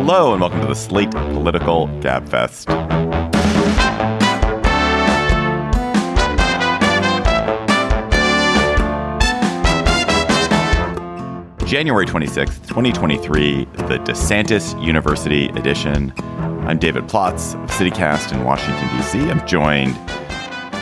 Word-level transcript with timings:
Hello, 0.00 0.32
and 0.32 0.40
welcome 0.40 0.60
to 0.60 0.68
the 0.68 0.74
Slate 0.74 1.10
Political 1.10 1.88
Gabfest. 1.98 2.68
January 11.66 12.06
26th, 12.06 12.68
2023, 12.68 13.64
the 13.64 13.98
DeSantis 13.98 14.80
University 14.82 15.48
edition. 15.48 16.14
I'm 16.16 16.78
David 16.78 17.08
Plotz 17.08 17.60
of 17.60 17.68
CityCast 17.70 18.32
in 18.32 18.44
Washington, 18.44 18.88
D.C. 18.96 19.28
I'm 19.28 19.44
joined 19.48 19.98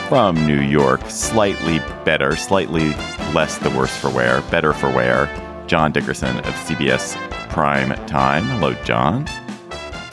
from 0.07 0.35
New 0.45 0.61
York, 0.61 1.01
slightly 1.09 1.79
better, 2.05 2.35
slightly 2.35 2.89
less 3.33 3.57
the 3.57 3.71
worse 3.71 3.97
for 3.97 4.11
wear, 4.11 4.41
better 4.43 4.73
for 4.73 4.91
wear, 4.91 5.25
John 5.65 5.91
Dickerson 5.91 6.37
of 6.37 6.53
CBS 6.53 7.26
Prime 7.57 7.89
Time. 8.05 8.43
Hello, 8.43 8.73
John. 8.83 9.25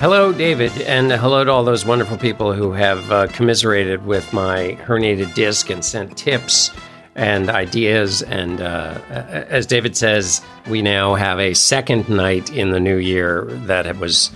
Hello, 0.01 0.33
David, 0.33 0.73
and 0.81 1.13
hello 1.13 1.45
to 1.45 1.51
all 1.51 1.63
those 1.63 1.85
wonderful 1.85 2.17
people 2.17 2.55
who 2.55 2.73
have 2.73 3.13
uh, 3.13 3.27
commiserated 3.27 4.07
with 4.07 4.33
my 4.33 4.79
herniated 4.81 5.35
disc 5.35 5.69
and 5.69 5.85
sent 5.85 6.17
tips 6.17 6.71
and 7.15 7.51
ideas. 7.51 8.23
And 8.23 8.63
uh, 8.63 8.99
as 9.11 9.67
David 9.67 9.95
says, 9.95 10.41
we 10.71 10.81
now 10.81 11.17
have 11.17 11.39
a 11.39 11.53
second 11.53 12.09
night 12.09 12.51
in 12.51 12.71
the 12.71 12.81
new 12.81 12.97
year 12.97 13.45
that 13.67 13.95
was 13.99 14.31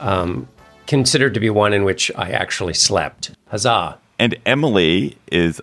um, 0.00 0.48
considered 0.88 1.34
to 1.34 1.40
be 1.40 1.50
one 1.50 1.72
in 1.72 1.84
which 1.84 2.10
I 2.16 2.32
actually 2.32 2.74
slept. 2.74 3.30
Huzzah! 3.46 4.00
And 4.18 4.36
Emily 4.44 5.16
is 5.30 5.62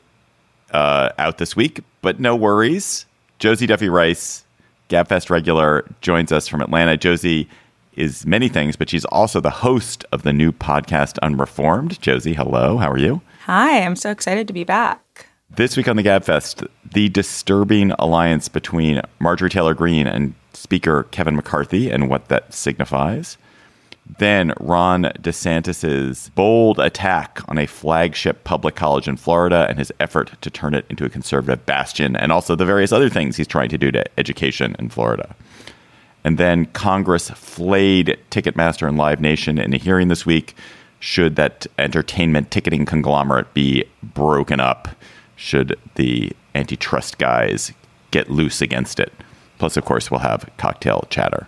uh, 0.71 1.09
out 1.17 1.39
this 1.39 1.57
week, 1.57 1.81
but 2.01 2.21
no 2.21 2.37
worries. 2.37 3.05
Josie 3.37 3.67
Duffy 3.67 3.89
Rice, 3.89 4.44
Gabfest 4.89 5.29
regular, 5.29 5.85
joins 6.01 6.31
us 6.31 6.47
from 6.47 6.61
Atlanta. 6.61 6.97
Josie 6.97 7.49
is 7.95 8.25
many 8.25 8.49
things, 8.49 8.75
but 8.75 8.89
she's 8.89 9.05
also 9.05 9.39
the 9.39 9.49
host 9.49 10.05
of 10.11 10.23
the 10.23 10.33
new 10.33 10.51
podcast 10.51 11.17
Unreformed. 11.21 11.99
Josie, 12.01 12.33
hello. 12.33 12.77
How 12.77 12.91
are 12.91 12.97
you? 12.97 13.21
Hi, 13.45 13.81
I'm 13.81 13.95
so 13.95 14.11
excited 14.11 14.47
to 14.47 14.53
be 14.53 14.63
back. 14.63 15.27
This 15.55 15.77
week 15.77 15.87
on 15.87 15.95
the 15.95 16.03
Gabfest, 16.03 16.67
the 16.93 17.09
disturbing 17.09 17.91
alliance 17.99 18.49
between 18.49 19.01
Marjorie 19.19 19.49
Taylor 19.49 19.73
Greene 19.73 20.07
and 20.07 20.33
Speaker 20.53 21.03
Kevin 21.11 21.35
McCarthy 21.35 21.89
and 21.89 22.09
what 22.09 22.27
that 22.27 22.53
signifies. 22.53 23.37
Then 24.17 24.53
Ron 24.59 25.03
DeSantis's 25.19 26.29
bold 26.35 26.79
attack 26.79 27.41
on 27.47 27.57
a 27.57 27.65
flagship 27.65 28.43
public 28.43 28.75
college 28.75 29.07
in 29.07 29.17
Florida 29.17 29.65
and 29.67 29.79
his 29.79 29.91
effort 29.99 30.31
to 30.41 30.49
turn 30.49 30.73
it 30.73 30.85
into 30.89 31.05
a 31.05 31.09
conservative 31.09 31.65
bastion, 31.65 32.15
and 32.15 32.31
also 32.31 32.55
the 32.55 32.65
various 32.65 32.91
other 32.91 33.09
things 33.09 33.35
he's 33.35 33.47
trying 33.47 33.69
to 33.69 33.77
do 33.77 33.91
to 33.91 34.03
education 34.19 34.75
in 34.79 34.89
Florida. 34.89 35.35
And 36.23 36.37
then 36.37 36.65
Congress 36.67 37.29
flayed 37.31 38.17
Ticketmaster 38.31 38.87
and 38.87 38.97
Live 38.97 39.19
Nation 39.19 39.57
in 39.57 39.73
a 39.73 39.77
hearing 39.77 40.07
this 40.07 40.25
week. 40.25 40.55
Should 40.99 41.35
that 41.35 41.67
entertainment 41.77 42.51
ticketing 42.51 42.85
conglomerate 42.85 43.53
be 43.53 43.85
broken 44.01 44.59
up? 44.59 44.87
should 45.35 45.77
the 45.95 46.31
antitrust 46.53 47.17
guys 47.17 47.73
get 48.11 48.29
loose 48.29 48.61
against 48.61 48.99
it. 48.99 49.11
Plus, 49.57 49.77
of 49.77 49.85
course, 49.85 50.09
we'll 50.09 50.19
have 50.19 50.49
cocktail 50.57 51.05
chatter. 51.09 51.47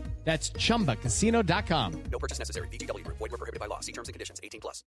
That's 0.23 0.51
ChumbaCasino.com. 0.51 2.03
No 2.11 2.19
purchase 2.19 2.39
necessary. 2.39 2.67
VGW. 2.69 3.05
Void 3.05 3.19
were 3.19 3.29
prohibited 3.29 3.59
by 3.59 3.65
law. 3.65 3.81
See 3.81 3.91
terms 3.91 4.07
and 4.07 4.13
conditions. 4.13 4.39
18 4.43 4.61
plus. 4.61 4.83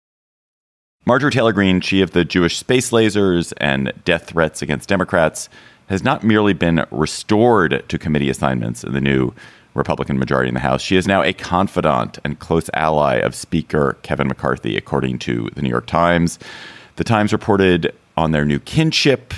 Marjorie 1.07 1.31
Taylor 1.31 1.53
Greene, 1.53 1.81
she 1.81 2.03
of 2.03 2.11
the 2.11 2.27
Jewish 2.27 2.59
space 2.59 2.91
lasers 2.91 3.55
and 3.57 3.93
death 4.05 4.27
threats 4.27 4.61
against 4.61 4.89
Democrats, 4.89 5.49
has 5.89 6.05
not 6.05 6.23
merely 6.23 6.53
been 6.53 6.85
restored 6.91 7.83
to 7.89 7.99
committee 7.99 8.29
assignments 8.29 8.85
in 8.85 8.93
the 8.93 9.01
new 9.01 9.33
Republican 9.75 10.19
majority 10.19 10.49
in 10.49 10.55
the 10.55 10.61
House. 10.61 10.83
She 10.83 10.97
is 10.97 11.07
now 11.07 11.23
a 11.23 11.33
confidant 11.33 12.19
and 12.23 12.39
close 12.39 12.69
ally 12.75 13.17
of 13.17 13.35
Speaker 13.35 13.97
Kevin 14.03 14.29
McCarthy, 14.29 14.77
according 14.77 15.21
to 15.21 15.49
the 15.55 15.62
New 15.62 15.71
York 15.71 15.87
Times. 15.87 16.39
The 16.97 17.05
Times 17.05 17.33
reported 17.33 17.95
on 18.17 18.33
their 18.33 18.45
new 18.45 18.59
kinship 18.59 19.33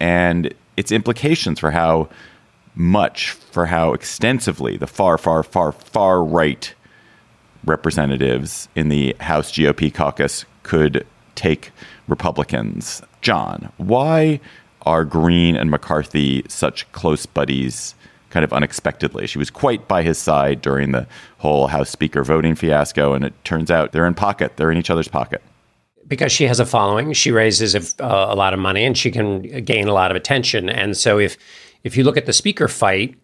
and 0.00 0.54
its 0.76 0.90
implications 0.90 1.60
for 1.60 1.70
how 1.70 2.08
much, 2.74 3.30
for 3.30 3.66
how 3.66 3.92
extensively 3.92 4.76
the 4.76 4.86
far, 4.86 5.18
far, 5.18 5.42
far, 5.42 5.72
far 5.72 6.24
right 6.24 6.74
representatives 7.64 8.68
in 8.74 8.88
the 8.88 9.14
House 9.20 9.52
GOP 9.52 9.92
caucus 9.92 10.44
could 10.62 11.06
take 11.34 11.70
Republicans. 12.08 13.02
John, 13.20 13.72
why 13.76 14.40
are 14.82 15.04
Greene 15.04 15.56
and 15.56 15.70
McCarthy 15.70 16.44
such 16.48 16.90
close 16.92 17.26
buddies? 17.26 17.94
Kind 18.30 18.44
of 18.44 18.52
unexpectedly. 18.52 19.26
She 19.26 19.38
was 19.38 19.50
quite 19.50 19.86
by 19.86 20.02
his 20.02 20.16
side 20.16 20.62
during 20.62 20.92
the 20.92 21.06
whole 21.38 21.66
House 21.66 21.90
Speaker 21.90 22.24
voting 22.24 22.54
fiasco, 22.54 23.12
and 23.12 23.24
it 23.24 23.34
turns 23.44 23.70
out 23.70 23.92
they're 23.92 24.06
in 24.06 24.14
pocket. 24.14 24.56
They're 24.56 24.70
in 24.70 24.78
each 24.78 24.90
other's 24.90 25.08
pocket 25.08 25.42
because 26.08 26.32
she 26.32 26.44
has 26.44 26.60
a 26.60 26.66
following, 26.66 27.12
she 27.12 27.30
raises 27.30 27.74
a, 27.74 28.04
a, 28.04 28.34
lot 28.34 28.52
of 28.52 28.58
money 28.58 28.84
and 28.84 28.98
she 28.98 29.10
can 29.10 29.64
gain 29.64 29.88
a 29.88 29.94
lot 29.94 30.10
of 30.10 30.16
attention. 30.16 30.68
And 30.68 30.96
so 30.96 31.18
if 31.18 31.38
if 31.84 31.96
you 31.96 32.04
look 32.04 32.16
at 32.16 32.26
the 32.26 32.32
speaker 32.32 32.68
fight, 32.68 33.16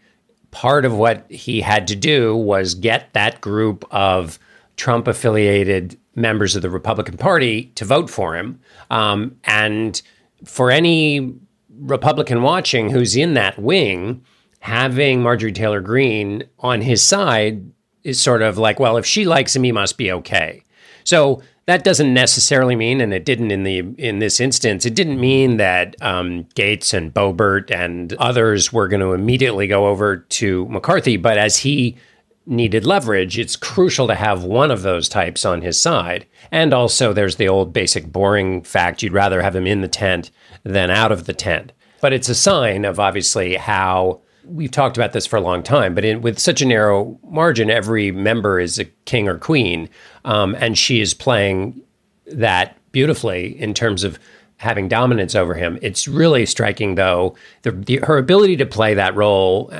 part 0.51 0.85
of 0.85 0.95
what 0.95 1.31
he 1.31 1.61
had 1.61 1.87
to 1.89 1.97
do 1.97 2.37
was 2.37 2.75
get 2.75 3.13
that 3.13 3.41
group 3.41 3.85
of 3.91 4.39
Trump 4.77 5.09
affiliated 5.09 5.99
members 6.15 6.57
of 6.57 6.63
the 6.63 6.71
Republican 6.71 7.17
Party 7.17 7.67
to 7.75 7.85
vote 7.85 8.11
for 8.11 8.37
him. 8.37 8.61
Um, 8.91 9.37
and 9.45 10.01
for 10.45 10.71
any 10.71 11.35
Republican 11.79 12.43
watching 12.43 12.91
who's 12.91 13.17
in 13.17 13.35
that 13.35 13.59
wing, 13.59 14.25
having 14.61 15.23
Marjorie 15.23 15.53
Taylor 15.53 15.81
Greene 15.81 16.45
on 16.59 16.81
his 16.81 17.03
side 17.03 17.71
is 18.03 18.21
sort 18.21 18.43
of 18.43 18.59
like, 18.59 18.81
well, 18.81 18.97
if 18.97 19.07
she 19.07 19.25
likes 19.25 19.55
him, 19.55 19.63
he 19.63 19.73
must 19.73 19.97
be 19.97 20.11
okay. 20.13 20.63
So 21.05 21.43
that 21.69 21.85
doesn't 21.85 22.15
necessarily 22.15 22.75
mean, 22.75 23.03
and 23.03 23.13
it 23.13 23.27
didn't 23.27 23.51
in 23.51 23.63
the 23.63 23.81
in 23.99 24.21
this 24.21 24.41
instance, 24.41 24.87
it 24.87 24.95
didn't 24.95 25.21
mean 25.21 25.59
that 25.59 25.97
um, 26.01 26.45
Gaetz 26.55 26.95
and 26.95 27.13
Boebert 27.13 27.71
and 27.71 28.15
others 28.15 28.73
were 28.73 28.89
going 28.89 29.03
to 29.03 29.13
immediately 29.13 29.67
go 29.67 29.87
over 29.87 30.17
to 30.17 30.67
McCarthy. 30.71 31.19
But 31.19 31.37
as 31.37 31.59
he 31.59 31.99
needed 32.47 32.87
leverage, 32.87 33.39
it's 33.39 33.55
crucial 33.55 34.07
to 34.07 34.15
have 34.15 34.45
one 34.45 34.71
of 34.71 34.81
those 34.81 35.11
types 35.11 35.45
on 35.45 35.61
his 35.61 35.79
side. 35.79 36.25
And 36.51 36.73
also, 36.73 37.13
there's 37.13 37.37
the 37.37 37.49
old 37.49 37.75
basic 37.75 38.11
boring 38.11 38.63
fact: 38.63 39.03
you'd 39.03 39.13
rather 39.13 39.43
have 39.43 39.55
him 39.55 39.67
in 39.67 39.83
the 39.83 39.89
tent 39.89 40.31
than 40.65 40.91
out 40.91 41.13
of 41.13 41.27
the 41.27 41.35
tent. 41.35 41.73
But 42.01 42.15
it's 42.15 42.31
a 42.31 42.35
sign 42.35 42.87
of 42.87 42.99
obviously 42.99 43.57
how 43.57 44.23
we've 44.49 44.71
talked 44.71 44.97
about 44.97 45.13
this 45.13 45.27
for 45.27 45.37
a 45.37 45.41
long 45.41 45.63
time, 45.63 45.95
but 45.95 46.05
in, 46.05 46.21
with 46.23 46.39
such 46.39 46.63
a 46.63 46.67
narrow 46.67 47.19
margin, 47.25 47.71
every 47.71 48.11
member 48.11 48.59
is 48.59 48.79
a 48.79 48.85
king 49.05 49.29
or 49.29 49.39
queen, 49.39 49.89
um, 50.25 50.55
and 50.59 50.77
she 50.77 51.01
is 51.01 51.15
playing 51.15 51.81
that 52.27 52.77
beautifully 52.93 53.59
in 53.61 53.75
terms 53.75 54.05
of 54.05 54.19
having 54.57 54.89
dominance 54.89 55.35
over 55.35 55.55
him. 55.55 55.79
It's 55.83 56.09
really 56.09 56.45
striking, 56.47 56.97
though, 56.97 57.37
the, 57.63 57.73
the, 57.73 57.97
her 57.99 58.19
ability 58.19 58.57
to 58.57 58.67
play 58.67 58.95
that 58.95 59.15
role 59.15 59.73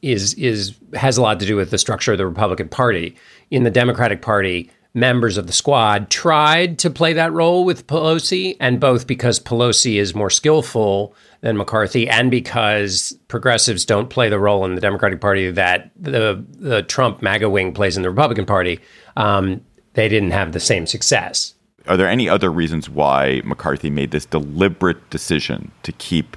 is 0.00 0.34
is 0.34 0.74
has 0.94 1.16
a 1.16 1.22
lot 1.22 1.38
to 1.38 1.46
do 1.46 1.54
with 1.54 1.70
the 1.70 1.78
structure 1.78 2.12
of 2.12 2.18
the 2.18 2.26
Republican 2.26 2.68
Party. 2.68 3.14
In 3.50 3.62
the 3.62 3.70
Democratic 3.70 4.20
Party, 4.22 4.70
members 4.94 5.36
of 5.36 5.46
the 5.46 5.52
squad 5.52 6.10
tried 6.10 6.78
to 6.80 6.90
play 6.90 7.12
that 7.12 7.32
role 7.32 7.64
with 7.64 7.86
Pelosi, 7.86 8.56
and 8.58 8.80
both 8.80 9.06
because 9.06 9.38
Pelosi 9.38 10.00
is 10.00 10.14
more 10.14 10.30
skillful 10.30 11.14
than 11.42 11.56
McCarthy, 11.56 12.08
and 12.08 12.30
because 12.30 13.16
progressives 13.28 13.84
don't 13.84 14.08
play 14.08 14.28
the 14.28 14.38
role 14.38 14.64
in 14.64 14.74
the 14.74 14.80
Democratic 14.80 15.20
Party 15.20 15.50
that 15.50 15.90
the 15.96 16.44
the 16.58 16.82
Trump 16.84 17.20
MAGA 17.20 17.50
wing 17.50 17.74
plays 17.74 17.96
in 17.96 18.02
the 18.02 18.10
Republican 18.10 18.46
Party, 18.46 18.80
um, 19.16 19.60
they 19.94 20.08
didn't 20.08 20.30
have 20.30 20.52
the 20.52 20.60
same 20.60 20.86
success. 20.86 21.54
Are 21.88 21.96
there 21.96 22.08
any 22.08 22.28
other 22.28 22.50
reasons 22.50 22.88
why 22.88 23.42
McCarthy 23.44 23.90
made 23.90 24.12
this 24.12 24.24
deliberate 24.24 25.10
decision 25.10 25.72
to 25.82 25.92
keep 25.92 26.36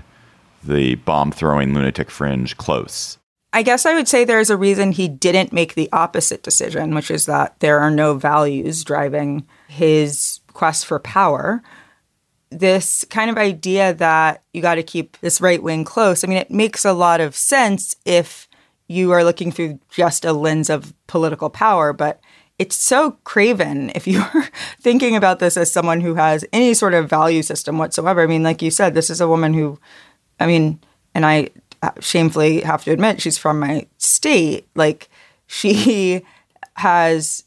the 0.64 0.96
bomb 0.96 1.32
throwing 1.32 1.74
lunatic 1.76 2.10
fringe 2.10 2.58
close? 2.58 3.20
I 3.54 3.62
guess 3.62 3.86
I 3.86 3.94
would 3.94 4.08
say 4.08 4.26
there's 4.26 4.50
a 4.50 4.58
reason 4.58 4.92
he 4.92 5.08
didn't 5.08 5.54
make 5.54 5.76
the 5.76 5.88
opposite 5.94 6.44
decision, 6.44 6.96
which 6.96 7.10
is 7.10 7.28
that 7.28 7.58
there 7.60 7.80
are 7.80 7.92
no 7.92 8.16
values 8.16 8.84
driving 8.84 9.48
his 9.68 10.42
quest 10.52 10.86
for 10.86 11.00
power. 11.00 11.62
This 12.58 13.06
kind 13.10 13.30
of 13.30 13.38
idea 13.38 13.94
that 13.94 14.44
you 14.54 14.62
got 14.62 14.76
to 14.76 14.84
keep 14.84 15.18
this 15.20 15.42
right 15.42 15.62
wing 15.62 15.84
close, 15.84 16.24
I 16.24 16.28
mean, 16.28 16.38
it 16.38 16.50
makes 16.50 16.86
a 16.86 16.94
lot 16.94 17.20
of 17.20 17.36
sense 17.36 17.96
if 18.06 18.48
you 18.88 19.12
are 19.12 19.24
looking 19.24 19.52
through 19.52 19.80
just 19.90 20.26
a 20.26 20.34
lens 20.34 20.70
of 20.70 20.94
political 21.08 21.50
power, 21.50 21.92
but 21.92 22.22
it's 22.58 22.76
so 22.76 23.12
craven 23.24 23.92
if 23.96 24.08
you're 24.08 24.48
thinking 24.80 25.16
about 25.16 25.40
this 25.40 25.58
as 25.58 25.72
someone 25.72 26.02
who 26.02 26.16
has 26.16 26.46
any 26.54 26.74
sort 26.74 26.94
of 26.94 27.10
value 27.10 27.42
system 27.42 27.78
whatsoever. 27.78 28.22
I 28.22 28.28
mean, 28.28 28.44
like 28.44 28.62
you 28.62 28.72
said, 28.72 28.94
this 28.94 29.10
is 29.10 29.22
a 29.22 29.28
woman 29.28 29.54
who, 29.54 29.80
I 30.40 30.48
mean, 30.48 30.80
and 31.14 31.26
I 31.26 31.50
uh, 31.82 31.92
shamefully 32.00 32.62
have 32.62 32.84
to 32.86 32.92
admit, 32.92 33.22
she's 33.22 33.38
from 33.38 33.60
my 33.60 33.88
state. 33.98 34.68
Like, 34.76 35.10
she 35.48 36.24
has 36.76 37.44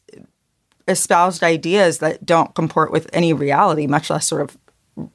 espoused 0.87 1.43
ideas 1.43 1.99
that 1.99 2.25
don't 2.25 2.55
comport 2.55 2.91
with 2.91 3.09
any 3.13 3.33
reality, 3.33 3.87
much 3.87 4.11
less 4.11 4.27
sort 4.27 4.43
of 4.43 4.57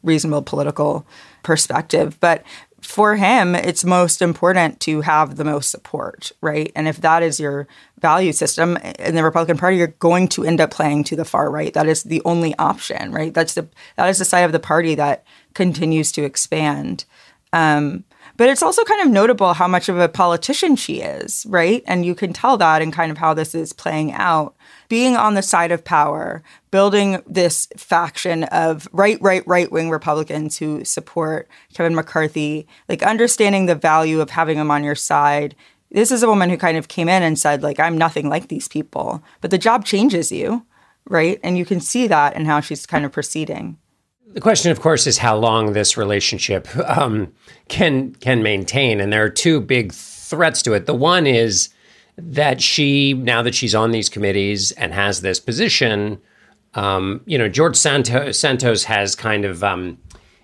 reasonable 0.04 0.42
political 0.42 1.06
perspective. 1.44 2.20
But 2.20 2.44
for 2.82 3.16
him, 3.16 3.56
it's 3.56 3.86
most 3.86 4.22
important 4.22 4.80
to 4.82 5.02
have 5.02 5.36
the 5.36 5.46
most 5.46 5.72
support, 5.72 6.32
right? 6.42 6.72
And 6.76 6.88
if 6.88 6.98
that 6.98 7.24
is 7.24 7.40
your 7.40 7.68
value 8.00 8.34
system 8.34 8.78
in 9.00 9.16
the 9.16 9.24
Republican 9.24 9.58
Party, 9.58 9.78
you're 9.78 9.88
going 9.88 10.28
to 10.30 10.44
end 10.44 10.60
up 10.60 10.72
playing 10.72 11.06
to 11.06 11.16
the 11.16 11.26
far 11.26 11.50
right. 11.50 11.74
That 11.74 11.88
is 11.88 12.04
the 12.04 12.22
only 12.26 12.54
option, 12.60 13.12
right? 13.12 13.34
That's 13.34 13.54
the 13.54 13.68
that 13.96 14.10
is 14.10 14.20
the 14.20 14.26
side 14.26 14.42
of 14.42 14.52
the 14.52 14.60
party 14.60 14.96
that 14.96 15.24
continues 15.54 16.12
to 16.14 16.24
expand. 16.24 17.06
Um, 17.54 18.04
but 18.36 18.50
it's 18.50 18.64
also 18.64 18.84
kind 18.84 19.02
of 19.02 19.10
notable 19.10 19.54
how 19.54 19.68
much 19.68 19.90
of 19.90 20.00
a 20.00 20.10
politician 20.10 20.76
she 20.76 21.02
is, 21.02 21.46
right? 21.48 21.84
And 21.86 22.06
you 22.06 22.16
can 22.16 22.34
tell 22.34 22.58
that 22.58 22.82
in 22.82 22.92
kind 22.92 23.12
of 23.12 23.18
how 23.18 23.34
this 23.34 23.54
is 23.54 23.74
playing 23.74 24.12
out. 24.12 24.56
Being 24.94 25.18
on 25.18 25.34
the 25.34 25.42
side 25.42 25.72
of 25.72 25.84
power, 25.84 26.44
building 26.70 27.24
this 27.26 27.68
faction 27.76 28.44
of 28.44 28.88
right, 28.92 29.18
right, 29.22 29.42
right 29.48 29.72
wing 29.72 29.90
Republicans 29.90 30.56
who 30.60 30.86
support 30.86 31.50
Kevin 31.74 31.96
McCarthy, 31.96 32.68
like 32.88 33.02
understanding 33.02 33.66
the 33.66 33.74
value 33.74 34.22
of 34.22 34.30
having 34.30 34.60
him 34.60 34.70
on 34.70 34.84
your 34.84 34.94
side. 34.94 35.56
This 35.90 36.12
is 36.12 36.22
a 36.22 36.28
woman 36.28 36.52
who 36.52 36.58
kind 36.58 36.78
of 36.78 36.90
came 36.90 37.10
in 37.10 37.24
and 37.24 37.40
said, 37.40 37.64
like, 37.64 37.80
I'm 37.80 37.98
nothing 37.98 38.30
like 38.30 38.50
these 38.50 38.68
people. 38.68 39.24
But 39.42 39.50
the 39.50 39.58
job 39.58 39.84
changes 39.84 40.32
you, 40.32 40.64
right? 41.10 41.40
And 41.42 41.58
you 41.58 41.66
can 41.66 41.80
see 41.80 42.06
that 42.06 42.36
in 42.36 42.46
how 42.46 42.60
she's 42.60 42.86
kind 42.86 43.04
of 43.04 43.12
proceeding. 43.12 43.80
The 44.28 44.42
question, 44.42 44.72
of 44.72 44.80
course, 44.80 45.08
is 45.08 45.18
how 45.18 45.36
long 45.36 45.74
this 45.74 45.98
relationship 45.98 46.68
um, 46.88 47.34
can 47.68 48.14
can 48.14 48.44
maintain, 48.44 49.02
and 49.02 49.12
there 49.12 49.24
are 49.24 49.30
two 49.32 49.60
big 49.60 49.92
threats 49.92 50.62
to 50.62 50.74
it. 50.74 50.86
The 50.86 50.94
one 50.94 51.26
is 51.26 51.70
that 52.18 52.62
she, 52.62 53.14
now 53.14 53.42
that 53.42 53.56
she's 53.56 53.74
on 53.74 53.92
these 53.92 54.10
committees 54.10 54.72
and 54.74 54.94
has 54.94 55.22
this 55.22 55.40
position, 55.40 56.20
um, 56.76 57.22
you 57.26 57.38
know, 57.38 57.50
George 57.50 57.76
Santos, 57.76 58.40
Santos 58.40 58.84
has 58.84 59.16
kind 59.16 59.46
of 59.46 59.64
um, 59.64 59.98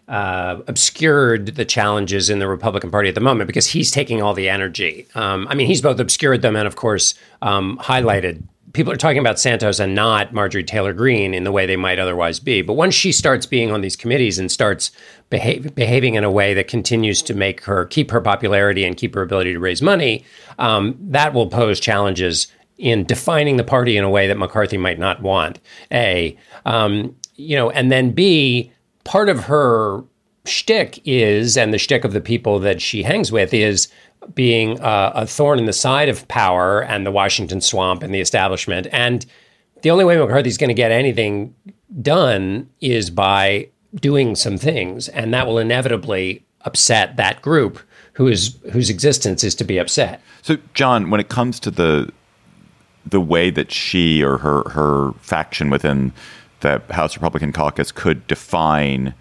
uh, 0.07 0.59
obscured 0.67 1.55
the 1.55 1.65
challenges 1.65 2.29
in 2.29 2.39
the 2.39 2.47
Republican 2.47 2.91
Party 2.91 3.09
at 3.09 3.15
the 3.15 3.21
moment 3.21 3.47
because 3.47 3.67
he's 3.67 3.91
taking 3.91 4.21
all 4.21 4.33
the 4.33 4.49
energy. 4.49 5.07
Um, 5.15 5.47
I 5.49 5.55
mean, 5.55 5.67
he's 5.67 5.81
both 5.81 5.99
obscured 5.99 6.41
them 6.41 6.55
and, 6.55 6.67
of 6.67 6.75
course, 6.75 7.13
um, 7.41 7.77
highlighted 7.81 8.43
people 8.79 8.93
are 8.93 8.95
talking 8.95 9.19
about 9.19 9.37
Santos 9.37 9.77
and 9.77 9.93
not 9.93 10.31
Marjorie 10.31 10.63
Taylor 10.63 10.93
Greene 10.93 11.33
in 11.33 11.43
the 11.43 11.51
way 11.51 11.65
they 11.65 11.75
might 11.75 11.99
otherwise 11.99 12.39
be. 12.39 12.61
But 12.61 12.75
once 12.75 12.95
she 12.95 13.11
starts 13.11 13.45
being 13.45 13.71
on 13.71 13.81
these 13.81 13.97
committees 13.97 14.39
and 14.39 14.49
starts 14.49 14.91
behave, 15.29 15.75
behaving 15.75 16.15
in 16.15 16.23
a 16.23 16.31
way 16.31 16.53
that 16.53 16.69
continues 16.69 17.21
to 17.23 17.33
make 17.33 17.65
her 17.65 17.83
keep 17.83 18.09
her 18.11 18.21
popularity 18.21 18.85
and 18.85 18.95
keep 18.95 19.15
her 19.15 19.21
ability 19.21 19.51
to 19.51 19.59
raise 19.59 19.81
money, 19.81 20.23
um, 20.59 20.97
that 20.97 21.33
will 21.33 21.47
pose 21.47 21.81
challenges 21.81 22.47
in 22.77 23.03
defining 23.03 23.57
the 23.57 23.65
party 23.65 23.97
in 23.97 24.05
a 24.05 24.09
way 24.09 24.29
that 24.29 24.37
McCarthy 24.37 24.77
might 24.77 24.97
not 24.97 25.21
want. 25.21 25.59
A, 25.91 26.37
um, 26.65 27.13
you 27.35 27.57
know, 27.57 27.69
and 27.69 27.91
then 27.91 28.11
B, 28.11 28.71
part 29.03 29.27
of 29.27 29.43
her 29.43 30.05
shtick 30.45 30.99
is, 31.05 31.57
and 31.57 31.73
the 31.73 31.77
shtick 31.77 32.03
of 32.03 32.13
the 32.13 32.21
people 32.21 32.59
that 32.59 32.81
she 32.81 33.03
hangs 33.03 33.31
with 33.31 33.53
is 33.53 33.87
being 34.33 34.79
uh, 34.81 35.11
a 35.15 35.25
thorn 35.25 35.59
in 35.59 35.65
the 35.65 35.73
side 35.73 36.09
of 36.09 36.27
power 36.27 36.83
and 36.83 37.05
the 37.05 37.11
Washington 37.11 37.61
swamp 37.61 38.03
and 38.03 38.13
the 38.13 38.19
establishment. 38.19 38.87
And 38.91 39.25
the 39.81 39.91
only 39.91 40.05
way 40.05 40.17
McCarthy's 40.17 40.57
going 40.57 40.69
to 40.69 40.73
get 40.73 40.91
anything 40.91 41.55
done 42.01 42.69
is 42.81 43.09
by 43.09 43.69
doing 43.95 44.35
some 44.35 44.57
things, 44.57 45.07
and 45.09 45.33
that 45.33 45.47
will 45.47 45.57
inevitably 45.57 46.45
upset 46.61 47.15
that 47.15 47.41
group 47.41 47.79
who 48.13 48.27
is 48.27 48.57
whose 48.71 48.89
existence 48.89 49.43
is 49.43 49.55
to 49.55 49.63
be 49.63 49.77
upset. 49.77 50.21
So, 50.41 50.57
John, 50.73 51.09
when 51.09 51.19
it 51.19 51.29
comes 51.29 51.59
to 51.61 51.71
the 51.71 52.11
the 53.05 53.21
way 53.21 53.49
that 53.49 53.71
she 53.71 54.21
or 54.21 54.37
her 54.37 54.69
her 54.69 55.13
faction 55.21 55.69
within 55.69 56.13
the 56.59 56.81
House 56.89 57.15
Republican 57.15 57.53
caucus 57.53 57.91
could 57.91 58.27
define 58.27 59.13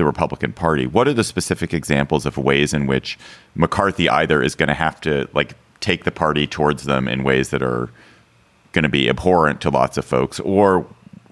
the 0.00 0.06
Republican 0.06 0.54
Party. 0.54 0.86
What 0.86 1.06
are 1.06 1.12
the 1.12 1.22
specific 1.22 1.74
examples 1.74 2.24
of 2.24 2.38
ways 2.38 2.72
in 2.72 2.86
which 2.86 3.18
McCarthy 3.54 4.08
either 4.08 4.42
is 4.42 4.54
going 4.54 4.68
to 4.68 4.74
have 4.74 4.98
to 5.02 5.28
like 5.34 5.54
take 5.80 6.04
the 6.04 6.10
party 6.10 6.46
towards 6.46 6.84
them 6.84 7.06
in 7.06 7.22
ways 7.22 7.50
that 7.50 7.62
are 7.62 7.90
going 8.72 8.84
to 8.84 8.88
be 8.88 9.10
abhorrent 9.10 9.60
to 9.60 9.68
lots 9.68 9.98
of 9.98 10.04
folks, 10.06 10.40
or 10.40 10.86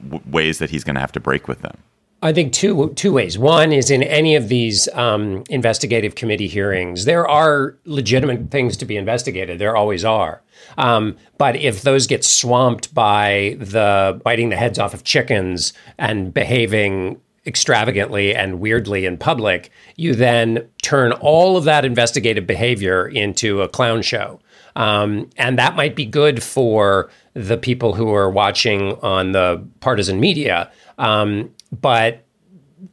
w- 0.07 0.23
ways 0.31 0.59
that 0.59 0.69
he's 0.69 0.85
going 0.85 0.97
to 0.97 1.01
have 1.01 1.13
to 1.13 1.21
break 1.21 1.49
with 1.49 1.63
them? 1.63 1.79
I 2.21 2.33
think 2.33 2.53
two 2.53 2.93
two 2.95 3.13
ways. 3.13 3.39
One 3.39 3.73
is 3.73 3.91
in 3.91 4.03
any 4.03 4.35
of 4.35 4.49
these 4.49 4.89
um, 4.95 5.45
investigative 5.49 6.15
committee 6.15 6.49
hearings, 6.49 7.05
there 7.05 7.27
are 7.27 7.77
legitimate 7.85 8.51
things 8.51 8.77
to 8.79 8.85
be 8.85 8.97
investigated. 8.97 9.59
There 9.59 9.77
always 9.77 10.05
are. 10.05 10.43
Um, 10.77 11.17
but 11.39 11.57
if 11.57 11.83
those 11.83 12.07
get 12.07 12.25
swamped 12.25 12.93
by 12.93 13.57
the 13.61 14.21
biting 14.25 14.49
the 14.51 14.57
heads 14.57 14.79
off 14.79 14.95
of 14.95 15.05
chickens 15.05 15.73
and 15.97 16.35
behaving 16.35 17.21
extravagantly 17.49 18.35
and 18.35 18.61
weirdly 18.61 19.07
in 19.07 19.17
public, 19.17 19.71
you 19.97 20.15
then 20.15 20.69
turn 20.83 21.13
all 21.13 21.57
of 21.57 21.65
that 21.65 21.85
investigative 21.85 22.47
behavior 22.47 23.09
into 23.09 23.63
a 23.63 23.69
clown 23.69 24.03
show. 24.03 24.39
Um, 24.77 25.29
and 25.37 25.59
that 25.59 25.75
might 25.75 25.97
be 25.97 26.05
good 26.05 26.41
for 26.43 27.11
the 27.35 27.57
people 27.57 27.95
who 27.95 28.15
are 28.15 28.31
watching 28.31 28.93
on 29.03 29.33
the 29.33 29.67
partisan 29.81 30.21
media. 30.21 30.71
Um, 30.99 31.53
but 31.73 32.25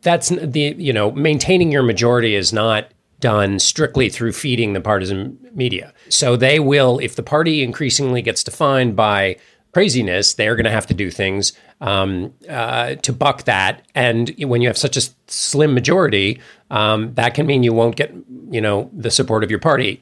that's 0.01 0.29
the, 0.29 0.75
you 0.77 0.93
know, 0.93 1.11
maintaining 1.11 1.71
your 1.71 1.83
majority 1.83 2.33
is 2.33 2.51
not 2.51 2.91
done 3.19 3.59
strictly 3.59 4.09
through 4.09 4.33
feeding 4.33 4.73
the 4.73 4.81
partisan 4.81 5.37
media. 5.53 5.93
So 6.09 6.35
they 6.35 6.59
will, 6.59 6.99
if 6.99 7.15
the 7.15 7.23
party 7.23 7.63
increasingly 7.63 8.21
gets 8.21 8.43
defined 8.43 8.95
by 8.95 9.37
craziness, 9.75 10.35
they're 10.35 10.55
going 10.55 10.63
to 10.63 10.71
have 10.71 10.87
to 10.87 10.93
do 10.93 11.11
things 11.11 11.51
um, 11.81 12.33
uh, 12.47 12.95
to 12.95 13.11
buck 13.11 13.43
that. 13.43 13.81
And 13.93 14.33
when 14.39 14.61
you 14.61 14.69
have 14.69 14.77
such 14.77 14.95
a 14.95 15.01
slim 15.27 15.73
majority, 15.73 16.39
um, 16.71 17.13
that 17.15 17.33
can 17.33 17.45
mean 17.45 17.61
you 17.61 17.73
won't 17.73 17.97
get, 17.97 18.15
you 18.49 18.61
know, 18.61 18.89
the 18.93 19.11
support 19.11 19.43
of 19.43 19.49
your 19.49 19.59
party. 19.59 20.01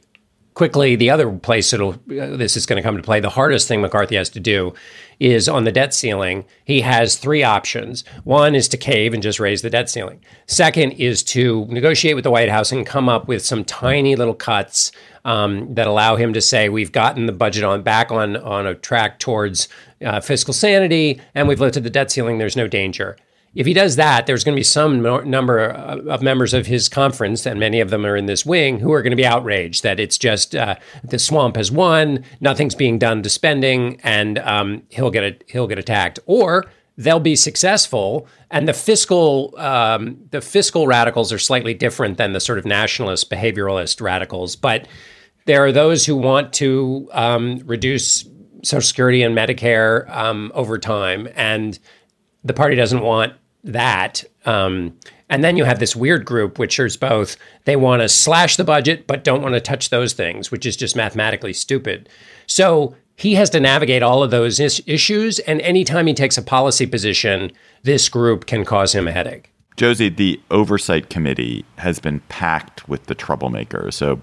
Quickly, 0.53 0.95
the 0.95 1.09
other 1.09 1.31
place 1.31 1.73
it'll 1.73 1.93
uh, 1.93 2.37
this 2.37 2.55
is 2.55 2.65
going 2.65 2.77
to 2.77 2.83
come 2.83 2.95
to 2.95 3.03
play. 3.03 3.19
The 3.19 3.29
hardest 3.29 3.67
thing 3.67 3.81
McCarthy 3.81 4.15
has 4.15 4.29
to 4.29 4.39
do 4.39 4.73
is 5.19 5.49
on 5.49 5.63
the 5.63 5.71
debt 5.71 5.93
ceiling. 5.93 6.45
He 6.63 6.81
has 6.81 7.17
three 7.17 7.43
options. 7.43 8.03
One 8.23 8.53
is 8.53 8.67
to 8.69 8.77
cave 8.77 9.13
and 9.13 9.23
just 9.23 9.39
raise 9.39 9.63
the 9.63 9.69
debt 9.69 9.89
ceiling. 9.89 10.23
Second 10.45 10.91
is 10.93 11.23
to 11.23 11.65
negotiate 11.69 12.15
with 12.15 12.23
the 12.23 12.31
White 12.31 12.49
House 12.49 12.71
and 12.71 12.85
come 12.85 13.09
up 13.09 13.27
with 13.27 13.43
some 13.43 13.63
tiny 13.63 14.15
little 14.15 14.35
cuts 14.35 14.91
um, 15.25 15.73
that 15.73 15.87
allow 15.87 16.17
him 16.17 16.33
to 16.33 16.41
say 16.41 16.69
we've 16.69 16.91
gotten 16.91 17.25
the 17.25 17.31
budget 17.31 17.63
on 17.63 17.81
back 17.81 18.11
on 18.11 18.37
on 18.37 18.67
a 18.67 18.75
track 18.75 19.19
towards 19.19 19.69
uh, 20.05 20.19
fiscal 20.19 20.53
sanity 20.53 21.19
and 21.33 21.47
we've 21.47 21.61
lifted 21.61 21.83
the 21.83 21.89
debt 21.89 22.11
ceiling. 22.11 22.37
There's 22.37 22.57
no 22.57 22.67
danger. 22.67 23.17
If 23.55 23.67
he 23.67 23.73
does 23.73 23.97
that, 23.97 24.25
there's 24.25 24.43
going 24.43 24.55
to 24.55 24.59
be 24.59 24.63
some 24.63 25.01
number 25.29 25.59
of 25.67 26.21
members 26.23 26.55
of 26.55 26.65
his 26.65 26.89
conference, 26.89 27.45
and 27.45 27.59
many 27.59 27.79
of 27.81 27.91
them 27.91 28.05
are 28.05 28.15
in 28.15 28.25
this 28.25 28.45
wing, 28.45 28.79
who 28.79 28.91
are 28.93 29.03
going 29.03 29.11
to 29.11 29.17
be 29.17 29.25
outraged 29.25 29.83
that 29.83 29.99
it's 29.99 30.17
just 30.17 30.55
uh, 30.55 30.75
the 31.03 31.19
swamp 31.19 31.55
has 31.55 31.71
won, 31.71 32.23
nothing's 32.41 32.73
being 32.73 32.97
done 32.97 33.21
to 33.21 33.29
spending, 33.29 33.99
and 34.01 34.39
um, 34.39 34.81
he'll 34.89 35.11
get 35.11 35.23
a, 35.23 35.37
he'll 35.51 35.67
get 35.67 35.77
attacked. 35.77 36.19
Or 36.25 36.65
they'll 36.97 37.19
be 37.19 37.35
successful, 37.35 38.27
and 38.49 38.67
the 38.67 38.73
fiscal 38.73 39.53
um, 39.57 40.17
the 40.31 40.41
fiscal 40.41 40.87
radicals 40.87 41.31
are 41.31 41.39
slightly 41.39 41.75
different 41.75 42.17
than 42.17 42.33
the 42.33 42.39
sort 42.39 42.57
of 42.57 42.65
nationalist 42.65 43.29
behavioralist 43.29 44.01
radicals, 44.01 44.55
but 44.55 44.87
there 45.45 45.63
are 45.63 45.71
those 45.71 46.05
who 46.05 46.15
want 46.15 46.53
to 46.53 47.09
um, 47.11 47.61
reduce 47.65 48.27
Social 48.63 48.81
Security 48.81 49.21
and 49.21 49.37
Medicare 49.37 50.09
um, 50.09 50.51
over 50.55 50.79
time, 50.79 51.27
and 51.35 51.77
the 52.43 52.53
party 52.53 52.75
doesn't 52.75 53.01
want 53.01 53.33
that. 53.63 54.23
Um, 54.45 54.97
and 55.29 55.43
then 55.43 55.57
you 55.57 55.63
have 55.63 55.79
this 55.79 55.95
weird 55.95 56.25
group, 56.25 56.59
which 56.59 56.79
is 56.79 56.97
both 56.97 57.37
they 57.65 57.75
want 57.75 58.01
to 58.01 58.09
slash 58.09 58.55
the 58.55 58.63
budget 58.63 59.07
but 59.07 59.23
don't 59.23 59.41
want 59.41 59.55
to 59.55 59.61
touch 59.61 59.89
those 59.89 60.13
things, 60.13 60.51
which 60.51 60.65
is 60.65 60.75
just 60.75 60.95
mathematically 60.95 61.53
stupid. 61.53 62.09
So 62.45 62.95
he 63.15 63.35
has 63.35 63.49
to 63.51 63.59
navigate 63.59 64.03
all 64.03 64.23
of 64.23 64.31
those 64.31 64.59
is- 64.59 64.83
issues, 64.85 65.39
and 65.39 65.61
anytime 65.61 66.07
he 66.07 66.13
takes 66.13 66.37
a 66.37 66.41
policy 66.41 66.85
position, 66.85 67.51
this 67.83 68.09
group 68.09 68.45
can 68.45 68.65
cause 68.65 68.93
him 68.93 69.07
a 69.07 69.11
headache. 69.11 69.51
Josie, 69.75 70.09
the 70.09 70.39
oversight 70.51 71.09
committee 71.09 71.65
has 71.77 71.99
been 71.99 72.19
packed 72.21 72.87
with 72.87 73.05
the 73.05 73.15
troublemakers. 73.15 73.93
So 73.93 74.21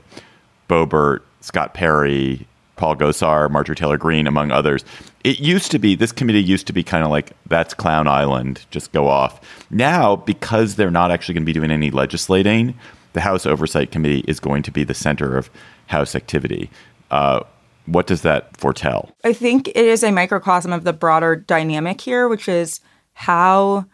Boebert, 0.68 1.20
Scott 1.40 1.74
Perry, 1.74 2.46
Paul 2.80 2.96
Gosar, 2.96 3.48
Marjorie 3.50 3.76
Taylor 3.76 3.98
Greene, 3.98 4.26
among 4.26 4.50
others. 4.50 4.84
It 5.22 5.38
used 5.38 5.70
to 5.70 5.78
be, 5.78 5.94
this 5.94 6.10
committee 6.12 6.42
used 6.42 6.66
to 6.66 6.72
be 6.72 6.82
kind 6.82 7.04
of 7.04 7.10
like, 7.10 7.32
that's 7.46 7.74
Clown 7.74 8.08
Island, 8.08 8.66
just 8.70 8.90
go 8.90 9.06
off. 9.06 9.40
Now, 9.70 10.16
because 10.16 10.74
they're 10.74 10.90
not 10.90 11.10
actually 11.10 11.34
going 11.34 11.44
to 11.44 11.52
be 11.52 11.52
doing 11.52 11.70
any 11.70 11.90
legislating, 11.90 12.74
the 13.12 13.20
House 13.20 13.46
Oversight 13.46 13.92
Committee 13.92 14.24
is 14.26 14.40
going 14.40 14.62
to 14.62 14.72
be 14.72 14.82
the 14.82 14.94
center 14.94 15.36
of 15.36 15.50
House 15.86 16.14
activity. 16.16 16.70
Uh, 17.10 17.40
What 17.86 18.06
does 18.06 18.22
that 18.22 18.56
foretell? 18.56 19.10
I 19.24 19.32
think 19.32 19.68
it 19.68 19.76
is 19.76 20.02
a 20.04 20.12
microcosm 20.12 20.72
of 20.72 20.84
the 20.84 20.92
broader 20.92 21.34
dynamic 21.36 22.00
here, 22.00 22.28
which 22.28 22.48
is 22.48 22.80
how, 23.14 23.84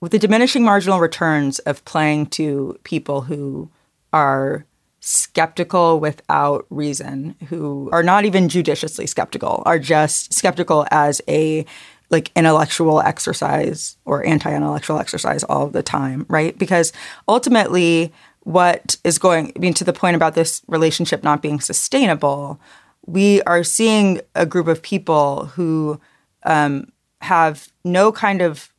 with 0.00 0.12
the 0.12 0.18
diminishing 0.18 0.64
marginal 0.64 0.98
returns 0.98 1.58
of 1.60 1.84
playing 1.84 2.26
to 2.38 2.78
people 2.84 3.22
who 3.22 3.70
are 4.12 4.64
skeptical 5.04 6.00
without 6.00 6.66
reason, 6.70 7.34
who 7.48 7.90
are 7.92 8.02
not 8.02 8.24
even 8.24 8.48
judiciously 8.48 9.06
skeptical, 9.06 9.62
are 9.66 9.78
just 9.78 10.32
skeptical 10.32 10.86
as 10.90 11.20
a 11.28 11.66
like 12.10 12.30
intellectual 12.36 13.00
exercise 13.00 13.96
or 14.04 14.24
anti-intellectual 14.26 14.98
exercise 14.98 15.42
all 15.44 15.68
the 15.68 15.82
time, 15.82 16.24
right? 16.28 16.56
Because 16.58 16.92
ultimately 17.28 18.12
what 18.40 18.96
is 19.04 19.18
going 19.18 19.52
I 19.56 19.58
mean 19.58 19.74
to 19.74 19.84
the 19.84 19.92
point 19.92 20.16
about 20.16 20.34
this 20.34 20.62
relationship 20.68 21.22
not 21.22 21.42
being 21.42 21.60
sustainable, 21.60 22.60
we 23.06 23.42
are 23.42 23.64
seeing 23.64 24.20
a 24.34 24.46
group 24.46 24.68
of 24.68 24.82
people 24.82 25.46
who 25.46 26.00
um, 26.44 26.92
have 27.20 27.68
no 27.84 28.12
kind 28.12 28.42
of 28.42 28.72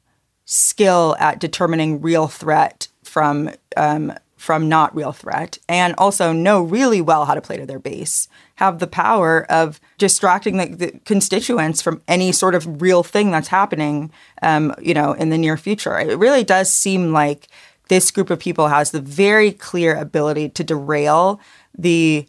skill 0.45 1.15
at 1.19 1.39
determining 1.39 2.01
real 2.01 2.27
threat 2.27 2.87
from 3.03 3.49
um, 3.77 4.13
from 4.45 4.69
not 4.69 4.95
real 4.95 5.11
threat, 5.11 5.57
and 5.67 5.95
also 5.97 6.31
know 6.31 6.61
really 6.61 7.01
well 7.01 7.25
how 7.25 7.33
to 7.33 7.41
play 7.41 7.57
to 7.57 7.65
their 7.65 7.79
base, 7.79 8.27
have 8.57 8.77
the 8.77 8.85
power 8.85 9.43
of 9.51 9.81
distracting 9.97 10.57
the, 10.57 10.67
the 10.67 10.91
constituents 11.03 11.81
from 11.81 11.99
any 12.07 12.31
sort 12.31 12.53
of 12.53 12.79
real 12.79 13.01
thing 13.01 13.31
that's 13.31 13.47
happening, 13.47 14.11
um, 14.43 14.71
you 14.79 14.93
know, 14.93 15.13
in 15.13 15.29
the 15.29 15.37
near 15.39 15.57
future. 15.57 15.97
It 15.97 16.19
really 16.19 16.43
does 16.43 16.71
seem 16.71 17.11
like 17.11 17.47
this 17.89 18.11
group 18.11 18.29
of 18.29 18.37
people 18.37 18.67
has 18.67 18.91
the 18.91 19.01
very 19.01 19.51
clear 19.51 19.95
ability 19.95 20.49
to 20.49 20.63
derail 20.63 21.39
the 21.75 22.27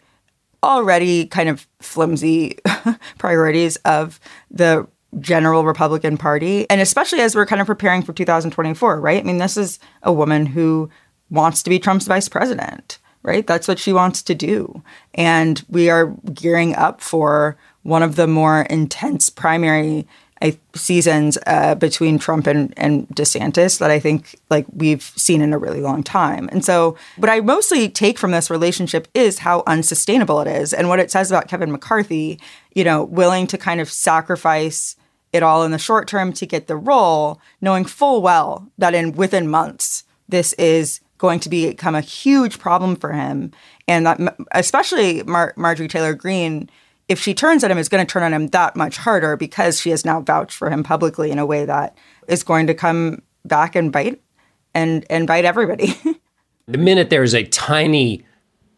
already 0.62 1.26
kind 1.26 1.50
of 1.50 1.66
flimsy 1.80 2.56
priorities 3.18 3.76
of 3.84 4.18
the 4.50 4.88
general 5.20 5.66
Republican 5.66 6.16
Party. 6.16 6.68
And 6.70 6.80
especially 6.80 7.20
as 7.20 7.36
we're 7.36 7.44
kind 7.44 7.60
of 7.60 7.66
preparing 7.66 8.00
for 8.00 8.14
2024, 8.14 9.00
right? 9.00 9.20
I 9.20 9.22
mean, 9.22 9.36
this 9.36 9.58
is 9.58 9.78
a 10.02 10.14
woman 10.14 10.46
who 10.46 10.88
wants 11.30 11.62
to 11.62 11.70
be 11.70 11.78
Trump's 11.78 12.06
vice 12.06 12.28
president, 12.28 12.98
right? 13.22 13.46
That's 13.46 13.68
what 13.68 13.78
she 13.78 13.92
wants 13.92 14.22
to 14.22 14.34
do. 14.34 14.82
And 15.14 15.64
we 15.68 15.90
are 15.90 16.14
gearing 16.32 16.74
up 16.74 17.00
for 17.00 17.56
one 17.82 18.02
of 18.02 18.16
the 18.16 18.26
more 18.26 18.62
intense 18.62 19.30
primary 19.30 20.06
seasons 20.74 21.38
uh, 21.46 21.74
between 21.74 22.18
Trump 22.18 22.46
and, 22.46 22.72
and 22.76 23.08
DeSantis 23.08 23.78
that 23.78 23.90
I 23.90 23.98
think 23.98 24.38
like 24.50 24.66
we've 24.72 25.02
seen 25.02 25.40
in 25.40 25.52
a 25.52 25.58
really 25.58 25.80
long 25.80 26.02
time. 26.02 26.48
And 26.52 26.64
so 26.64 26.96
what 27.16 27.30
I 27.30 27.40
mostly 27.40 27.88
take 27.88 28.18
from 28.18 28.32
this 28.32 28.50
relationship 28.50 29.08
is 29.14 29.38
how 29.38 29.62
unsustainable 29.66 30.40
it 30.40 30.48
is 30.48 30.74
and 30.74 30.88
what 30.88 31.00
it 31.00 31.10
says 31.10 31.30
about 31.30 31.48
Kevin 31.48 31.72
McCarthy, 31.72 32.38
you 32.74 32.84
know, 32.84 33.04
willing 33.04 33.46
to 33.48 33.58
kind 33.58 33.80
of 33.80 33.90
sacrifice 33.90 34.96
it 35.32 35.42
all 35.42 35.64
in 35.64 35.70
the 35.70 35.78
short 35.78 36.06
term 36.06 36.32
to 36.34 36.46
get 36.46 36.66
the 36.66 36.76
role, 36.76 37.40
knowing 37.60 37.84
full 37.84 38.20
well 38.20 38.68
that 38.78 38.94
in 38.94 39.12
within 39.12 39.48
months 39.48 40.04
this 40.28 40.52
is 40.54 41.00
going 41.18 41.40
to 41.40 41.48
become 41.48 41.94
a 41.94 42.00
huge 42.00 42.58
problem 42.58 42.96
for 42.96 43.12
him 43.12 43.52
and 43.88 44.06
that 44.06 44.36
especially 44.52 45.22
Mar- 45.22 45.54
Marjorie 45.56 45.88
Taylor 45.88 46.14
Greene 46.14 46.68
if 47.08 47.20
she 47.20 47.34
turns 47.34 47.62
at 47.62 47.70
him, 47.70 47.78
is 47.78 47.88
going 47.88 48.04
to 48.04 48.10
turn 48.10 48.22
on 48.22 48.34
him 48.34 48.48
that 48.48 48.74
much 48.74 48.96
harder 48.96 49.36
because 49.36 49.80
she 49.80 49.90
has 49.90 50.04
now 50.04 50.20
vouched 50.20 50.56
for 50.56 50.70
him 50.70 50.82
publicly 50.82 51.30
in 51.30 51.38
a 51.38 51.46
way 51.46 51.64
that 51.64 51.96
is 52.28 52.42
going 52.42 52.66
to 52.66 52.74
come 52.74 53.22
back 53.44 53.76
and 53.76 53.92
bite 53.92 54.20
and 54.74 55.06
and 55.08 55.26
bite 55.26 55.44
everybody. 55.44 55.94
the 56.66 56.78
minute 56.78 57.10
there's 57.10 57.34
a 57.34 57.44
tiny 57.44 58.24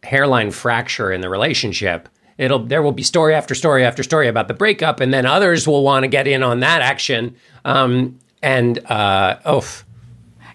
hairline 0.02 0.50
fracture 0.50 1.11
in 1.11 1.23
the 1.23 1.28
relationship, 1.28 2.09
it'll 2.37 2.61
there 2.61 2.83
will 2.83 2.92
be 2.92 3.02
story 3.02 3.35
after 3.35 3.54
story 3.54 3.85
after 3.85 4.02
story 4.02 4.28
about 4.28 4.49
the 4.49 4.54
breakup, 4.54 5.00
and 5.00 5.12
then 5.12 5.25
others 5.25 5.66
will 5.66 5.83
want 5.83 6.04
to 6.04 6.09
get 6.09 6.26
in 6.26 6.42
on 6.42 6.61
that 6.61 6.83
action. 6.83 7.35
Um, 7.64 8.18
and 8.42 8.78
uh, 8.90 9.38
oh, 9.47 9.66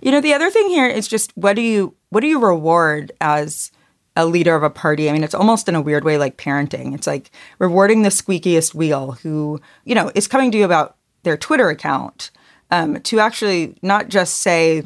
you 0.04 0.12
know, 0.12 0.22
the 0.22 0.34
other 0.34 0.50
thing 0.50 0.68
here 0.68 0.88
is 0.88 1.08
just 1.08 1.32
what 1.36 1.56
do 1.56 1.62
you 1.62 1.96
what 2.10 2.20
do 2.20 2.28
you 2.28 2.40
reward 2.40 3.12
as 3.22 3.72
a 4.16 4.26
leader 4.26 4.56
of 4.56 4.64
a 4.64 4.70
party. 4.70 5.10
I 5.10 5.14
mean, 5.14 5.24
it's 5.24 5.34
almost 5.34 5.68
in 5.68 5.76
a 5.76 5.82
weird 5.82 6.04
way 6.04 6.18
like 6.18 6.38
parenting. 6.38 6.94
It's 6.94 7.08
like 7.08 7.32
rewarding 7.58 8.04
the 8.04 8.10
squeakiest 8.10 8.76
wheel 8.76 9.14
who, 9.24 9.60
you 9.86 9.96
know, 9.96 10.12
is 10.14 10.28
coming 10.28 10.52
to 10.52 10.58
you 10.58 10.66
about 10.66 10.98
their 11.24 11.38
Twitter 11.38 11.70
account 11.70 12.30
um, 12.70 13.02
to 13.02 13.20
actually 13.20 13.76
not 13.82 14.10
just 14.10 14.42
say, 14.42 14.84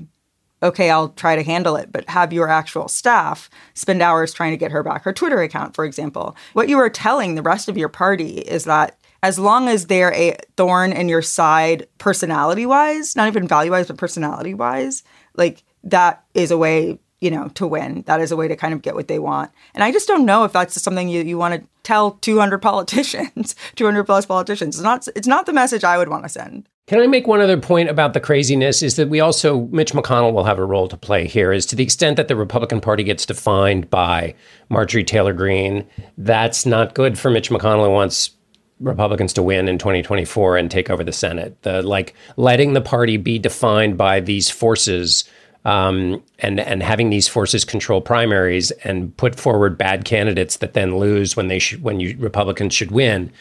okay, 0.63 0.89
I'll 0.89 1.09
try 1.09 1.36
to 1.36 1.43
handle 1.43 1.75
it, 1.75 1.91
but 1.91 2.09
have 2.09 2.31
your 2.31 2.47
actual 2.47 2.88
staff 2.88 3.50
spend 3.74 4.01
hours 4.01 4.33
trying 4.33 4.51
to 4.51 4.57
get 4.57 4.71
her 4.71 4.83
back 4.83 5.03
her 5.03 5.13
Twitter 5.13 5.41
account, 5.41 5.75
for 5.75 5.83
example. 5.83 6.36
What 6.53 6.69
you 6.69 6.77
are 6.77 6.89
telling 6.89 7.36
the 7.36 7.41
rest 7.41 7.67
of 7.67 7.77
your 7.77 7.89
party 7.89 8.39
is 8.39 8.63
that 8.63 8.97
as 9.27 9.38
long 9.38 9.67
as 9.67 9.88
they're 9.88 10.13
a 10.13 10.38
thorn 10.55 10.93
in 10.93 11.10
your 11.10 11.22
side 11.22 11.86
personality 11.98 12.65
wise, 12.65 13.13
not 13.13 13.27
even 13.27 13.46
value 13.46 13.72
wise, 13.72 13.88
but 13.88 13.98
personality 13.98 14.53
wise, 14.53 15.03
like 15.36 15.65
that 15.84 16.24
is 16.34 16.50
a 16.50 16.57
way 16.57 16.98
you 17.19 17.31
know, 17.31 17.48
to 17.55 17.65
win. 17.65 18.03
That 18.03 18.22
is 18.22 18.31
a 18.31 18.36
way 18.36 18.48
to 18.48 18.55
kind 18.55 18.74
of 18.74 18.84
get 18.84 18.93
what 18.93 19.07
they 19.07 19.19
want. 19.19 19.51
And 19.74 19.84
I 19.84 19.91
just 19.91 20.07
don't 20.07 20.25
know 20.25 20.43
if 20.43 20.53
that's 20.53 20.79
something 20.79 21.10
you, 21.10 21.24
you 21.24 21.38
want 21.38 21.55
to 21.55 21.67
tell 21.81 22.12
200 22.12 22.60
politicians, 22.60 23.55
200 23.75 24.03
plus 24.03 24.25
politicians. 24.25 24.75
It's 24.75 24.84
not, 24.84 25.07
it's 25.15 25.27
not 25.27 25.48
the 25.48 25.53
message 25.53 25.84
I 25.84 25.98
would 25.98 26.10
want 26.10 26.24
to 26.24 26.29
send. 26.29 26.69
Can 26.86 27.01
I 27.01 27.07
make 27.07 27.27
one 27.27 27.41
other 27.41 27.57
point 27.57 27.89
about 27.89 28.13
the 28.13 28.19
craziness? 28.19 28.84
Is 28.84 28.96
that 28.98 29.10
we 29.10 29.19
also, 29.19 29.62
Mitch 29.72 29.93
McConnell 29.93 30.31
will 30.31 30.46
have 30.46 30.60
a 30.60 30.63
role 30.63 30.88
to 30.88 30.96
play 30.96 31.27
here, 31.27 31.51
is 31.51 31.65
to 31.65 31.75
the 31.75 31.84
extent 31.84 32.17
that 32.17 32.27
the 32.27 32.36
Republican 32.36 32.79
Party 32.79 33.03
gets 33.03 33.25
defined 33.25 33.89
by 33.89 34.36
Marjorie 34.69 35.03
Taylor 35.03 35.34
Greene, 35.34 35.86
that's 36.17 36.67
not 36.67 36.93
good 36.93 37.17
for 37.17 37.31
Mitch 37.31 37.50
McConnell 37.50 37.86
who 37.86 37.91
wants 37.91 38.37
Republicans 38.79 39.34
to 39.34 39.43
win 39.43 39.67
in 39.67 39.77
2024 39.77 40.57
and 40.57 40.69
take 40.69 40.89
over 40.89 41.03
the 41.03 41.12
Senate. 41.12 41.62
The 41.63 41.81
like 41.81 42.13
letting 42.36 42.74
the 42.74 42.81
party 42.81 43.17
be 43.17 43.39
defined 43.39 43.98
by 43.98 44.19
these 44.19 44.50
forces 44.50 45.24
um, 45.65 46.24
and 46.39 46.60
and 46.60 46.81
having 46.84 47.10
these 47.10 47.27
forces 47.27 47.65
control 47.65 48.01
primaries 48.01 48.72
and 48.84 49.15
put 49.17 49.39
forward 49.39 49.77
bad 49.77 50.05
candidates 50.05 50.57
that 50.57 50.74
then 50.74 50.98
lose 50.98 51.36
when 51.36 51.48
they 51.48 51.60
sh- 51.60 51.77
when 51.77 52.00
you 52.00 52.15
Republicans 52.19 52.74
should 52.74 52.91
win 52.91 53.31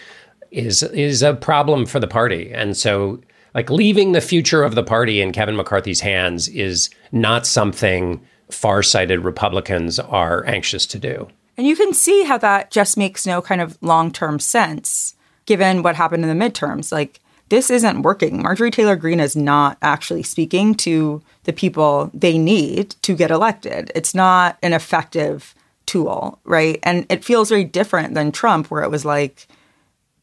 is 0.51 0.83
is 0.83 1.23
a 1.23 1.35
problem 1.35 1.87
for 1.87 2.01
the 2.01 2.09
party. 2.09 2.51
And 2.53 2.77
so, 2.77 3.21
like 3.55 3.71
leaving 3.71 4.13
the 4.13 4.21
future 4.21 4.65
of 4.65 4.75
the 4.75 4.83
party 4.83 5.21
in 5.21 5.33
Kevin 5.33 5.57
McCarthy's 5.57 6.01
hands 6.01 6.49
is 6.49 6.91
not 7.13 7.47
something 7.47 8.21
far-sighted 8.51 9.21
Republicans 9.21 9.99
are 9.99 10.45
anxious 10.47 10.87
to 10.87 10.99
do. 10.99 11.29
And 11.57 11.67
you 11.67 11.75
can 11.75 11.93
see 11.93 12.25
how 12.25 12.39
that 12.39 12.71
just 12.71 12.97
makes 12.97 13.27
no 13.27 13.43
kind 13.43 13.61
of 13.61 13.79
long-term 13.81 14.39
sense 14.39 15.16
given 15.47 15.83
what 15.83 15.97
happened 15.97 16.25
in 16.25 16.39
the 16.39 16.45
midterms. 16.45 16.93
Like 16.93 17.21
this 17.49 17.71
isn't 17.71 18.03
working. 18.03 18.43
Marjorie 18.43 18.71
Taylor 18.71 18.97
Greene 18.97 19.21
is 19.21 19.37
not 19.37 19.79
actually 19.81 20.23
speaking 20.23 20.75
to 20.75 21.23
the 21.45 21.53
people 21.53 22.11
they 22.13 22.39
need 22.39 22.91
to 23.03 23.15
get 23.15 23.31
elected. 23.31 23.93
It's 23.95 24.15
not 24.15 24.59
an 24.63 24.73
effective 24.73 25.55
tool, 25.87 26.41
right? 26.45 26.81
And 26.83 27.07
it 27.09 27.25
feels 27.25 27.49
very 27.49 27.65
different 27.65 28.15
than 28.15 28.33
Trump, 28.33 28.71
where 28.71 28.83
it 28.83 28.91
was 28.91 29.05
like, 29.05 29.47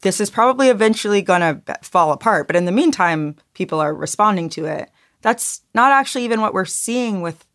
this 0.02 0.20
is 0.20 0.28
probably 0.28 0.68
eventually 0.68 1.22
going 1.22 1.40
to 1.40 1.78
fall 1.80 2.12
apart. 2.12 2.46
But 2.46 2.56
in 2.56 2.66
the 2.66 2.72
meantime, 2.72 3.36
people 3.54 3.80
are 3.80 3.94
responding 3.94 4.50
to 4.50 4.66
it. 4.66 4.90
That's 5.22 5.62
not 5.74 5.92
actually 5.92 6.24
even 6.26 6.42
what 6.42 6.52
we're 6.52 6.66
seeing 6.66 7.22
with 7.22 7.46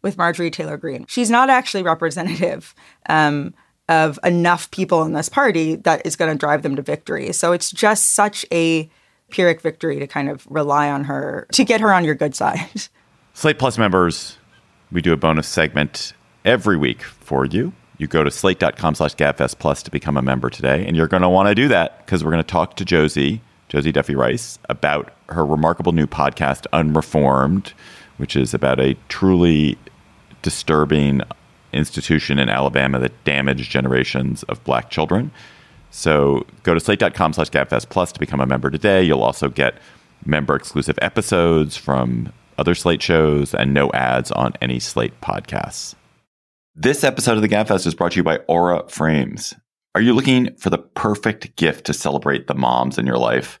with 0.00 0.18
Marjorie 0.18 0.50
Taylor 0.50 0.76
Greene. 0.76 1.06
She's 1.08 1.30
not 1.30 1.48
actually 1.48 1.82
representative 1.82 2.74
um, 3.08 3.54
of 3.88 4.18
enough 4.24 4.70
people 4.70 5.02
in 5.02 5.12
this 5.12 5.28
party 5.28 5.76
that 5.76 6.04
is 6.06 6.16
going 6.16 6.30
to 6.30 6.38
drive 6.38 6.62
them 6.62 6.76
to 6.76 6.82
victory. 6.82 7.32
So 7.32 7.52
it's 7.52 7.70
just 7.70 8.12
such 8.12 8.46
a 8.52 8.88
Pyrrhic 9.30 9.60
victory 9.60 9.98
to 9.98 10.06
kind 10.06 10.28
of 10.28 10.46
rely 10.48 10.90
on 10.90 11.04
her 11.04 11.46
to 11.52 11.64
get 11.64 11.80
her 11.80 11.92
on 11.92 12.04
your 12.04 12.14
good 12.14 12.34
side. 12.34 12.88
Slate 13.34 13.58
Plus 13.58 13.78
members, 13.78 14.38
we 14.92 15.02
do 15.02 15.12
a 15.12 15.16
bonus 15.16 15.48
segment 15.48 16.12
every 16.44 16.76
week 16.76 17.02
for 17.02 17.44
you. 17.44 17.72
You 17.98 18.06
go 18.06 18.22
to 18.22 18.30
slate.com 18.30 18.94
slash 18.94 19.14
gabfest 19.14 19.58
plus 19.58 19.82
to 19.84 19.90
become 19.90 20.16
a 20.16 20.22
member 20.22 20.50
today. 20.50 20.84
And 20.86 20.96
you're 20.96 21.08
going 21.08 21.22
to 21.22 21.28
want 21.28 21.48
to 21.48 21.54
do 21.54 21.68
that 21.68 22.04
because 22.04 22.24
we're 22.24 22.30
going 22.30 22.42
to 22.42 22.48
talk 22.48 22.76
to 22.76 22.84
Josie, 22.84 23.40
Josie 23.68 23.92
Duffy 23.92 24.14
Rice, 24.14 24.58
about 24.68 25.12
her 25.28 25.44
remarkable 25.44 25.92
new 25.92 26.06
podcast, 26.06 26.66
Unreformed, 26.72 27.72
which 28.16 28.36
is 28.36 28.52
about 28.54 28.80
a 28.80 28.96
truly 29.08 29.78
disturbing 30.42 31.22
institution 31.74 32.38
in 32.38 32.48
Alabama 32.48 32.98
that 33.00 33.24
damaged 33.24 33.70
generations 33.70 34.42
of 34.44 34.62
black 34.64 34.90
children. 34.90 35.30
So 35.90 36.46
go 36.62 36.74
to 36.74 36.80
slate.com 36.80 37.34
slash 37.34 37.50
gabfest 37.50 37.88
plus 37.88 38.12
to 38.12 38.20
become 38.20 38.40
a 38.40 38.46
member 38.46 38.70
today. 38.70 39.02
You'll 39.02 39.22
also 39.22 39.48
get 39.48 39.74
member 40.24 40.56
exclusive 40.56 40.98
episodes 41.02 41.76
from 41.76 42.32
other 42.58 42.74
Slate 42.74 43.02
shows 43.02 43.54
and 43.54 43.74
no 43.74 43.90
ads 43.92 44.30
on 44.32 44.54
any 44.60 44.80
Slate 44.80 45.20
podcasts. 45.20 45.94
This 46.74 47.04
episode 47.04 47.36
of 47.36 47.42
the 47.42 47.48
Gabfest 47.48 47.86
is 47.86 47.94
brought 47.94 48.12
to 48.12 48.16
you 48.16 48.24
by 48.24 48.38
Aura 48.48 48.88
Frames. 48.88 49.54
Are 49.94 50.00
you 50.00 50.12
looking 50.12 50.54
for 50.56 50.70
the 50.70 50.78
perfect 50.78 51.54
gift 51.54 51.86
to 51.86 51.92
celebrate 51.92 52.48
the 52.48 52.54
moms 52.54 52.98
in 52.98 53.06
your 53.06 53.18
life? 53.18 53.60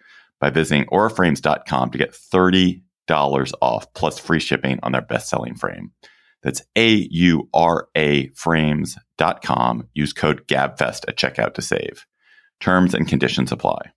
by 0.41 0.49
visiting 0.49 0.85
auraframes.com 0.87 1.91
to 1.91 1.97
get 1.97 2.11
$30 2.11 2.81
off 3.61 3.93
plus 3.93 4.19
free 4.19 4.39
shipping 4.39 4.79
on 4.83 4.91
their 4.91 5.01
best 5.01 5.29
selling 5.29 5.55
frame. 5.55 5.91
That's 6.43 6.63
A 6.75 7.07
U 7.11 7.47
R 7.53 7.87
A 7.95 8.27
frames.com. 8.29 9.87
Use 9.93 10.11
code 10.11 10.47
GABFEST 10.47 11.05
at 11.07 11.15
checkout 11.17 11.53
to 11.53 11.61
save. 11.61 12.05
Terms 12.59 12.93
and 12.93 13.07
conditions 13.07 13.51
apply. 13.51 13.91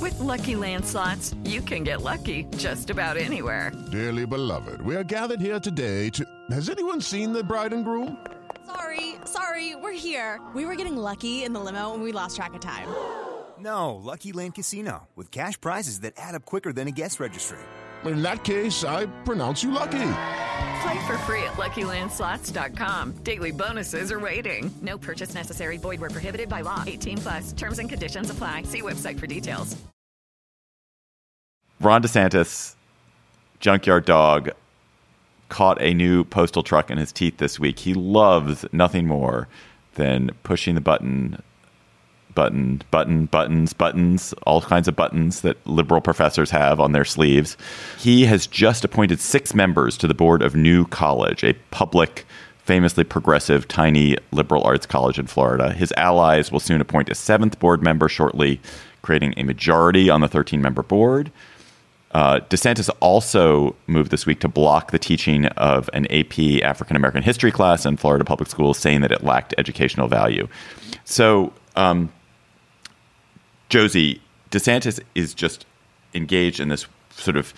With 0.00 0.18
LuckyLand 0.18 0.84
Slots, 0.84 1.34
you 1.44 1.62
can 1.62 1.82
get 1.82 2.02
lucky 2.02 2.44
just 2.58 2.90
about 2.90 3.16
anywhere. 3.16 3.72
Dearly 3.90 4.26
beloved, 4.26 4.82
we 4.82 4.94
are 4.94 5.04
gathered 5.04 5.40
here 5.40 5.58
today 5.58 6.10
to. 6.10 6.26
Has 6.50 6.68
anyone 6.68 7.00
seen 7.00 7.32
the 7.32 7.42
bride 7.42 7.72
and 7.72 7.84
groom? 7.84 8.18
Sorry, 8.66 9.14
sorry, 9.24 9.74
we're 9.76 9.92
here. 9.92 10.40
We 10.54 10.66
were 10.66 10.76
getting 10.76 10.96
lucky 10.96 11.42
in 11.42 11.54
the 11.54 11.60
limo 11.60 11.94
and 11.94 12.02
we 12.02 12.12
lost 12.12 12.36
track 12.36 12.52
of 12.52 12.60
time. 12.60 12.88
No, 13.60 13.94
Lucky 13.96 14.32
Land 14.32 14.54
Casino, 14.54 15.08
with 15.16 15.30
cash 15.30 15.60
prizes 15.60 16.00
that 16.00 16.14
add 16.16 16.34
up 16.34 16.44
quicker 16.44 16.72
than 16.72 16.86
a 16.88 16.92
guest 16.92 17.18
registry. 17.20 17.58
In 18.04 18.22
that 18.22 18.44
case, 18.44 18.84
I 18.84 19.06
pronounce 19.24 19.62
you 19.64 19.72
lucky. 19.72 20.10
Play 20.82 21.06
for 21.06 21.18
free 21.26 21.42
at 21.42 21.54
LuckyLandSlots.com. 21.54 23.12
Daily 23.24 23.50
bonuses 23.50 24.12
are 24.12 24.20
waiting. 24.20 24.70
No 24.82 24.96
purchase 24.96 25.34
necessary. 25.34 25.76
Void 25.78 26.00
where 26.00 26.10
prohibited 26.10 26.48
by 26.48 26.60
law. 26.60 26.84
18 26.86 27.18
plus. 27.18 27.52
Terms 27.52 27.78
and 27.80 27.88
conditions 27.88 28.30
apply. 28.30 28.62
See 28.62 28.82
website 28.82 29.18
for 29.18 29.26
details. 29.26 29.76
Ron 31.80 32.02
DeSantis, 32.02 32.74
junkyard 33.60 34.04
dog, 34.04 34.50
caught 35.48 35.80
a 35.80 35.94
new 35.94 36.24
postal 36.24 36.62
truck 36.62 36.90
in 36.90 36.98
his 36.98 37.12
teeth 37.12 37.38
this 37.38 37.60
week. 37.60 37.80
He 37.80 37.94
loves 37.94 38.64
nothing 38.72 39.06
more 39.06 39.46
than 39.94 40.30
pushing 40.42 40.74
the 40.74 40.80
button 40.80 41.42
button, 42.38 42.80
button, 42.92 43.26
buttons, 43.26 43.72
buttons, 43.72 44.32
all 44.44 44.60
kinds 44.60 44.86
of 44.86 44.94
buttons 44.94 45.40
that 45.40 45.56
liberal 45.66 46.00
professors 46.00 46.52
have 46.52 46.78
on 46.78 46.92
their 46.92 47.04
sleeves. 47.04 47.56
He 47.98 48.26
has 48.26 48.46
just 48.46 48.84
appointed 48.84 49.18
six 49.18 49.54
members 49.54 49.96
to 49.96 50.06
the 50.06 50.14
board 50.14 50.40
of 50.40 50.54
New 50.54 50.86
College, 50.86 51.42
a 51.42 51.54
public, 51.72 52.24
famously 52.58 53.02
progressive, 53.02 53.66
tiny 53.66 54.16
liberal 54.30 54.62
arts 54.62 54.86
college 54.86 55.18
in 55.18 55.26
Florida. 55.26 55.72
His 55.72 55.92
allies 55.96 56.52
will 56.52 56.60
soon 56.60 56.80
appoint 56.80 57.10
a 57.10 57.16
seventh 57.16 57.58
board 57.58 57.82
member 57.82 58.08
shortly, 58.08 58.60
creating 59.02 59.34
a 59.36 59.42
majority 59.42 60.08
on 60.08 60.20
the 60.20 60.28
13 60.28 60.62
member 60.62 60.84
board. 60.84 61.32
Uh, 62.12 62.38
DeSantis 62.50 62.88
also 63.00 63.74
moved 63.88 64.12
this 64.12 64.26
week 64.26 64.38
to 64.38 64.48
block 64.48 64.92
the 64.92 64.98
teaching 65.00 65.46
of 65.46 65.90
an 65.92 66.06
AP 66.12 66.62
African 66.62 66.94
American 66.94 67.24
history 67.24 67.50
class 67.50 67.84
in 67.84 67.96
Florida 67.96 68.24
public 68.24 68.48
schools, 68.48 68.78
saying 68.78 69.00
that 69.00 69.10
it 69.10 69.24
lacked 69.24 69.56
educational 69.58 70.06
value. 70.06 70.46
So, 71.04 71.52
um, 71.74 72.12
Josie, 73.68 74.20
DeSantis 74.50 75.00
is 75.14 75.34
just 75.34 75.66
engaged 76.14 76.60
in 76.60 76.68
this 76.68 76.86
sort 77.10 77.36
of 77.36 77.52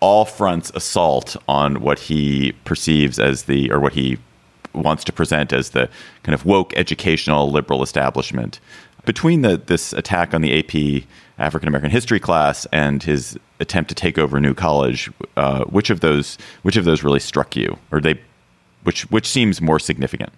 all 0.00 0.24
fronts 0.24 0.70
assault 0.74 1.36
on 1.48 1.80
what 1.80 1.98
he 1.98 2.52
perceives 2.64 3.18
as 3.18 3.44
the, 3.44 3.70
or 3.70 3.80
what 3.80 3.94
he 3.94 4.18
wants 4.74 5.04
to 5.04 5.12
present 5.12 5.52
as 5.52 5.70
the 5.70 5.88
kind 6.22 6.34
of 6.34 6.44
woke 6.44 6.72
educational 6.76 7.50
liberal 7.50 7.82
establishment. 7.82 8.60
Between 9.04 9.42
the, 9.42 9.56
this 9.56 9.92
attack 9.92 10.34
on 10.34 10.42
the 10.42 10.58
AP 10.58 11.04
African 11.38 11.68
American 11.68 11.90
history 11.90 12.20
class 12.20 12.66
and 12.72 13.02
his 13.02 13.38
attempt 13.60 13.88
to 13.88 13.94
take 13.94 14.18
over 14.18 14.40
New 14.40 14.54
College, 14.54 15.10
uh, 15.36 15.64
which 15.64 15.88
of 15.90 16.00
those 16.00 16.36
which 16.62 16.76
of 16.76 16.84
those 16.84 17.02
really 17.02 17.20
struck 17.20 17.56
you, 17.56 17.78
or 17.90 18.00
they, 18.00 18.20
which 18.82 19.10
which 19.10 19.26
seems 19.26 19.60
more 19.60 19.78
significant? 19.78 20.32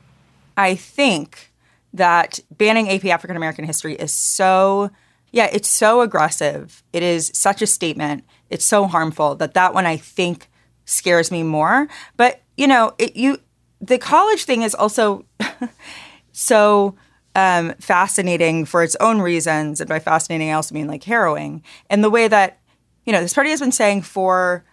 I 0.56 0.74
think 0.74 1.50
that 1.94 2.38
banning 2.56 2.88
AP 2.90 3.06
African 3.06 3.36
American 3.36 3.64
history 3.64 3.94
is 3.94 4.12
so 4.12 4.90
yeah, 5.32 5.48
it's 5.52 5.68
so 5.68 6.00
aggressive. 6.00 6.82
It 6.92 7.02
is 7.02 7.30
such 7.34 7.62
a 7.62 7.66
statement. 7.66 8.24
It's 8.48 8.64
so 8.64 8.86
harmful 8.86 9.36
that 9.36 9.54
that 9.54 9.74
one 9.74 9.86
I 9.86 9.96
think 9.96 10.48
scares 10.84 11.30
me 11.30 11.42
more. 11.42 11.88
But 12.16 12.42
you 12.56 12.66
know, 12.66 12.92
it, 12.98 13.16
you 13.16 13.38
the 13.80 13.98
college 13.98 14.44
thing 14.44 14.62
is 14.62 14.74
also 14.74 15.24
so 16.32 16.96
um, 17.34 17.74
fascinating 17.74 18.64
for 18.64 18.82
its 18.82 18.96
own 18.96 19.20
reasons, 19.20 19.80
and 19.80 19.88
by 19.88 20.00
fascinating 20.00 20.50
I 20.50 20.54
also 20.54 20.74
mean 20.74 20.88
like 20.88 21.04
harrowing. 21.04 21.62
And 21.88 22.02
the 22.02 22.10
way 22.10 22.28
that 22.28 22.58
you 23.06 23.12
know 23.12 23.20
this 23.20 23.34
party 23.34 23.50
has 23.50 23.60
been 23.60 23.72
saying 23.72 24.02
for 24.02 24.64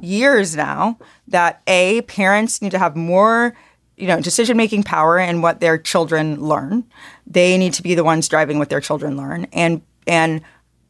years 0.00 0.54
now 0.54 0.98
that 1.28 1.62
a 1.66 2.02
parents 2.02 2.62
need 2.62 2.70
to 2.70 2.78
have 2.78 2.96
more 2.96 3.56
you 3.96 4.06
know 4.06 4.20
decision 4.20 4.56
making 4.56 4.82
power 4.82 5.18
in 5.18 5.40
what 5.40 5.60
their 5.60 5.78
children 5.78 6.38
learn 6.38 6.84
they 7.26 7.56
need 7.56 7.72
to 7.72 7.82
be 7.82 7.94
the 7.94 8.04
ones 8.04 8.28
driving 8.28 8.58
what 8.58 8.68
their 8.68 8.80
children 8.80 9.16
learn 9.16 9.46
and 9.54 9.80
and 10.06 10.40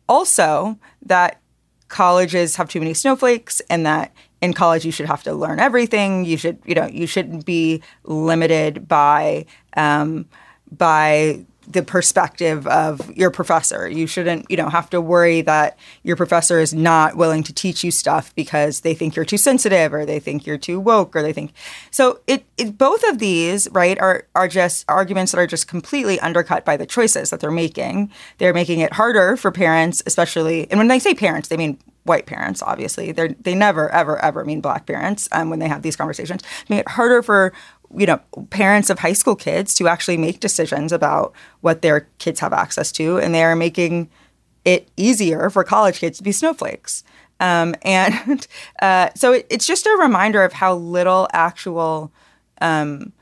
also 0.09 0.79
that 1.03 1.41
colleges 1.89 2.57
have 2.57 2.69
too 2.69 2.81
many 2.81 2.95
snowflakes 2.95 3.61
and 3.71 3.87
that 3.87 4.13
in 4.43 4.53
college 4.53 4.85
you 4.85 4.93
should 4.93 5.07
have 5.07 5.23
to 5.23 5.33
learn 5.33 5.59
everything. 5.59 6.25
You 6.25 6.37
should 6.37 6.59
you 6.65 6.75
know 6.75 6.87
you 6.87 7.07
shouldn't 7.07 7.45
be 7.45 7.83
limited 8.05 8.89
by 8.89 9.47
um, 9.77 10.27
by 10.71 11.45
the 11.69 11.83
perspective 11.83 12.67
of 12.67 13.15
your 13.17 13.31
professor. 13.31 13.89
You 13.89 14.07
shouldn't, 14.07 14.51
you 14.51 14.57
know, 14.57 14.69
have 14.69 14.91
to 14.91 15.01
worry 15.01 15.41
that 15.43 15.79
your 16.03 16.17
professor 16.17 16.61
is 16.61 16.73
not 16.73 17.17
willing 17.17 17.43
to 17.45 17.53
teach 17.53 17.83
you 17.83 17.91
stuff 17.91 18.35
because 18.35 18.81
they 18.81 18.95
think 18.95 19.17
you're 19.17 19.25
too 19.25 19.37
sensitive 19.37 19.93
or 19.93 20.07
they 20.07 20.21
think 20.21 20.47
you're 20.47 20.59
too 20.59 20.79
woke 20.79 21.15
or 21.17 21.23
they 21.23 21.33
think 21.33 21.53
so 21.91 22.21
it, 22.27 22.45
it 22.57 22.79
both 22.79 23.03
of 23.05 23.19
these, 23.19 23.69
right, 23.73 23.99
are 24.01 24.27
are 24.35 24.49
just 24.49 24.85
arguments 24.89 25.33
that 25.33 25.39
are 25.39 25.47
just 25.47 25.69
completely 25.69 26.19
undercut 26.21 26.65
by 26.65 26.77
the 26.77 26.87
choices 26.87 27.31
that 27.31 27.41
they're 27.41 27.51
making. 27.51 28.11
They're 28.39 28.55
making 28.55 28.81
it 28.81 28.93
harder 28.95 29.37
for 29.37 29.51
parents, 29.51 30.03
especially 30.07 30.71
and 30.71 30.79
when 30.79 30.89
they 30.89 30.99
say 30.99 31.15
parents, 31.15 31.49
they 31.49 31.57
mean 31.57 31.79
white 32.07 32.27
parents, 32.27 32.63
obviously. 32.63 33.13
They 33.13 33.29
they 33.29 33.55
never, 33.55 33.91
ever, 33.91 34.23
ever 34.25 34.45
mean 34.45 34.61
black 34.61 34.87
parents 34.87 35.29
um, 35.33 35.51
when 35.51 35.59
they 35.59 35.69
have 35.69 35.83
these 35.83 35.97
conversations. 35.97 36.43
Make 36.69 36.81
it 36.81 36.89
harder 36.89 37.23
for 37.23 37.53
you 37.95 38.07
know 38.07 38.19
parents 38.51 38.91
of 38.91 38.99
high 38.99 39.13
school 39.13 39.37
kids 39.37 39.75
to 39.75 39.89
actually 39.89 40.17
make 40.17 40.41
decisions 40.41 40.93
about 40.93 41.33
what 41.61 41.83
their 41.83 42.09
kids 42.19 42.41
have 42.41 42.53
access 42.53 42.93
to, 42.93 43.19
and 43.19 43.35
they 43.35 43.45
are 43.45 43.57
making 43.57 44.09
it 44.65 44.89
easier 44.97 45.49
for 45.51 45.65
college 45.65 46.01
kids 46.01 46.19
to 46.19 46.25
be 46.25 46.33
snowflakes. 46.33 47.05
Um, 47.41 47.75
and 47.83 48.47
uh, 48.83 49.11
so 49.15 49.33
it, 49.33 49.47
it's 49.51 49.67
just 49.67 49.87
a 49.87 49.97
reminder 50.01 50.43
of 50.43 50.53
how 50.53 50.75
little 50.75 51.29
actual 51.33 52.13
um, 52.61 53.13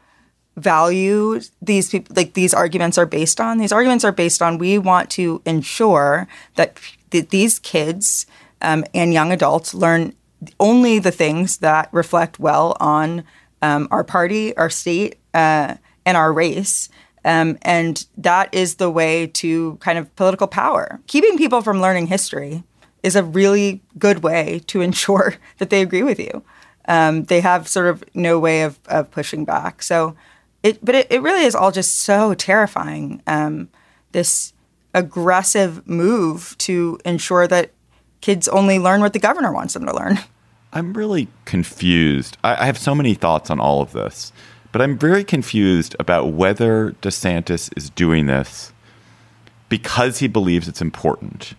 value 0.57 1.41
these 1.61 1.91
people 1.91 2.15
like 2.17 2.35
these 2.35 2.55
arguments 2.55 2.99
are 2.99 3.07
based 3.07 3.41
on. 3.41 3.59
These 3.59 3.73
arguments 3.73 4.05
are 4.05 4.13
based 4.13 4.43
on 4.43 4.59
we 4.59 4.79
want 4.79 5.11
to 5.11 5.43
ensure 5.45 6.29
that 6.55 6.79
th- 7.11 7.29
these 7.29 7.59
kids 7.59 8.27
um, 8.63 8.85
and 8.95 9.13
young 9.13 9.33
adults 9.33 9.75
learn 9.75 10.15
only 10.61 10.99
the 10.99 11.11
things 11.11 11.59
that 11.59 11.89
reflect 11.93 12.39
well 12.39 12.77
on 12.81 13.25
um, 13.65 13.89
our 13.91 14.05
party, 14.05 14.55
our 14.57 14.69
state, 14.69 15.17
uh, 15.33 15.75
and 16.05 16.17
our 16.17 16.33
race. 16.33 16.91
Um, 17.25 17.57
and 17.63 18.07
that 18.19 18.53
is 18.53 18.75
the 18.75 18.91
way 18.91 19.27
to 19.29 19.77
kind 19.77 19.99
of 19.99 20.15
political 20.17 20.47
power. 20.47 21.01
Keeping 21.07 21.39
people 21.39 21.63
from 21.63 21.81
learning 21.81 22.09
history 22.09 22.63
is 23.03 23.17
a 23.17 23.25
really 23.25 23.83
good 23.99 24.23
way 24.23 24.61
to 24.67 24.81
ensure 24.89 25.37
that 25.59 25.71
they 25.71 25.81
agree 25.81 26.03
with 26.03 26.21
you. 26.21 26.45
Um, 26.87 27.25
they 27.25 27.41
have 27.41 27.67
sort 27.67 27.87
of 27.87 28.05
no 28.13 28.39
way 28.39 28.63
of, 28.63 28.79
of 28.87 29.11
pushing 29.11 29.47
back. 29.47 29.83
So, 29.83 30.15
it, 30.63 30.85
but 30.85 30.95
it, 30.95 31.07
it 31.11 31.23
really 31.23 31.45
is 31.45 31.55
all 31.55 31.73
just 31.73 32.01
so 32.01 32.35
terrifying. 32.35 33.23
Um, 33.27 33.71
this 34.13 34.53
aggressive 34.93 35.89
move 35.89 36.55
to 36.59 36.99
ensure 37.07 37.49
that 37.49 37.71
kids 38.21 38.47
only 38.49 38.79
learn 38.79 39.01
what 39.01 39.15
the 39.15 39.19
governor 39.19 39.53
wants 39.53 39.73
them 39.73 39.87
to 39.87 39.97
learn. 39.97 40.19
I'm 40.75 40.95
really 40.95 41.29
confused. 41.47 42.37
I, 42.45 42.63
I 42.63 42.67
have 42.67 42.79
so 42.79 42.95
many 42.95 43.15
thoughts 43.15 43.51
on 43.51 43.61
all 43.61 43.83
of 43.83 43.93
this, 43.93 44.33
but 44.73 44.83
I'm 44.83 44.99
very 44.99 45.25
confused 45.25 45.97
about 46.01 46.33
whether 46.33 46.93
DeSantis 47.03 47.71
is 47.77 47.91
doing 47.91 48.27
this 48.27 48.73
because 49.69 50.19
he 50.21 50.29
believes 50.29 50.69
it's 50.69 50.83
important. 50.83 51.55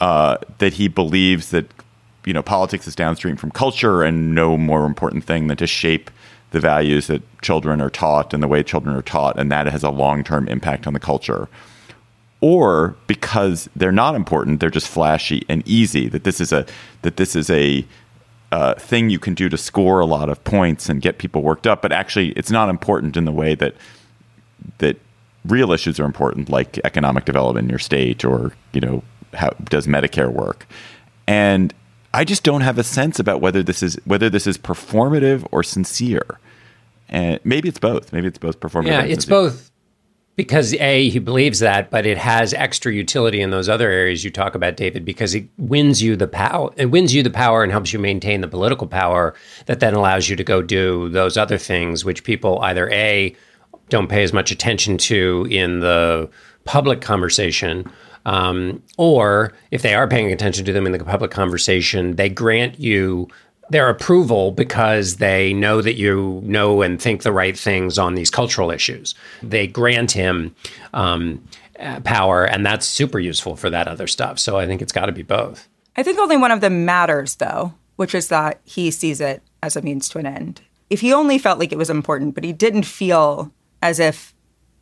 uh, 0.00 0.38
that 0.58 0.74
he 0.74 0.88
believes 0.88 1.50
that 1.50 1.66
you 2.24 2.32
know 2.32 2.42
politics 2.42 2.86
is 2.86 2.94
downstream 2.94 3.36
from 3.36 3.50
culture 3.50 4.02
and 4.02 4.34
no 4.34 4.56
more 4.56 4.86
important 4.86 5.24
thing 5.24 5.48
than 5.48 5.56
to 5.56 5.66
shape 5.66 6.10
the 6.52 6.60
values 6.60 7.08
that 7.08 7.22
children 7.42 7.80
are 7.80 7.90
taught 7.90 8.34
and 8.34 8.42
the 8.42 8.48
way 8.48 8.62
children 8.62 8.96
are 8.96 9.02
taught, 9.02 9.38
and 9.38 9.50
that 9.52 9.66
has 9.66 9.82
a 9.82 9.90
long 9.90 10.24
term 10.24 10.48
impact 10.48 10.86
on 10.86 10.92
the 10.92 11.00
culture. 11.00 11.48
Or 12.40 12.96
because 13.06 13.68
they're 13.74 13.90
not 13.90 14.14
important, 14.14 14.60
they're 14.60 14.70
just 14.70 14.86
flashy 14.86 15.44
and 15.48 15.66
easy. 15.66 16.08
That 16.08 16.24
this 16.24 16.40
is 16.40 16.52
a 16.52 16.66
that 17.02 17.16
this 17.16 17.34
is 17.34 17.50
a 17.50 17.84
uh, 18.52 18.74
thing 18.74 19.10
you 19.10 19.18
can 19.18 19.34
do 19.34 19.48
to 19.48 19.58
score 19.58 20.00
a 20.00 20.06
lot 20.06 20.28
of 20.28 20.42
points 20.44 20.88
and 20.88 21.02
get 21.02 21.18
people 21.18 21.42
worked 21.42 21.66
up, 21.66 21.82
but 21.82 21.92
actually 21.92 22.30
it's 22.30 22.50
not 22.50 22.68
important 22.68 23.16
in 23.16 23.24
the 23.24 23.32
way 23.32 23.54
that 23.54 23.74
that 24.78 24.98
real 25.44 25.72
issues 25.72 26.00
are 26.00 26.04
important, 26.04 26.48
like 26.48 26.78
economic 26.84 27.24
development 27.24 27.64
in 27.64 27.70
your 27.70 27.78
state 27.78 28.24
or 28.24 28.52
you 28.72 28.80
know 28.80 29.02
how 29.34 29.50
does 29.64 29.86
Medicare 29.86 30.32
work, 30.32 30.66
and 31.26 31.74
I 32.14 32.24
just 32.24 32.42
don't 32.42 32.62
have 32.62 32.78
a 32.78 32.84
sense 32.84 33.18
about 33.18 33.40
whether 33.40 33.62
this 33.62 33.82
is 33.82 33.98
whether 34.04 34.30
this 34.30 34.46
is 34.46 34.56
performative 34.56 35.46
or 35.50 35.62
sincere, 35.62 36.38
and 37.08 37.38
maybe 37.44 37.68
it's 37.68 37.78
both. 37.78 38.12
Maybe 38.12 38.28
it's 38.28 38.38
both 38.38 38.60
performative. 38.60 38.86
Yeah, 38.86 39.02
it's 39.02 39.24
sincere. 39.24 39.50
both 39.50 39.67
because 40.38 40.72
a 40.74 41.08
he 41.08 41.18
believes 41.18 41.58
that, 41.58 41.90
but 41.90 42.06
it 42.06 42.16
has 42.16 42.54
extra 42.54 42.94
utility 42.94 43.40
in 43.40 43.50
those 43.50 43.68
other 43.68 43.90
areas 43.90 44.22
you 44.22 44.30
talk 44.30 44.54
about, 44.54 44.76
David, 44.76 45.04
because 45.04 45.34
it 45.34 45.48
wins 45.58 46.00
you 46.00 46.14
the 46.14 46.28
power. 46.28 46.70
It 46.76 46.86
wins 46.86 47.12
you 47.12 47.24
the 47.24 47.28
power 47.30 47.64
and 47.64 47.72
helps 47.72 47.92
you 47.92 47.98
maintain 47.98 48.40
the 48.40 48.46
political 48.46 48.86
power 48.86 49.34
that 49.66 49.80
then 49.80 49.94
allows 49.94 50.28
you 50.28 50.36
to 50.36 50.44
go 50.44 50.62
do 50.62 51.08
those 51.08 51.36
other 51.36 51.58
things, 51.58 52.04
which 52.04 52.22
people 52.22 52.60
either 52.60 52.88
a 52.92 53.34
don't 53.88 54.06
pay 54.06 54.22
as 54.22 54.32
much 54.32 54.52
attention 54.52 54.96
to 54.98 55.48
in 55.50 55.80
the 55.80 56.30
public 56.64 57.00
conversation. 57.00 57.90
Um, 58.24 58.80
or 58.96 59.52
if 59.72 59.82
they 59.82 59.96
are 59.96 60.06
paying 60.06 60.30
attention 60.30 60.64
to 60.66 60.72
them 60.72 60.86
in 60.86 60.92
the 60.92 61.02
public 61.02 61.32
conversation, 61.32 62.14
they 62.14 62.28
grant 62.28 62.78
you 62.78 63.26
their 63.70 63.88
approval 63.88 64.50
because 64.52 65.16
they 65.16 65.52
know 65.52 65.82
that 65.82 65.94
you 65.94 66.40
know 66.44 66.82
and 66.82 67.00
think 67.00 67.22
the 67.22 67.32
right 67.32 67.58
things 67.58 67.98
on 67.98 68.14
these 68.14 68.30
cultural 68.30 68.70
issues. 68.70 69.14
They 69.42 69.66
grant 69.66 70.12
him 70.12 70.54
um, 70.94 71.42
uh, 71.78 72.00
power, 72.00 72.44
and 72.44 72.64
that's 72.64 72.86
super 72.86 73.18
useful 73.18 73.56
for 73.56 73.70
that 73.70 73.88
other 73.88 74.06
stuff. 74.06 74.38
So 74.38 74.58
I 74.58 74.66
think 74.66 74.82
it's 74.82 74.92
got 74.92 75.06
to 75.06 75.12
be 75.12 75.22
both. 75.22 75.68
I 75.96 76.02
think 76.02 76.18
only 76.18 76.36
one 76.36 76.50
of 76.50 76.60
them 76.60 76.84
matters, 76.84 77.36
though, 77.36 77.74
which 77.96 78.14
is 78.14 78.28
that 78.28 78.60
he 78.64 78.90
sees 78.90 79.20
it 79.20 79.42
as 79.62 79.76
a 79.76 79.82
means 79.82 80.08
to 80.10 80.18
an 80.18 80.26
end. 80.26 80.60
If 80.90 81.00
he 81.00 81.12
only 81.12 81.38
felt 81.38 81.58
like 81.58 81.72
it 81.72 81.78
was 81.78 81.90
important, 81.90 82.34
but 82.34 82.44
he 82.44 82.52
didn't 82.52 82.84
feel 82.84 83.52
as 83.82 84.00
if 84.00 84.34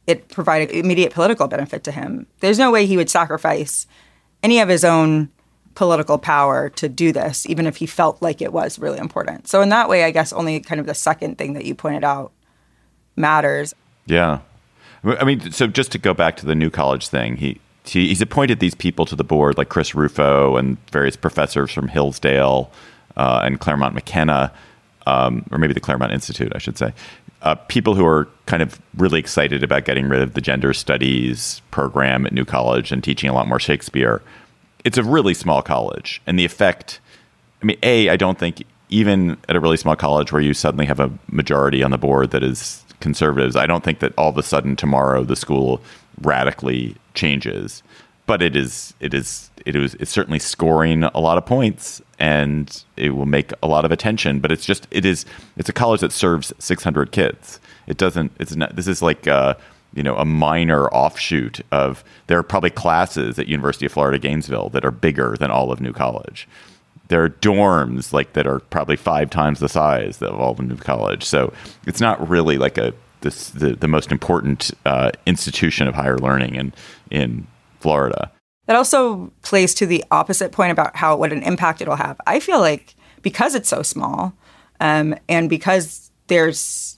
it 0.07 0.29
provided 0.29 0.71
immediate 0.71 1.13
political 1.13 1.49
benefit 1.49 1.83
to 1.85 1.93
him, 1.93 2.27
there's 2.41 2.59
no 2.59 2.71
way 2.71 2.87
he 2.87 2.97
would 2.97 3.11
sacrifice 3.11 3.87
any 4.43 4.61
of 4.61 4.69
his 4.69 4.85
own 4.85 5.31
political 5.77 6.19
power 6.19 6.71
to 6.71 6.89
do 6.89 7.13
this, 7.13 7.47
even 7.49 7.67
if 7.67 7.77
he 7.77 7.87
felt 7.87 8.21
like 8.21 8.43
it 8.43 8.53
was 8.53 8.79
really 8.81 8.99
important. 8.99 9.47
So, 9.47 9.63
in 9.63 9.69
that 9.69 9.89
way, 9.89 10.03
I 10.03 10.11
guess 10.11 10.33
only 10.33 10.59
kind 10.59 10.81
of 10.81 10.87
the 10.87 10.95
second 10.95 11.39
thing 11.39 11.53
that 11.53 11.65
you 11.65 11.77
pointed 11.77 12.03
out 12.03 12.33
matters. 13.15 13.73
Yeah. 14.07 14.41
I 15.05 15.25
mean, 15.25 15.53
so 15.53 15.69
just 15.69 15.93
to 15.93 15.99
go 15.99 16.15
back 16.15 16.37
to 16.39 16.47
the 16.47 16.55
new 16.57 16.71
college 16.71 17.07
thing, 17.07 17.37
he, 17.37 17.61
he 17.85 18.09
he's 18.09 18.21
appointed 18.21 18.59
these 18.59 18.75
people 18.75 19.07
to 19.07 19.15
the 19.15 19.23
board, 19.23 19.57
like 19.57 19.69
Chris 19.69 19.95
Rufo 19.95 20.57
and 20.57 20.77
various 20.91 21.15
professors 21.15 21.71
from 21.71 21.87
Hillsdale 21.87 22.73
uh, 23.17 23.43
and 23.45 23.61
Claremont 23.61 23.95
McKenna, 23.95 24.53
um, 25.07 25.47
or 25.53 25.59
maybe 25.59 25.75
the 25.75 25.81
Claremont 25.81 26.13
Institute, 26.13 26.51
I 26.55 26.59
should 26.59 26.77
say. 26.77 26.93
Uh, 27.43 27.55
people 27.55 27.95
who 27.95 28.05
are 28.05 28.27
kind 28.47 28.63
of 28.63 28.81
really 28.97 29.21
excited 29.21 29.63
about 29.63 29.85
getting 29.85 30.09
rid 30.09 30.23
of 30.23 30.35
the 30.35 30.41
gender 30.41 30.73
studies 30.73 31.61
program 31.71 32.27
at 32.27 32.33
New 32.33 32.45
College 32.45 32.91
and 32.91 33.05
teaching 33.05 33.31
a 33.31 33.35
lot 33.35 33.47
more 33.47 33.61
Shakespeare. 33.61 34.23
It's 34.87 34.97
a 34.97 35.03
really 35.03 35.35
small 35.35 35.63
college, 35.63 36.23
and 36.29 36.39
the 36.39 36.45
effect. 36.45 37.01
I 37.61 37.67
mean, 37.67 37.77
a 37.83 38.09
I 38.09 38.17
don't 38.17 38.39
think 38.39 38.63
even 38.89 39.37
at 39.49 39.57
a 39.57 39.61
really 39.61 39.77
small 39.77 39.97
college 39.97 40.31
where 40.31 40.41
you 40.41 40.55
suddenly 40.55 40.87
have 40.87 41.01
a 41.01 41.11
majority 41.27 41.83
on 41.83 41.91
the 41.91 41.99
board 41.99 42.31
that 42.31 42.45
is 42.45 42.85
conservatives, 43.01 43.57
I 43.57 43.67
don't 43.67 43.83
think 43.83 43.99
that 43.99 44.13
all 44.17 44.29
of 44.29 44.39
a 44.39 44.45
sudden 44.45 44.77
tomorrow 44.77 45.25
the 45.25 45.35
school 45.35 45.83
radically 46.23 46.95
changes. 47.15 47.83
But 48.27 48.43
it 48.43 48.55
is 48.55 48.95
it 49.01 49.13
is 49.13 49.51
it 49.67 49.75
is 49.75 49.95
it's 49.95 50.13
certainly 50.13 50.39
scoring 50.39 51.03
a 51.03 51.19
lot 51.19 51.37
of 51.37 51.45
points 51.45 52.01
and 52.21 52.85
it 52.97 53.11
will 53.11 53.27
make 53.27 53.51
a 53.65 53.67
lot 53.67 53.85
of 53.85 53.91
attention. 53.91 54.39
But 54.39 54.53
it's 54.53 54.65
just 54.65 54.87
it 54.93 55.05
is 55.05 55.27
it's 55.57 55.69
a 55.69 55.73
college 55.73 56.01
that 56.01 56.13
serves 56.13 56.53
600 56.61 57.11
kids. 57.11 57.59
It 57.89 57.97
doesn't. 57.97 58.31
It's 58.39 58.55
not. 58.55 58.77
This 58.77 58.87
is 58.87 59.03
like. 59.03 59.27
Uh, 59.27 59.55
you 59.95 60.03
know, 60.03 60.17
a 60.17 60.25
minor 60.25 60.89
offshoot 60.89 61.61
of 61.73 62.05
there 62.27 62.39
are 62.39 62.43
probably 62.43 62.71
classes 62.71 63.39
at 63.39 63.49
University 63.49 63.87
of 63.87 63.93
Florida 63.93 64.19
Gainesville 64.19 64.69
that 64.71 64.85
are 64.85 64.91
bigger 64.91 65.37
than 65.39 65.51
all 65.51 65.73
of 65.73 65.81
New 65.81 65.93
College 65.93 66.49
there 67.09 67.23
are 67.23 67.31
dorms 67.31 68.13
like 68.13 68.33
that 68.33 68.47
are 68.47 68.61
probably 68.61 68.97
five 68.97 69.31
times 69.31 69.61
the 69.61 69.69
size 69.69 70.21
of 70.23 70.35
all 70.39 70.53
of 70.53 70.61
new 70.61 70.77
college. 70.77 71.25
So 71.25 71.53
it's 71.87 72.01
not 72.01 72.29
really 72.29 72.59
like 72.59 72.79
a 72.79 72.93
this 73.21 73.51
the, 73.51 73.75
the 73.75 73.89
most 73.89 74.13
important 74.13 74.71
uh, 74.85 75.13
institution 75.27 75.89
of 75.89 75.95
higher 75.95 76.19
learning 76.19 76.55
in 76.55 76.73
in 77.11 77.47
Florida. 77.81 78.31
That 78.67 78.77
also 78.77 79.33
plays 79.43 79.75
to 79.75 79.87
the 79.87 80.05
opposite 80.11 80.53
point 80.53 80.73
about 80.73 80.97
how 80.97 81.17
what 81.17 81.33
an 81.33 81.43
impact 81.43 81.81
it'll 81.81 81.97
have. 81.97 82.21
I 82.27 82.41
feel 82.41 82.61
like 82.61 82.95
because 83.23 83.55
it's 83.55 83.69
so 83.69 83.83
small, 83.83 84.33
um, 84.81 85.15
and 85.29 85.49
because 85.49 86.11
there's 86.27 86.96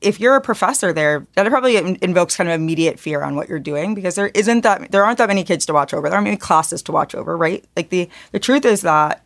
if 0.00 0.20
you're 0.20 0.36
a 0.36 0.40
professor 0.40 0.92
there, 0.92 1.26
that 1.34 1.46
probably 1.48 1.76
invokes 1.76 2.36
kind 2.36 2.48
of 2.48 2.54
immediate 2.54 2.98
fear 2.98 3.22
on 3.22 3.36
what 3.36 3.48
you're 3.48 3.58
doing 3.58 3.94
because 3.94 4.14
there 4.14 4.28
isn't 4.28 4.62
that 4.62 4.90
there 4.90 5.04
aren't 5.04 5.18
that 5.18 5.28
many 5.28 5.44
kids 5.44 5.66
to 5.66 5.72
watch 5.72 5.94
over. 5.94 6.08
There 6.08 6.16
aren't 6.16 6.26
many 6.26 6.36
classes 6.36 6.82
to 6.82 6.92
watch 6.92 7.14
over, 7.14 7.36
right? 7.36 7.64
Like 7.76 7.90
the 7.90 8.08
the 8.32 8.38
truth 8.38 8.64
is 8.64 8.82
that 8.82 9.24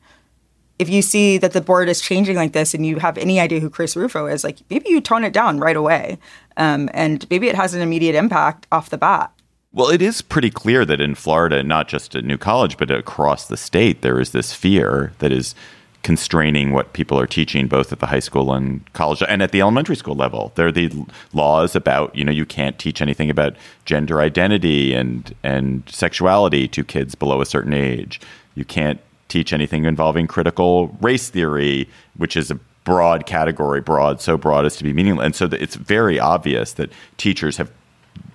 if 0.78 0.88
you 0.88 1.02
see 1.02 1.38
that 1.38 1.52
the 1.52 1.60
board 1.60 1.88
is 1.88 2.00
changing 2.00 2.36
like 2.36 2.52
this 2.52 2.74
and 2.74 2.84
you 2.84 2.98
have 2.98 3.16
any 3.18 3.38
idea 3.38 3.60
who 3.60 3.70
Chris 3.70 3.96
Rufo 3.96 4.26
is, 4.26 4.42
like 4.42 4.58
maybe 4.68 4.88
you 4.88 5.00
tone 5.00 5.24
it 5.24 5.32
down 5.32 5.60
right 5.60 5.76
away, 5.76 6.18
um, 6.56 6.90
and 6.92 7.28
maybe 7.30 7.48
it 7.48 7.54
has 7.54 7.74
an 7.74 7.82
immediate 7.82 8.14
impact 8.14 8.66
off 8.72 8.90
the 8.90 8.98
bat. 8.98 9.32
Well, 9.74 9.88
it 9.88 10.02
is 10.02 10.20
pretty 10.20 10.50
clear 10.50 10.84
that 10.84 11.00
in 11.00 11.14
Florida, 11.14 11.62
not 11.62 11.88
just 11.88 12.14
at 12.14 12.24
New 12.24 12.36
College, 12.36 12.76
but 12.76 12.90
across 12.90 13.46
the 13.46 13.56
state, 13.56 14.02
there 14.02 14.20
is 14.20 14.32
this 14.32 14.52
fear 14.52 15.12
that 15.20 15.32
is 15.32 15.54
constraining 16.02 16.72
what 16.72 16.92
people 16.92 17.18
are 17.18 17.26
teaching 17.26 17.68
both 17.68 17.92
at 17.92 18.00
the 18.00 18.06
high 18.06 18.20
school 18.20 18.52
and 18.52 18.92
college 18.92 19.22
and 19.28 19.42
at 19.42 19.52
the 19.52 19.60
elementary 19.60 19.96
school 19.96 20.16
level. 20.16 20.52
There 20.56 20.66
are 20.66 20.72
the 20.72 20.90
laws 21.32 21.76
about, 21.76 22.14
you 22.14 22.24
know, 22.24 22.32
you 22.32 22.44
can't 22.44 22.78
teach 22.78 23.00
anything 23.00 23.30
about 23.30 23.54
gender 23.84 24.20
identity 24.20 24.94
and 24.94 25.34
and 25.42 25.82
sexuality 25.88 26.66
to 26.68 26.84
kids 26.84 27.14
below 27.14 27.40
a 27.40 27.46
certain 27.46 27.72
age. 27.72 28.20
You 28.54 28.64
can't 28.64 29.00
teach 29.28 29.52
anything 29.52 29.84
involving 29.84 30.26
critical 30.26 30.88
race 31.00 31.30
theory, 31.30 31.88
which 32.16 32.36
is 32.36 32.50
a 32.50 32.58
broad 32.84 33.26
category, 33.26 33.80
broad, 33.80 34.20
so 34.20 34.36
broad 34.36 34.66
as 34.66 34.76
to 34.76 34.84
be 34.84 34.92
meaningless. 34.92 35.24
And 35.24 35.36
so 35.36 35.48
it's 35.52 35.76
very 35.76 36.18
obvious 36.18 36.72
that 36.74 36.90
teachers 37.16 37.56
have 37.56 37.70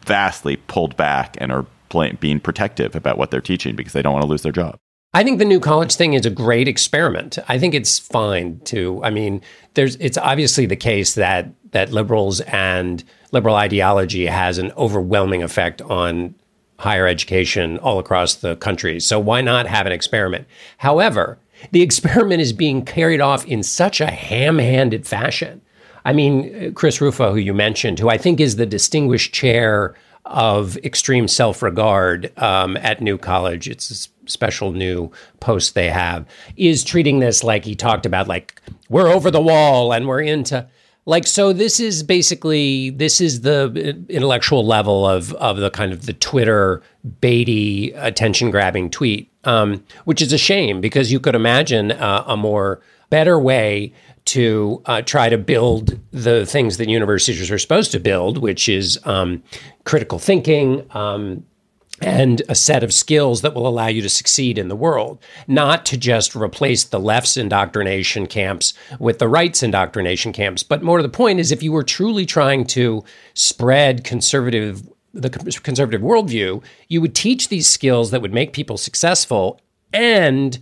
vastly 0.06 0.56
pulled 0.56 0.95
back 0.95 1.36
and 1.39 1.51
are 1.51 1.65
being 2.19 2.39
protective 2.39 2.95
about 2.95 3.17
what 3.17 3.32
they're 3.32 3.41
teaching 3.41 3.75
because 3.75 3.93
they 3.93 4.01
don't 4.01 4.13
want 4.13 4.23
to 4.23 4.30
lose 4.30 4.41
their 4.41 4.51
job. 4.51 4.77
I 5.13 5.23
think 5.23 5.39
the 5.39 5.45
new 5.45 5.59
college 5.59 5.95
thing 5.95 6.13
is 6.13 6.25
a 6.25 6.29
great 6.29 6.67
experiment. 6.67 7.39
I 7.47 7.57
think 7.57 7.73
it's 7.73 7.97
fine 7.97 8.59
to. 8.65 9.01
I 9.03 9.09
mean, 9.09 9.41
there's 9.73 9.95
it's 9.95 10.17
obviously 10.17 10.65
the 10.65 10.75
case 10.75 11.15
that 11.15 11.49
that 11.71 11.91
liberals 11.91 12.41
and 12.41 13.03
liberal 13.31 13.55
ideology 13.55 14.25
has 14.25 14.57
an 14.57 14.71
overwhelming 14.73 15.43
effect 15.43 15.81
on 15.81 16.35
higher 16.79 17.07
education 17.07 17.77
all 17.79 17.99
across 17.99 18.35
the 18.35 18.55
country. 18.57 18.99
So 18.99 19.19
why 19.19 19.41
not 19.41 19.65
have 19.65 19.85
an 19.85 19.91
experiment? 19.91 20.47
However, 20.77 21.39
the 21.71 21.81
experiment 21.81 22.41
is 22.41 22.53
being 22.53 22.85
carried 22.85 23.21
off 23.21 23.45
in 23.45 23.63
such 23.63 23.99
a 23.99 24.11
ham-handed 24.11 25.07
fashion. 25.07 25.61
I 26.05 26.13
mean, 26.13 26.73
Chris 26.73 27.01
Rufo, 27.01 27.31
who 27.31 27.37
you 27.37 27.53
mentioned, 27.53 27.97
who 27.99 28.09
I 28.09 28.17
think 28.17 28.39
is 28.39 28.55
the 28.55 28.65
distinguished 28.65 29.33
chair 29.33 29.95
of 30.25 30.77
extreme 30.77 31.27
self-regard 31.27 32.31
um, 32.37 32.77
at 32.77 33.01
New 33.01 33.17
College. 33.17 33.67
It's 33.67 34.09
special 34.27 34.71
new 34.71 35.11
post 35.39 35.73
they 35.73 35.89
have 35.89 36.25
is 36.55 36.83
treating 36.83 37.19
this 37.19 37.43
like 37.43 37.65
he 37.65 37.75
talked 37.75 38.05
about 38.05 38.27
like 38.27 38.61
we're 38.89 39.07
over 39.07 39.31
the 39.31 39.41
wall 39.41 39.93
and 39.93 40.07
we're 40.07 40.21
into 40.21 40.67
like 41.07 41.25
so 41.25 41.53
this 41.53 41.79
is 41.79 42.03
basically 42.03 42.91
this 42.91 43.19
is 43.19 43.41
the 43.41 44.05
intellectual 44.09 44.65
level 44.65 45.07
of 45.07 45.33
of 45.35 45.57
the 45.57 45.71
kind 45.71 45.91
of 45.91 46.05
the 46.05 46.13
twitter 46.13 46.83
baity 47.21 47.91
attention 47.95 48.51
grabbing 48.51 48.89
tweet 48.89 49.31
um, 49.45 49.83
which 50.03 50.21
is 50.21 50.33
a 50.33 50.37
shame 50.37 50.81
because 50.81 51.11
you 51.11 51.19
could 51.19 51.33
imagine 51.33 51.93
uh, 51.93 52.23
a 52.27 52.35
more 52.37 52.81
better 53.09 53.39
way 53.39 53.93
to 54.25 54.81
uh, 54.85 55.01
try 55.01 55.29
to 55.29 55.37
build 55.37 55.97
the 56.11 56.45
things 56.45 56.75
that 56.75 56.89
universities 56.89 57.49
are 57.49 57.57
supposed 57.57 57.91
to 57.91 57.99
build 57.99 58.37
which 58.37 58.67
is 58.67 58.99
um, 59.05 59.41
critical 59.85 60.19
thinking 60.19 60.85
um, 60.91 61.45
and 62.01 62.41
a 62.47 62.55
set 62.55 62.83
of 62.83 62.93
skills 62.93 63.41
that 63.41 63.53
will 63.53 63.67
allow 63.67 63.88
you 63.88 64.01
to 64.01 64.10
succeed 64.10 64.57
in 64.57 64.67
the 64.67 64.75
world, 64.75 65.19
not 65.47 65.86
to 65.88 65.97
just 65.97 66.36
replace 66.36 66.83
the 66.83 66.99
left's 66.99 67.38
indoctrination 67.38 68.27
camps 68.27 68.73
with 68.99 69.19
the 69.19 69.27
right's 69.27 69.63
indoctrination 69.63 70.31
camps. 70.33 70.63
But 70.63 70.83
more 70.83 70.97
to 70.97 71.03
the 71.03 71.10
point 71.10 71.39
is 71.39 71.51
if 71.51 71.63
you 71.63 71.71
were 71.71 71.83
truly 71.83 72.25
trying 72.25 72.65
to 72.67 73.03
spread 73.33 74.03
conservative 74.03 74.88
the 75.13 75.29
conservative 75.63 76.01
worldview, 76.01 76.63
you 76.89 77.01
would 77.01 77.15
teach 77.15 77.49
these 77.49 77.67
skills 77.67 78.12
that 78.12 78.21
would 78.21 78.33
make 78.33 78.53
people 78.53 78.77
successful 78.77 79.60
and 79.91 80.60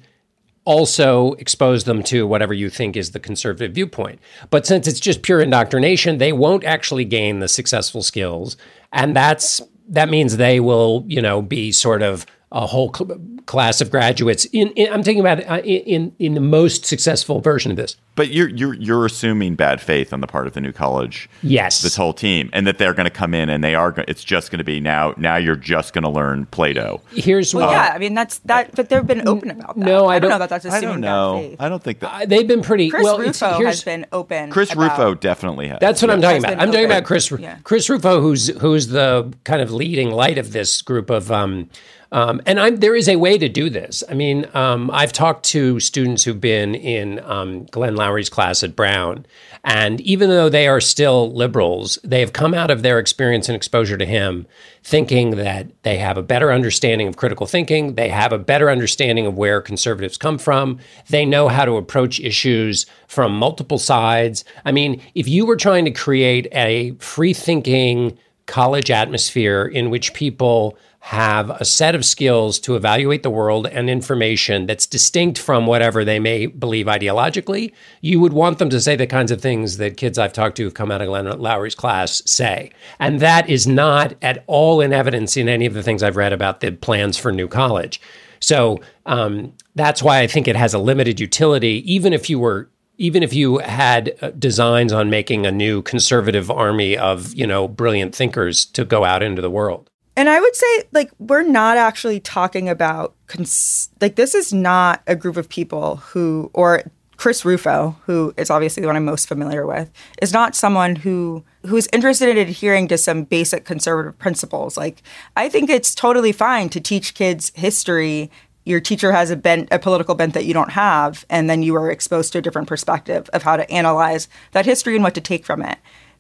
also 0.64 1.34
expose 1.34 1.84
them 1.84 2.02
to 2.04 2.26
whatever 2.26 2.54
you 2.54 2.70
think 2.70 2.96
is 2.96 3.12
the 3.12 3.20
conservative 3.20 3.74
viewpoint. 3.74 4.20
But 4.50 4.66
since 4.66 4.88
it's 4.88 5.00
just 5.00 5.24
pure 5.24 5.42
indoctrination, 5.42 6.18
they 6.18 6.32
won't 6.32 6.64
actually 6.64 7.06
gain 7.06 7.40
the 7.40 7.48
successful 7.48 8.02
skills, 8.02 8.56
and 8.94 9.16
that's 9.16 9.62
that 9.90 10.10
means 10.10 10.38
they 10.38 10.60
will, 10.60 11.04
you 11.08 11.22
know, 11.22 11.42
be 11.42 11.72
sort 11.72 12.02
of 12.02 12.26
a 12.52 12.66
whole 12.66 12.94
cl- 12.94 13.20
class 13.46 13.82
of 13.82 13.92
graduates. 13.92 14.46
In, 14.46 14.70
in 14.70 14.92
I'm 14.92 15.04
thinking 15.04 15.20
about 15.22 15.46
uh, 15.48 15.62
in 15.64 16.16
in 16.20 16.34
the 16.36 16.42
most 16.42 16.86
successful 16.86 17.42
version 17.42 17.72
of 17.72 17.78
this. 17.78 17.98
But 18.16 18.30
you're 18.30 18.50
you're 18.50 18.74
you're 18.76 19.06
assuming 19.06 19.56
bad 19.56 19.82
faith 19.82 20.14
on 20.14 20.22
the 20.22 20.28
part 20.28 20.48
of 20.48 20.54
the 20.54 20.62
new 20.62 20.72
college. 20.72 21.30
Yes, 21.44 21.82
this 21.82 21.98
whole 21.98 22.14
team, 22.14 22.50
and 22.54 22.66
that 22.66 22.78
they're 22.78 22.94
going 22.94 23.06
to 23.06 23.10
come 23.10 23.34
in 23.34 23.50
and 23.50 23.64
they 23.64 23.76
are. 23.76 23.94
It's 24.08 24.24
just 24.24 24.52
going 24.52 24.60
to 24.60 24.64
be 24.64 24.80
now. 24.80 25.14
Now 25.18 25.36
you're 25.36 25.58
just 25.58 25.94
going 25.94 26.04
to 26.04 26.10
learn 26.10 26.46
Plato. 26.46 27.02
Here's 27.12 27.54
well, 27.54 27.68
why. 27.68 27.74
yeah. 27.74 27.92
I 27.94 27.98
mean, 27.98 28.14
that's 28.14 28.40
that. 28.40 28.74
But 28.74 28.88
they've 28.90 29.06
been 29.06 29.28
open 29.28 29.52
about 29.52 29.78
that. 29.78 29.86
No, 29.86 30.08
I 30.08 30.20
don't, 30.20 30.30
don't 30.30 30.40
know 30.40 30.48
that 30.48 30.50
that's 30.50 30.66
I 30.66 30.78
assuming 30.78 31.02
don't 31.02 31.02
know. 31.02 31.42
bad 31.42 31.50
faith. 31.50 31.62
I 31.62 31.70
don't 31.70 31.84
think 31.84 32.00
that. 32.00 32.22
Uh, 32.22 32.26
they've 32.26 32.48
been 32.48 32.62
pretty. 32.62 32.90
Chris 32.90 33.04
well, 33.04 33.20
Rufo 33.20 33.66
has 33.66 33.84
been 33.84 34.06
open. 34.14 34.50
Chris 34.50 34.72
about- 34.72 34.98
Rufo 34.98 35.14
definitely 35.16 35.68
has. 35.68 35.80
That's 35.82 36.02
what 36.02 36.10
I'm 36.12 36.22
talking 36.22 36.44
about. 36.44 36.60
I'm 36.60 36.72
talking 36.72 36.86
about 36.86 37.04
Chris 37.04 37.30
Yeah. 37.32 37.58
Chris 37.64 37.90
Rufo, 37.90 38.22
who's 38.22 38.48
who's 38.60 38.88
the 38.88 39.34
kind 39.44 39.62
of 39.62 39.72
leading 39.72 40.12
light 40.12 40.38
of 40.38 40.54
this 40.54 40.82
group 40.82 41.10
of. 41.10 41.32
Um, 41.32 41.70
um, 42.12 42.42
and 42.46 42.60
I'm, 42.60 42.78
there 42.78 42.96
is 42.96 43.10
a 43.10 43.16
way 43.16 43.38
to 43.38 43.50
do 43.50 43.70
this. 43.70 44.04
I 44.10 44.14
mean, 44.14 44.48
um, 44.54 44.90
I've 44.92 45.14
talked 45.14 45.46
to 45.46 45.80
students 45.80 46.24
who've 46.24 46.40
been 46.40 46.76
in 46.76 47.20
um, 47.20 47.66
Glenn 47.66 47.96
Loury's 47.96 48.30
class 48.30 48.64
at 48.64 48.76
Brown, 48.76 49.26
and 49.64 50.00
even 50.02 50.30
though 50.30 50.50
they 50.50 50.68
are 50.68 50.82
still 50.82 51.34
liberals, 51.34 51.98
they 52.04 52.20
have 52.20 52.34
come 52.34 52.54
out 52.54 52.72
of 52.72 52.84
their 52.84 53.00
experience 53.00 53.50
and 53.50 53.56
exposure 53.56 53.98
to 53.98 54.06
him 54.06 54.46
thinking 54.84 55.32
that 55.32 55.68
they 55.82 55.98
have 55.98 56.16
a 56.16 56.22
better 56.22 56.52
understanding 56.52 57.08
of 57.08 57.18
critical 57.18 57.48
thinking, 57.48 57.96
they 57.96 58.10
have 58.10 58.32
a 58.32 58.38
better 58.38 58.70
understanding 58.70 59.26
of 59.26 59.36
where 59.36 59.60
conservatives 59.60 60.16
come 60.16 60.38
from, 60.38 60.78
they 61.10 61.26
know 61.26 61.48
how 61.48 61.66
to 61.66 61.78
approach 61.78 62.20
issues 62.20 62.86
from 63.08 63.36
multiple 63.36 63.80
sides. 63.80 64.46
I 64.64 64.72
mean, 64.72 65.02
if 65.16 65.28
you 65.28 65.48
were 65.48 65.56
trying 65.56 65.86
to 65.86 65.92
create 65.92 66.48
a 66.52 66.92
free 67.00 67.34
thinking 67.34 68.16
college 68.46 68.92
atmosphere 68.92 69.66
in 69.66 69.90
which 69.90 70.14
people 70.14 70.78
have 71.06 71.52
a 71.52 71.64
set 71.64 71.94
of 71.94 72.04
skills 72.04 72.58
to 72.58 72.76
evaluate 72.76 73.22
the 73.22 73.30
world 73.30 73.68
and 73.68 73.92
information 73.92 74.66
that's 74.66 74.88
distinct 74.88 75.38
from 75.38 75.68
whatever 75.68 76.04
they 76.04 76.20
may 76.20 76.48
believe 76.48 76.88
ideologically, 76.88 77.72
you 78.02 78.20
would 78.20 78.34
want 78.34 78.58
them 78.58 78.72
to 78.72 78.82
say 78.82 78.96
the 78.96 79.06
kinds 79.06 79.30
of 79.30 79.40
things 79.40 79.78
that 79.78 79.98
kids 79.98 80.18
I've 80.18 80.34
talked 80.34 80.58
to 80.58 80.64
who've 80.64 80.74
come 80.74 80.90
out 80.90 81.02
of 81.04 81.08
Glenn 81.08 81.28
Loury's 81.40 81.76
class 81.76 82.24
say. 82.26 82.72
And 82.98 83.20
that 83.20 83.48
is 83.48 83.68
not 83.68 84.16
at 84.24 84.44
all 84.48 84.82
in 84.82 84.92
evidence 84.92 85.38
in 85.38 85.48
any 85.48 85.68
of 85.68 85.76
the 85.76 85.84
things 85.84 86.02
I've 86.02 86.16
read 86.16 86.34
about 86.34 86.62
the 86.62 86.72
plans 86.72 87.20
for 87.20 87.32
New 87.32 87.48
College. 87.48 88.02
So 88.40 88.82
um, 89.06 89.54
that's 89.76 90.02
why 90.02 90.22
I 90.22 90.28
think 90.28 90.48
it 90.48 90.56
has 90.56 90.74
a 90.74 90.80
limited 90.80 91.20
utility, 91.20 91.84
even 91.86 92.14
if 92.14 92.32
you 92.32 92.40
were 92.40 92.68
even 92.98 93.22
if 93.22 93.32
you 93.32 93.60
had 93.60 94.18
uh, 94.22 94.32
designs 94.32 94.92
on 94.92 95.10
making 95.12 95.46
a 95.46 95.52
new 95.52 95.84
conservative 95.84 96.50
army 96.50 96.98
of 96.98 97.32
you 97.36 97.46
know 97.46 97.68
brilliant 97.68 98.16
thinkers 98.16 98.66
to 98.66 98.84
go 98.84 99.04
out 99.04 99.22
into 99.22 99.44
the 99.44 99.52
world 99.52 99.92
And 100.18 100.30
I 100.30 100.40
would 100.40 100.56
say, 100.56 100.84
like, 100.94 101.12
we're 101.20 101.44
not 101.44 101.78
actually 101.78 102.20
talking 102.20 102.70
about, 102.70 103.14
cons- 103.28 103.90
like, 104.00 104.16
this 104.16 104.34
is 104.34 104.54
not 104.54 105.02
a 105.08 105.16
group 105.16 105.36
of 105.36 105.50
people 105.50 105.98
who, 105.98 106.50
or 106.54 106.84
Chris 107.18 107.46
Rufo, 107.46 107.96
who 108.06 108.34
is 108.38 108.50
obviously 108.50 108.82
the 108.82 108.88
one 108.88 108.96
I'm 108.96 109.06
most 109.06 109.28
familiar 109.28 109.66
with, 109.66 109.92
is 110.22 110.34
not 110.34 110.56
someone 110.56 110.98
who 110.98 111.44
who's 111.66 111.88
interested 111.94 112.30
in 112.30 112.38
adhering 112.38 112.88
to 112.90 112.98
some 112.98 113.24
basic 113.24 113.66
conservative 113.66 114.18
principles. 114.20 114.78
Like, 114.78 115.02
I 115.36 115.50
think 115.50 115.70
it's 115.70 115.96
totally 115.96 116.32
fine 116.32 116.70
to 116.70 116.80
teach 116.80 117.14
kids 117.14 117.52
history. 117.56 118.30
Your 118.66 118.80
teacher 118.80 119.12
has 119.12 119.32
a 119.32 119.36
bent, 119.36 119.70
a 119.72 119.80
political 119.80 120.16
bent 120.16 120.34
that 120.34 120.46
you 120.46 120.54
don't 120.54 120.72
have, 120.72 121.26
and 121.30 121.50
then 121.50 121.64
you 121.64 121.76
are 121.76 121.90
exposed 121.90 122.34
to 122.34 122.40
a 122.40 122.42
different 122.42 122.68
perspective 122.68 123.30
of 123.34 123.44
how 123.44 123.58
to 123.58 123.70
analyze 123.72 124.28
that 124.52 124.66
history 124.66 124.96
and 124.96 125.04
what 125.04 125.16
to 125.16 125.22
take 125.22 125.46
from 125.46 125.62
it. 125.62 125.78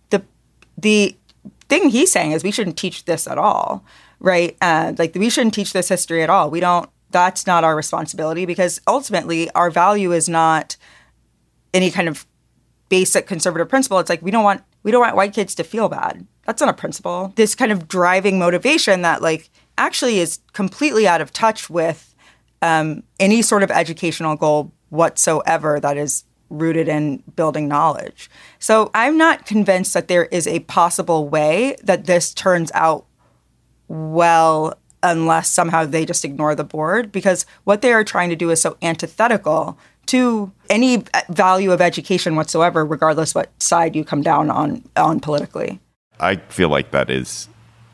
The 0.09 0.23
the 0.77 1.15
thing 1.69 1.89
he's 1.89 2.11
saying 2.11 2.31
is 2.31 2.43
we 2.43 2.51
shouldn't 2.51 2.77
teach 2.77 3.05
this 3.05 3.27
at 3.27 3.37
all, 3.37 3.83
right? 4.19 4.55
Uh, 4.61 4.93
like 4.97 5.15
we 5.15 5.29
shouldn't 5.29 5.53
teach 5.53 5.73
this 5.73 5.89
history 5.89 6.23
at 6.23 6.29
all. 6.29 6.49
We 6.49 6.59
don't. 6.59 6.89
That's 7.11 7.47
not 7.47 7.63
our 7.63 7.75
responsibility 7.75 8.45
because 8.45 8.81
ultimately 8.87 9.49
our 9.51 9.69
value 9.69 10.11
is 10.11 10.27
not 10.27 10.75
any 11.73 11.91
kind 11.91 12.07
of 12.09 12.25
basic 12.89 13.27
conservative 13.27 13.69
principle. 13.69 13.99
It's 13.99 14.09
like 14.09 14.21
we 14.21 14.31
don't 14.31 14.43
want 14.43 14.63
we 14.83 14.91
don't 14.91 15.01
want 15.01 15.15
white 15.15 15.33
kids 15.33 15.55
to 15.55 15.63
feel 15.63 15.89
bad. 15.89 16.25
That's 16.45 16.61
not 16.61 16.69
a 16.69 16.73
principle. 16.73 17.33
This 17.35 17.55
kind 17.55 17.71
of 17.71 17.87
driving 17.87 18.37
motivation 18.37 19.01
that 19.01 19.21
like 19.21 19.49
actually 19.77 20.19
is 20.19 20.39
completely 20.53 21.07
out 21.07 21.21
of 21.21 21.31
touch 21.31 21.69
with 21.69 22.13
um, 22.61 23.03
any 23.19 23.41
sort 23.41 23.63
of 23.63 23.71
educational 23.71 24.35
goal 24.35 24.71
whatsoever 24.89 25.79
that 25.79 25.97
is 25.97 26.23
rooted 26.49 26.87
in 26.87 27.23
building 27.35 27.67
knowledge. 27.67 28.29
So 28.59 28.91
I'm 28.93 29.17
not 29.17 29.45
convinced 29.45 29.93
that 29.93 30.07
there 30.07 30.25
is 30.25 30.47
a 30.47 30.59
possible 30.61 31.27
way 31.27 31.75
that 31.83 32.05
this 32.05 32.33
turns 32.33 32.71
out 32.73 33.05
well 33.87 34.77
unless 35.03 35.49
somehow 35.49 35.85
they 35.85 36.05
just 36.05 36.25
ignore 36.25 36.55
the 36.55 36.63
board 36.63 37.11
because 37.11 37.45
what 37.63 37.81
they 37.81 37.93
are 37.93 38.03
trying 38.03 38.29
to 38.29 38.35
do 38.35 38.49
is 38.49 38.61
so 38.61 38.75
antithetical 38.81 39.77
to 40.07 40.51
any 40.69 41.03
value 41.29 41.71
of 41.71 41.81
education 41.81 42.35
whatsoever 42.35 42.85
regardless 42.85 43.35
what 43.35 43.49
side 43.61 43.95
you 43.95 44.03
come 44.03 44.21
down 44.21 44.49
on 44.49 44.83
on 44.95 45.19
politically. 45.19 45.79
I 46.19 46.37
feel 46.37 46.69
like 46.69 46.91
that 46.91 47.09
is 47.09 47.49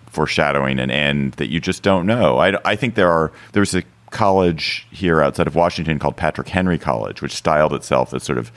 foreshadowing 0.08 0.80
an 0.80 0.92
end 0.92 1.34
that 1.34 1.50
you 1.50 1.60
just 1.60 1.84
don't 1.84 2.06
know. 2.06 2.38
I, 2.38 2.58
I 2.70 2.76
think 2.76 2.96
there 2.96 3.10
are 3.10 3.32
there's 3.54 3.74
a 3.74 3.84
college 4.12 4.86
here 4.92 5.22
outside 5.22 5.48
of 5.48 5.56
Washington 5.56 6.00
called 6.00 6.18
Patrick 6.18 6.50
Henry 6.50 6.78
College, 6.78 7.22
which 7.22 7.34
styled 7.34 7.74
itself 7.74 8.14
as 8.14 8.24
sort 8.24 8.38
of 8.38 8.52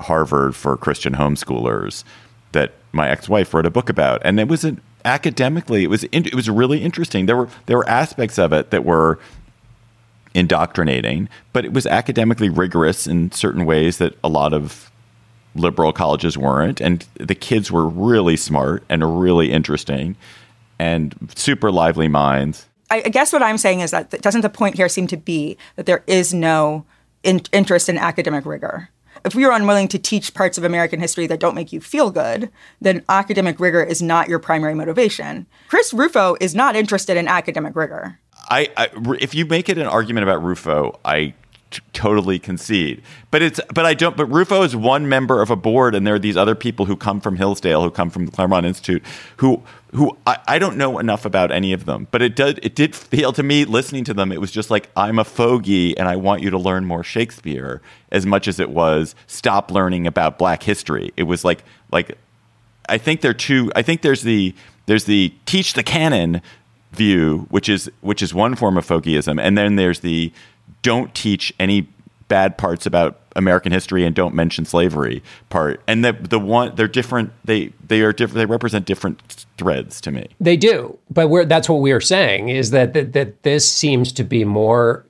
Harvard 0.00 0.56
for 0.56 0.76
Christian 0.76 1.14
homeschoolers. 1.14 2.04
That 2.52 2.72
my 2.92 3.08
ex-wife 3.08 3.52
wrote 3.52 3.66
a 3.66 3.70
book 3.70 3.88
about, 3.88 4.22
and 4.24 4.38
it 4.38 4.48
was 4.48 4.64
an 4.64 4.80
academically 5.04 5.84
it 5.84 5.90
was 5.90 6.04
in, 6.04 6.24
it 6.24 6.34
was 6.34 6.48
really 6.48 6.82
interesting. 6.82 7.26
There 7.26 7.36
were 7.36 7.48
there 7.66 7.76
were 7.76 7.88
aspects 7.88 8.38
of 8.38 8.52
it 8.52 8.70
that 8.70 8.84
were 8.84 9.18
indoctrinating, 10.34 11.28
but 11.52 11.64
it 11.64 11.72
was 11.72 11.86
academically 11.86 12.48
rigorous 12.48 13.06
in 13.06 13.30
certain 13.32 13.64
ways 13.64 13.98
that 13.98 14.16
a 14.24 14.28
lot 14.28 14.52
of 14.52 14.90
liberal 15.54 15.92
colleges 15.92 16.36
weren't. 16.36 16.80
And 16.80 17.06
the 17.14 17.34
kids 17.34 17.70
were 17.70 17.86
really 17.86 18.36
smart 18.36 18.82
and 18.88 19.20
really 19.20 19.52
interesting 19.52 20.16
and 20.78 21.14
super 21.36 21.70
lively 21.70 22.08
minds. 22.08 22.68
I, 22.90 23.00
guess 23.00 23.32
what 23.32 23.42
I'm 23.42 23.58
saying 23.58 23.80
is 23.80 23.90
that 23.90 24.22
doesn't 24.22 24.42
the 24.42 24.50
point 24.50 24.76
here 24.76 24.88
seem 24.88 25.06
to 25.08 25.16
be 25.16 25.56
that 25.76 25.86
there 25.86 26.04
is 26.06 26.32
no 26.32 26.84
in, 27.22 27.42
interest 27.52 27.88
in 27.88 27.98
academic 27.98 28.46
rigor? 28.46 28.90
If 29.24 29.34
we 29.34 29.44
are 29.44 29.52
unwilling 29.52 29.88
to 29.88 29.98
teach 29.98 30.34
parts 30.34 30.58
of 30.58 30.64
American 30.64 31.00
history 31.00 31.26
that 31.28 31.40
don't 31.40 31.54
make 31.54 31.72
you 31.72 31.80
feel 31.80 32.10
good, 32.10 32.50
then 32.80 33.02
academic 33.08 33.58
rigor 33.58 33.82
is 33.82 34.02
not 34.02 34.28
your 34.28 34.38
primary 34.38 34.74
motivation. 34.74 35.46
Chris 35.68 35.94
Rufo 35.94 36.36
is 36.40 36.54
not 36.54 36.76
interested 36.76 37.16
in 37.16 37.26
academic 37.26 37.74
rigor. 37.74 38.18
I, 38.50 38.70
I 38.76 38.90
if 39.20 39.34
you 39.34 39.46
make 39.46 39.70
it 39.70 39.78
an 39.78 39.86
argument 39.86 40.24
about 40.24 40.42
Rufo, 40.42 41.00
I 41.04 41.32
t- 41.74 41.82
totally 41.92 42.38
concede. 42.38 43.02
But 43.30 43.42
it's 43.42 43.60
but 43.74 43.84
I 43.84 43.94
don't. 43.94 44.16
But 44.16 44.26
Rufo 44.26 44.62
is 44.62 44.74
one 44.74 45.08
member 45.08 45.42
of 45.42 45.50
a 45.50 45.56
board, 45.56 45.94
and 45.94 46.06
there 46.06 46.14
are 46.14 46.18
these 46.18 46.36
other 46.36 46.54
people 46.54 46.86
who 46.86 46.96
come 46.96 47.20
from 47.20 47.36
Hillsdale, 47.36 47.82
who 47.82 47.90
come 47.90 48.10
from 48.10 48.26
the 48.26 48.32
Claremont 48.32 48.66
Institute, 48.66 49.02
who 49.38 49.62
who 49.92 50.16
I, 50.26 50.38
I 50.46 50.58
don't 50.58 50.76
know 50.76 50.98
enough 50.98 51.24
about 51.24 51.50
any 51.50 51.72
of 51.72 51.84
them. 51.84 52.08
But 52.10 52.22
it 52.22 52.36
did 52.36 52.60
it 52.62 52.74
did 52.74 52.94
feel 52.94 53.32
to 53.32 53.42
me 53.42 53.64
listening 53.64 54.04
to 54.04 54.14
them, 54.14 54.32
it 54.32 54.40
was 54.40 54.50
just 54.50 54.70
like 54.70 54.88
I'm 54.96 55.18
a 55.18 55.24
fogey, 55.24 55.96
and 55.98 56.08
I 56.08 56.16
want 56.16 56.42
you 56.42 56.50
to 56.50 56.58
learn 56.58 56.84
more 56.84 57.04
Shakespeare 57.04 57.82
as 58.10 58.24
much 58.24 58.48
as 58.48 58.60
it 58.60 58.70
was 58.70 59.14
stop 59.26 59.70
learning 59.70 60.06
about 60.06 60.38
Black 60.38 60.62
history. 60.62 61.12
It 61.16 61.24
was 61.24 61.44
like 61.44 61.64
like 61.92 62.16
I 62.88 62.98
think 62.98 63.20
there 63.20 63.30
are 63.30 63.34
two. 63.34 63.72
I 63.74 63.82
think 63.82 64.02
there's 64.02 64.22
the 64.22 64.54
there's 64.86 65.04
the 65.04 65.32
teach 65.46 65.74
the 65.74 65.82
canon 65.82 66.42
view, 66.94 67.46
which 67.50 67.68
is 67.68 67.90
which 68.00 68.22
is 68.22 68.32
one 68.32 68.54
form 68.54 68.76
of 68.76 68.86
fogeyism, 68.86 69.40
and 69.40 69.56
then 69.58 69.76
there's 69.76 70.00
the 70.00 70.32
don't 70.82 71.14
teach 71.14 71.52
any 71.58 71.88
bad 72.28 72.56
parts 72.56 72.86
about 72.86 73.20
American 73.36 73.72
history 73.72 74.04
and 74.04 74.14
don't 74.14 74.34
mention 74.34 74.64
slavery 74.64 75.22
part. 75.50 75.80
And 75.86 76.04
the 76.04 76.12
the 76.12 76.38
one 76.38 76.74
they're 76.74 76.88
different. 76.88 77.32
They 77.44 77.72
they 77.86 78.02
are 78.02 78.12
different. 78.12 78.36
They 78.36 78.46
represent 78.46 78.86
different 78.86 79.46
threads 79.58 80.00
to 80.02 80.10
me. 80.10 80.28
They 80.40 80.56
do, 80.56 80.98
but 81.10 81.48
that's 81.48 81.68
what 81.68 81.80
we 81.80 81.92
are 81.92 82.00
saying 82.00 82.48
is 82.48 82.70
that, 82.70 82.94
that 82.94 83.12
that 83.12 83.42
this 83.42 83.68
seems 83.68 84.12
to 84.12 84.24
be 84.24 84.44
more 84.44 85.04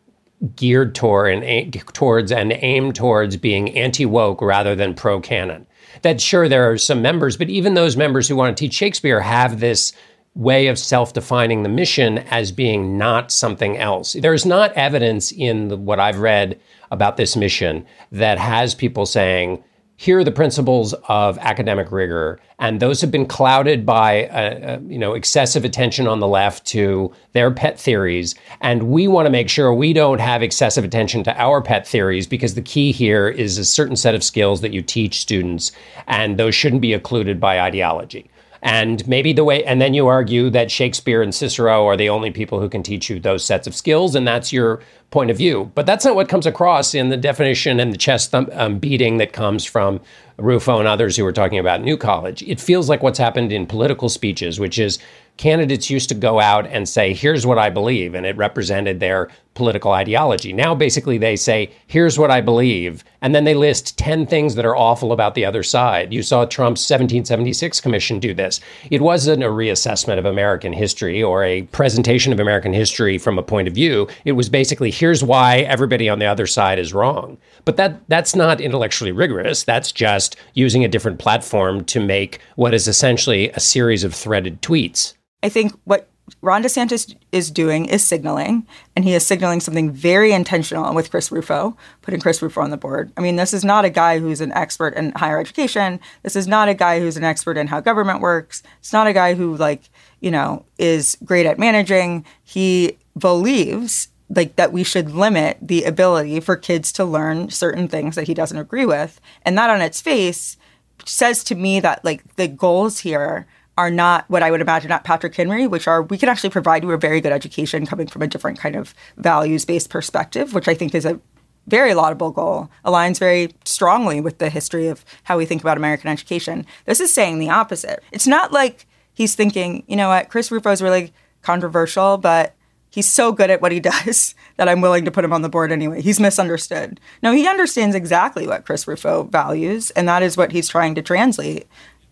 geared 0.56 0.94
toward 0.94 1.42
and 1.42 1.94
towards 1.94 2.32
and 2.32 2.52
aimed 2.52 2.94
towards 2.94 3.36
being 3.36 3.76
anti 3.76 4.06
woke 4.06 4.42
rather 4.42 4.74
than 4.74 4.94
pro 4.94 5.20
canon. 5.20 5.66
That 6.02 6.20
sure 6.20 6.48
there 6.48 6.70
are 6.70 6.76
some 6.76 7.02
members, 7.02 7.36
but 7.36 7.48
even 7.48 7.74
those 7.74 7.96
members 7.96 8.28
who 8.28 8.36
want 8.36 8.56
to 8.56 8.60
teach 8.60 8.74
Shakespeare 8.74 9.20
have 9.20 9.60
this 9.60 9.92
way 10.34 10.66
of 10.66 10.78
self-defining 10.78 11.62
the 11.62 11.68
mission 11.68 12.18
as 12.18 12.50
being 12.50 12.98
not 12.98 13.30
something 13.30 13.76
else. 13.76 14.14
There's 14.14 14.44
not 14.44 14.72
evidence 14.72 15.30
in 15.30 15.68
the, 15.68 15.76
what 15.76 16.00
I've 16.00 16.18
read 16.18 16.60
about 16.90 17.16
this 17.16 17.36
mission 17.36 17.86
that 18.10 18.38
has 18.38 18.74
people 18.74 19.06
saying 19.06 19.62
here 19.96 20.18
are 20.18 20.24
the 20.24 20.32
principles 20.32 20.92
of 21.08 21.38
academic 21.38 21.92
rigor, 21.92 22.40
and 22.58 22.80
those 22.80 23.00
have 23.00 23.12
been 23.12 23.26
clouded 23.26 23.86
by 23.86 24.26
uh, 24.26 24.74
uh, 24.74 24.78
you 24.86 24.98
know 24.98 25.14
excessive 25.14 25.64
attention 25.64 26.08
on 26.08 26.18
the 26.18 26.26
left 26.26 26.66
to 26.66 27.12
their 27.32 27.52
pet 27.52 27.78
theories, 27.78 28.34
and 28.60 28.84
we 28.84 29.06
want 29.06 29.26
to 29.26 29.30
make 29.30 29.48
sure 29.48 29.72
we 29.72 29.92
don't 29.92 30.20
have 30.20 30.42
excessive 30.42 30.82
attention 30.84 31.22
to 31.24 31.40
our 31.40 31.62
pet 31.62 31.86
theories 31.86 32.26
because 32.26 32.54
the 32.54 32.62
key 32.62 32.90
here 32.90 33.28
is 33.28 33.56
a 33.56 33.64
certain 33.64 33.94
set 33.94 34.16
of 34.16 34.24
skills 34.24 34.62
that 34.62 34.72
you 34.72 34.82
teach 34.82 35.20
students, 35.20 35.70
and 36.08 36.38
those 36.38 36.56
shouldn't 36.56 36.82
be 36.82 36.92
occluded 36.92 37.38
by 37.38 37.60
ideology. 37.60 38.28
And 38.64 39.06
maybe 39.06 39.34
the 39.34 39.44
way, 39.44 39.62
and 39.64 39.78
then 39.78 39.92
you 39.92 40.06
argue 40.06 40.48
that 40.48 40.70
Shakespeare 40.70 41.20
and 41.20 41.34
Cicero 41.34 41.84
are 41.86 41.98
the 41.98 42.08
only 42.08 42.30
people 42.30 42.60
who 42.60 42.70
can 42.70 42.82
teach 42.82 43.10
you 43.10 43.20
those 43.20 43.44
sets 43.44 43.66
of 43.66 43.74
skills, 43.74 44.14
and 44.14 44.26
that's 44.26 44.54
your 44.54 44.80
point 45.10 45.30
of 45.30 45.36
view. 45.36 45.70
But 45.74 45.84
that's 45.84 46.02
not 46.02 46.14
what 46.14 46.30
comes 46.30 46.46
across 46.46 46.94
in 46.94 47.10
the 47.10 47.18
definition 47.18 47.78
and 47.78 47.92
the 47.92 47.98
chest 47.98 48.30
thump, 48.30 48.48
um, 48.54 48.78
beating 48.78 49.18
that 49.18 49.34
comes 49.34 49.66
from 49.66 50.00
Rufo 50.38 50.78
and 50.78 50.88
others 50.88 51.14
who 51.14 51.24
were 51.24 51.32
talking 51.32 51.58
about 51.58 51.82
New 51.82 51.98
College. 51.98 52.42
It 52.44 52.58
feels 52.58 52.88
like 52.88 53.02
what's 53.02 53.18
happened 53.18 53.52
in 53.52 53.66
political 53.66 54.08
speeches, 54.08 54.58
which 54.58 54.78
is 54.78 54.98
candidates 55.36 55.90
used 55.90 56.08
to 56.08 56.14
go 56.14 56.40
out 56.40 56.66
and 56.66 56.88
say, 56.88 57.12
here's 57.12 57.46
what 57.46 57.58
I 57.58 57.68
believe, 57.68 58.14
and 58.14 58.24
it 58.24 58.34
represented 58.38 58.98
their 58.98 59.28
political 59.54 59.92
ideology. 59.92 60.52
Now, 60.52 60.74
basically, 60.74 61.18
they 61.18 61.36
say, 61.36 61.70
here's 61.86 62.18
what 62.18 62.30
I 62.30 62.40
believe, 62.40 63.04
and 63.22 63.34
then 63.34 63.44
they 63.44 63.54
list 63.54 63.96
10 63.98 64.26
things 64.26 64.54
that 64.54 64.64
are 64.64 64.76
awful 64.76 65.12
about 65.12 65.34
the 65.34 65.44
other 65.44 65.62
side. 65.62 66.12
You 66.12 66.22
saw 66.22 66.44
Trump's 66.44 66.82
1776 66.82 67.80
commission 67.80 68.18
do 68.18 68.34
this. 68.34 68.60
It 68.90 69.00
wasn't 69.00 69.42
a 69.42 69.48
reassessment 69.48 70.18
of 70.18 70.24
American 70.24 70.72
history 70.72 71.22
or 71.22 71.44
a 71.44 71.62
presentation 71.62 72.32
of 72.32 72.40
American 72.40 72.72
history 72.72 73.18
from 73.18 73.38
a 73.38 73.42
point 73.42 73.68
of 73.68 73.74
view. 73.74 74.08
It 74.24 74.32
was 74.32 74.48
basically, 74.48 74.90
here's 74.90 75.24
why 75.24 75.58
everybody 75.58 76.08
on 76.08 76.18
the 76.18 76.26
other 76.26 76.46
side 76.46 76.78
is 76.78 76.92
wrong. 76.92 77.38
But 77.64 77.76
that 77.76 78.00
that's 78.08 78.36
not 78.36 78.60
intellectually 78.60 79.12
rigorous. 79.12 79.64
That's 79.64 79.92
just 79.92 80.36
using 80.54 80.84
a 80.84 80.88
different 80.88 81.18
platform 81.18 81.84
to 81.84 82.00
make 82.00 82.40
what 82.56 82.74
is 82.74 82.88
essentially 82.88 83.50
a 83.50 83.60
series 83.60 84.04
of 84.04 84.14
threaded 84.14 84.60
tweets. 84.62 85.14
I 85.42 85.48
think 85.48 85.72
what 85.84 86.08
Ron 86.40 86.62
DeSantis 86.62 87.14
is 87.32 87.50
doing 87.50 87.84
is 87.86 88.02
signaling, 88.02 88.66
and 88.96 89.04
he 89.04 89.14
is 89.14 89.26
signaling 89.26 89.60
something 89.60 89.90
very 89.90 90.32
intentional 90.32 90.94
with 90.94 91.10
Chris 91.10 91.30
Rufo, 91.30 91.76
putting 92.02 92.20
Chris 92.20 92.40
Rufo 92.40 92.60
on 92.60 92.70
the 92.70 92.76
board. 92.76 93.12
I 93.16 93.20
mean, 93.20 93.36
this 93.36 93.52
is 93.52 93.64
not 93.64 93.84
a 93.84 93.90
guy 93.90 94.18
who's 94.18 94.40
an 94.40 94.52
expert 94.52 94.94
in 94.94 95.12
higher 95.12 95.38
education. 95.38 96.00
This 96.22 96.36
is 96.36 96.48
not 96.48 96.68
a 96.68 96.74
guy 96.74 97.00
who's 97.00 97.16
an 97.16 97.24
expert 97.24 97.58
in 97.58 97.66
how 97.66 97.80
government 97.80 98.20
works. 98.20 98.62
It's 98.78 98.92
not 98.92 99.06
a 99.06 99.12
guy 99.12 99.34
who, 99.34 99.56
like, 99.56 99.90
you 100.20 100.30
know, 100.30 100.64
is 100.78 101.16
great 101.24 101.46
at 101.46 101.58
managing. 101.58 102.24
He 102.42 102.98
believes 103.18 104.08
like 104.30 104.56
that 104.56 104.72
we 104.72 104.82
should 104.82 105.10
limit 105.10 105.58
the 105.60 105.84
ability 105.84 106.40
for 106.40 106.56
kids 106.56 106.92
to 106.92 107.04
learn 107.04 107.50
certain 107.50 107.88
things 107.88 108.14
that 108.16 108.26
he 108.26 108.34
doesn't 108.34 108.58
agree 108.58 108.86
with, 108.86 109.20
and 109.42 109.56
that 109.58 109.70
on 109.70 109.82
its 109.82 110.00
face 110.00 110.56
says 111.04 111.44
to 111.44 111.54
me 111.54 111.80
that 111.80 112.04
like 112.04 112.36
the 112.36 112.48
goals 112.48 113.00
here 113.00 113.46
are 113.76 113.90
not 113.90 114.24
what 114.28 114.42
I 114.42 114.50
would 114.50 114.60
imagine 114.60 114.92
at 114.92 115.04
Patrick 115.04 115.34
Henry, 115.34 115.66
which 115.66 115.88
are 115.88 116.02
we 116.02 116.18
can 116.18 116.28
actually 116.28 116.50
provide 116.50 116.82
you 116.82 116.90
a 116.92 116.98
very 116.98 117.20
good 117.20 117.32
education 117.32 117.86
coming 117.86 118.06
from 118.06 118.22
a 118.22 118.26
different 118.26 118.58
kind 118.58 118.76
of 118.76 118.94
values 119.16 119.64
based 119.64 119.90
perspective, 119.90 120.54
which 120.54 120.68
I 120.68 120.74
think 120.74 120.94
is 120.94 121.04
a 121.04 121.20
very 121.66 121.94
laudable 121.94 122.30
goal, 122.30 122.70
aligns 122.84 123.18
very 123.18 123.54
strongly 123.64 124.20
with 124.20 124.38
the 124.38 124.50
history 124.50 124.88
of 124.88 125.04
how 125.24 125.38
we 125.38 125.46
think 125.46 125.62
about 125.62 125.76
American 125.76 126.10
education. 126.10 126.66
This 126.84 127.00
is 127.00 127.12
saying 127.12 127.38
the 127.38 127.50
opposite. 127.50 128.02
It's 128.12 128.26
not 128.26 128.52
like 128.52 128.86
he's 129.14 129.34
thinking, 129.34 129.82
you 129.86 129.96
know 129.96 130.08
what, 130.08 130.28
Chris 130.28 130.50
Rufo 130.50 130.70
is 130.70 130.82
really 130.82 131.12
controversial, 131.42 132.18
but 132.18 132.54
he's 132.90 133.10
so 133.10 133.32
good 133.32 133.50
at 133.50 133.60
what 133.60 133.72
he 133.72 133.80
does 134.04 134.34
that 134.56 134.68
I'm 134.68 134.80
willing 134.80 135.04
to 135.04 135.10
put 135.10 135.24
him 135.24 135.32
on 135.32 135.42
the 135.42 135.48
board 135.48 135.72
anyway. 135.72 136.02
He's 136.02 136.20
misunderstood. 136.20 137.00
No, 137.22 137.32
he 137.32 137.48
understands 137.48 137.96
exactly 137.96 138.46
what 138.46 138.66
Chris 138.66 138.86
Rufo 138.86 139.24
values, 139.24 139.90
and 139.92 140.06
that 140.08 140.22
is 140.22 140.36
what 140.36 140.52
he's 140.52 140.68
trying 140.68 140.94
to 140.94 141.02
translate 141.02 141.66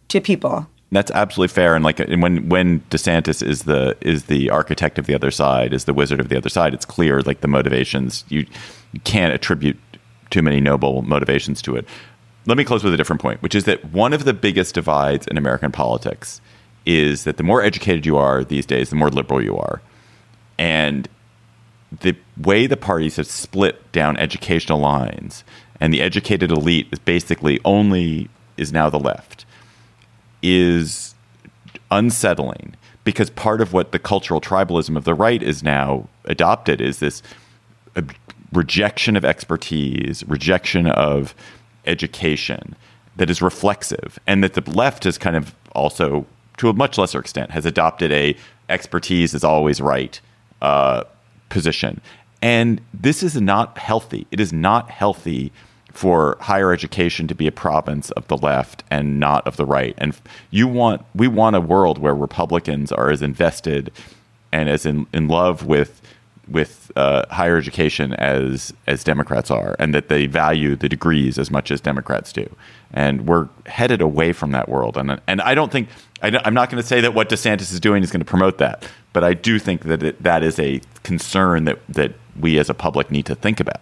to 0.08 0.20
people. 0.20 0.66
That's 0.92 1.10
absolutely 1.10 1.52
fair. 1.54 1.74
And 1.74 1.82
like 1.82 1.98
and 2.00 2.22
when 2.22 2.50
when 2.50 2.80
DeSantis 2.90 3.42
is 3.42 3.62
the 3.62 3.96
is 4.02 4.24
the 4.24 4.50
architect 4.50 4.98
of 4.98 5.06
the 5.06 5.14
other 5.14 5.30
side, 5.30 5.72
is 5.72 5.86
the 5.86 5.94
wizard 5.94 6.20
of 6.20 6.28
the 6.28 6.36
other 6.36 6.50
side, 6.50 6.74
it's 6.74 6.84
clear 6.84 7.22
like 7.22 7.40
the 7.40 7.48
motivations 7.48 8.24
you 8.28 8.46
you 8.92 9.00
can't 9.00 9.32
attribute 9.32 9.78
too 10.28 10.42
many 10.42 10.60
noble 10.60 11.00
motivations 11.00 11.62
to 11.62 11.76
it. 11.76 11.86
Let 12.44 12.58
me 12.58 12.64
close 12.64 12.84
with 12.84 12.92
a 12.92 12.96
different 12.98 13.22
point, 13.22 13.42
which 13.42 13.54
is 13.54 13.64
that 13.64 13.82
one 13.86 14.12
of 14.12 14.24
the 14.24 14.34
biggest 14.34 14.74
divides 14.74 15.26
in 15.26 15.38
American 15.38 15.72
politics 15.72 16.42
is 16.84 17.24
that 17.24 17.38
the 17.38 17.42
more 17.42 17.62
educated 17.62 18.04
you 18.04 18.18
are 18.18 18.44
these 18.44 18.66
days, 18.66 18.90
the 18.90 18.96
more 18.96 19.10
liberal 19.10 19.42
you 19.42 19.56
are. 19.56 19.80
And 20.58 21.08
the 22.00 22.16
way 22.36 22.66
the 22.66 22.76
parties 22.76 23.16
have 23.16 23.26
split 23.26 23.92
down 23.92 24.18
educational 24.18 24.78
lines 24.78 25.42
and 25.80 25.92
the 25.92 26.02
educated 26.02 26.50
elite 26.50 26.88
is 26.92 26.98
basically 26.98 27.60
only 27.64 28.28
is 28.58 28.72
now 28.72 28.90
the 28.90 28.98
left 28.98 29.46
is 30.42 31.14
unsettling 31.90 32.74
because 33.04 33.30
part 33.30 33.60
of 33.60 33.72
what 33.72 33.92
the 33.92 33.98
cultural 33.98 34.40
tribalism 34.40 34.96
of 34.96 35.04
the 35.04 35.14
right 35.14 35.42
is 35.42 35.62
now 35.62 36.08
adopted 36.24 36.80
is 36.80 36.98
this 36.98 37.22
rejection 38.52 39.16
of 39.16 39.24
expertise, 39.24 40.24
rejection 40.26 40.86
of 40.86 41.34
education 41.86 42.76
that 43.16 43.28
is 43.28 43.42
reflexive, 43.42 44.18
and 44.26 44.42
that 44.42 44.54
the 44.54 44.70
left 44.70 45.04
has 45.04 45.18
kind 45.18 45.36
of 45.36 45.54
also, 45.74 46.26
to 46.58 46.68
a 46.68 46.72
much 46.72 46.98
lesser 46.98 47.18
extent, 47.18 47.50
has 47.50 47.66
adopted 47.66 48.12
a 48.12 48.36
expertise 48.68 49.34
is 49.34 49.44
always 49.44 49.80
right 49.80 50.20
uh, 50.62 51.04
position. 51.48 52.00
And 52.40 52.80
this 52.94 53.22
is 53.22 53.40
not 53.40 53.78
healthy. 53.78 54.26
It 54.30 54.40
is 54.40 54.52
not 54.52 54.90
healthy 54.90 55.52
for 55.92 56.36
higher 56.40 56.72
education 56.72 57.28
to 57.28 57.34
be 57.34 57.46
a 57.46 57.52
province 57.52 58.10
of 58.12 58.26
the 58.28 58.36
left 58.36 58.82
and 58.90 59.20
not 59.20 59.46
of 59.46 59.56
the 59.56 59.66
right. 59.66 59.94
And 59.98 60.16
you 60.50 60.66
want 60.66 61.04
we 61.14 61.28
want 61.28 61.56
a 61.56 61.60
world 61.60 61.98
where 61.98 62.14
Republicans 62.14 62.90
are 62.90 63.10
as 63.10 63.22
invested 63.22 63.92
and 64.52 64.68
as 64.68 64.86
in, 64.86 65.06
in 65.12 65.28
love 65.28 65.66
with 65.66 66.00
with 66.48 66.90
uh, 66.96 67.24
higher 67.30 67.56
education 67.56 68.14
as 68.14 68.74
as 68.86 69.04
Democrats 69.04 69.50
are, 69.50 69.76
and 69.78 69.94
that 69.94 70.08
they 70.08 70.26
value 70.26 70.74
the 70.76 70.88
degrees 70.88 71.38
as 71.38 71.50
much 71.50 71.70
as 71.70 71.80
Democrats 71.80 72.32
do. 72.32 72.48
And 72.92 73.26
we're 73.26 73.48
headed 73.66 74.00
away 74.00 74.32
from 74.32 74.50
that 74.52 74.68
world. 74.68 74.96
And 74.96 75.20
and 75.26 75.40
I 75.40 75.54
don't 75.54 75.70
think 75.70 75.88
I, 76.22 76.28
am 76.44 76.54
not 76.54 76.70
going 76.70 76.82
to 76.82 76.86
say 76.86 77.00
that 77.00 77.14
what 77.14 77.28
DeSantis 77.28 77.72
is 77.72 77.80
doing 77.80 78.02
is 78.02 78.10
going 78.10 78.20
to 78.20 78.26
promote 78.26 78.58
that, 78.58 78.88
but 79.12 79.24
I 79.24 79.34
do 79.34 79.58
think 79.58 79.84
that 79.84 80.02
it, 80.02 80.22
that 80.22 80.42
is 80.42 80.58
a 80.58 80.80
concern 81.02 81.64
that 81.64 81.78
that 81.88 82.14
we 82.38 82.58
as 82.58 82.70
a 82.70 82.74
public 82.74 83.10
need 83.10 83.26
to 83.26 83.34
think 83.34 83.60
about 83.60 83.80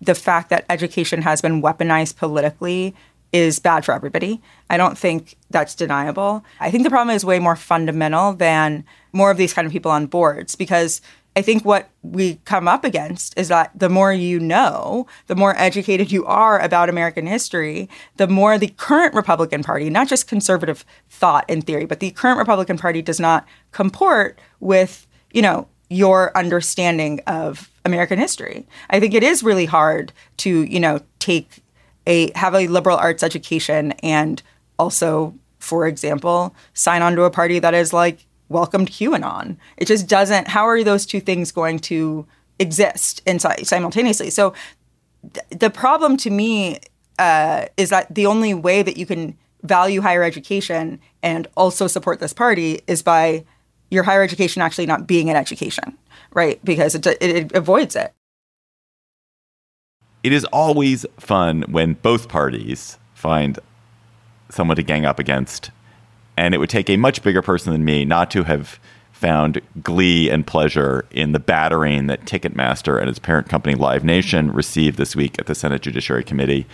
the 0.00 0.14
fact 0.14 0.50
that 0.50 0.64
education 0.68 1.22
has 1.22 1.40
been 1.40 1.62
weaponized 1.62 2.16
politically 2.16 2.94
is 3.32 3.58
bad 3.58 3.84
for 3.84 3.92
everybody. 3.92 4.40
I 4.68 4.76
don't 4.76 4.98
think 4.98 5.36
that's 5.50 5.74
deniable. 5.74 6.44
I 6.58 6.70
think 6.70 6.84
the 6.84 6.90
problem 6.90 7.14
is 7.14 7.24
way 7.24 7.38
more 7.38 7.56
fundamental 7.56 8.32
than 8.32 8.84
more 9.12 9.30
of 9.30 9.36
these 9.36 9.52
kind 9.52 9.66
of 9.66 9.72
people 9.72 9.90
on 9.90 10.06
boards 10.06 10.56
because 10.56 11.00
I 11.36 11.42
think 11.42 11.64
what 11.64 11.88
we 12.02 12.40
come 12.44 12.66
up 12.66 12.84
against 12.84 13.38
is 13.38 13.48
that 13.48 13.70
the 13.74 13.88
more 13.88 14.12
you 14.12 14.40
know, 14.40 15.06
the 15.28 15.36
more 15.36 15.56
educated 15.56 16.10
you 16.10 16.26
are 16.26 16.58
about 16.58 16.88
American 16.88 17.26
history, 17.26 17.88
the 18.16 18.26
more 18.26 18.58
the 18.58 18.74
current 18.76 19.14
Republican 19.14 19.62
Party, 19.62 19.90
not 19.90 20.08
just 20.08 20.26
conservative 20.26 20.84
thought 21.08 21.44
and 21.48 21.64
theory, 21.64 21.84
but 21.84 22.00
the 22.00 22.10
current 22.10 22.38
Republican 22.38 22.78
Party 22.78 23.00
does 23.00 23.20
not 23.20 23.46
comport 23.70 24.40
with, 24.58 25.06
you 25.32 25.40
know, 25.40 25.68
your 25.90 26.36
understanding 26.38 27.20
of 27.26 27.68
American 27.84 28.18
history. 28.18 28.66
I 28.88 29.00
think 29.00 29.12
it 29.12 29.22
is 29.22 29.42
really 29.42 29.66
hard 29.66 30.12
to, 30.38 30.62
you 30.62 30.80
know, 30.80 31.00
take 31.18 31.62
a 32.06 32.30
have 32.36 32.54
a 32.54 32.68
liberal 32.68 32.96
arts 32.96 33.22
education 33.22 33.92
and 34.02 34.42
also, 34.78 35.34
for 35.58 35.86
example, 35.86 36.54
sign 36.72 37.02
on 37.02 37.16
to 37.16 37.24
a 37.24 37.30
party 37.30 37.58
that 37.58 37.74
is 37.74 37.92
like 37.92 38.26
welcomed 38.48 38.90
QAnon. 38.90 39.56
It 39.76 39.86
just 39.86 40.08
doesn't. 40.08 40.48
How 40.48 40.66
are 40.66 40.82
those 40.82 41.04
two 41.04 41.20
things 41.20 41.52
going 41.52 41.80
to 41.80 42.26
exist 42.58 43.20
inside 43.26 43.66
simultaneously? 43.66 44.30
So 44.30 44.54
th- 45.34 45.46
the 45.50 45.70
problem 45.70 46.16
to 46.18 46.30
me 46.30 46.78
uh, 47.18 47.66
is 47.76 47.90
that 47.90 48.14
the 48.14 48.26
only 48.26 48.54
way 48.54 48.82
that 48.82 48.96
you 48.96 49.06
can 49.06 49.36
value 49.62 50.00
higher 50.00 50.22
education 50.22 51.00
and 51.22 51.46
also 51.56 51.86
support 51.86 52.20
this 52.20 52.32
party 52.32 52.80
is 52.86 53.02
by 53.02 53.44
your 53.90 54.04
higher 54.04 54.22
education 54.22 54.62
actually 54.62 54.86
not 54.86 55.06
being 55.06 55.30
an 55.30 55.36
education, 55.36 55.96
right? 56.32 56.64
Because 56.64 56.94
it, 56.94 57.06
it, 57.06 57.22
it 57.22 57.52
avoids 57.52 57.96
it. 57.96 58.12
It 60.22 60.32
is 60.32 60.44
always 60.46 61.06
fun 61.18 61.62
when 61.62 61.94
both 61.94 62.28
parties 62.28 62.98
find 63.14 63.58
someone 64.50 64.76
to 64.76 64.82
gang 64.82 65.06
up 65.06 65.18
against. 65.18 65.70
And 66.36 66.54
it 66.54 66.58
would 66.58 66.70
take 66.70 66.90
a 66.90 66.96
much 66.96 67.22
bigger 67.22 67.42
person 67.42 67.72
than 67.72 67.84
me 67.84 68.04
not 68.04 68.30
to 68.32 68.44
have 68.44 68.78
found 69.12 69.60
glee 69.82 70.30
and 70.30 70.46
pleasure 70.46 71.04
in 71.10 71.32
the 71.32 71.38
battering 71.38 72.06
that 72.06 72.24
Ticketmaster 72.24 72.98
and 72.98 73.08
its 73.08 73.18
parent 73.18 73.48
company 73.48 73.74
Live 73.74 74.02
Nation 74.02 74.50
received 74.50 74.96
this 74.96 75.14
week 75.14 75.38
at 75.38 75.46
the 75.46 75.54
Senate 75.54 75.82
Judiciary 75.82 76.24
Committee. 76.24 76.66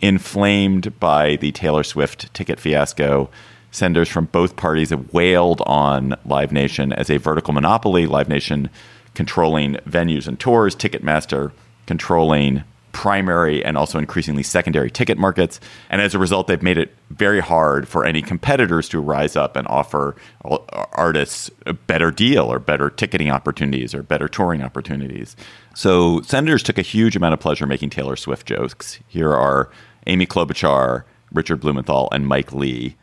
Inflamed 0.00 0.98
by 0.98 1.36
the 1.36 1.52
Taylor 1.52 1.82
Swift 1.82 2.32
ticket 2.34 2.60
fiasco, 2.60 3.30
senators 3.76 4.08
from 4.08 4.24
both 4.26 4.56
parties 4.56 4.90
have 4.90 5.12
wailed 5.12 5.62
on 5.66 6.16
Live 6.24 6.50
Nation 6.50 6.92
as 6.94 7.10
a 7.10 7.18
vertical 7.18 7.52
monopoly. 7.52 8.06
Live 8.06 8.28
Nation 8.28 8.70
controlling 9.14 9.74
venues 9.88 10.26
and 10.26 10.40
tours, 10.40 10.74
Ticketmaster 10.74 11.52
controlling 11.86 12.64
primary 12.92 13.62
and 13.62 13.76
also 13.76 13.98
increasingly 13.98 14.42
secondary 14.42 14.90
ticket 14.90 15.18
markets. 15.18 15.60
And 15.90 16.00
as 16.00 16.14
a 16.14 16.18
result, 16.18 16.46
they've 16.46 16.62
made 16.62 16.78
it 16.78 16.96
very 17.10 17.40
hard 17.40 17.86
for 17.86 18.06
any 18.06 18.22
competitors 18.22 18.88
to 18.88 18.98
rise 18.98 19.36
up 19.36 19.54
and 19.54 19.68
offer 19.68 20.16
artists 20.42 21.50
a 21.66 21.74
better 21.74 22.10
deal 22.10 22.50
or 22.50 22.58
better 22.58 22.88
ticketing 22.88 23.30
opportunities 23.30 23.94
or 23.94 24.02
better 24.02 24.28
touring 24.28 24.62
opportunities. 24.62 25.36
So 25.74 26.22
senators 26.22 26.62
took 26.62 26.78
a 26.78 26.82
huge 26.82 27.14
amount 27.14 27.34
of 27.34 27.40
pleasure 27.40 27.66
making 27.66 27.90
Taylor 27.90 28.16
Swift 28.16 28.46
jokes. 28.46 28.98
Here 29.06 29.34
are 29.34 29.68
Amy 30.06 30.26
Klobuchar, 30.26 31.04
Richard 31.30 31.60
Blumenthal, 31.60 32.08
and 32.12 32.26
Mike 32.26 32.54
Lee. 32.54 32.96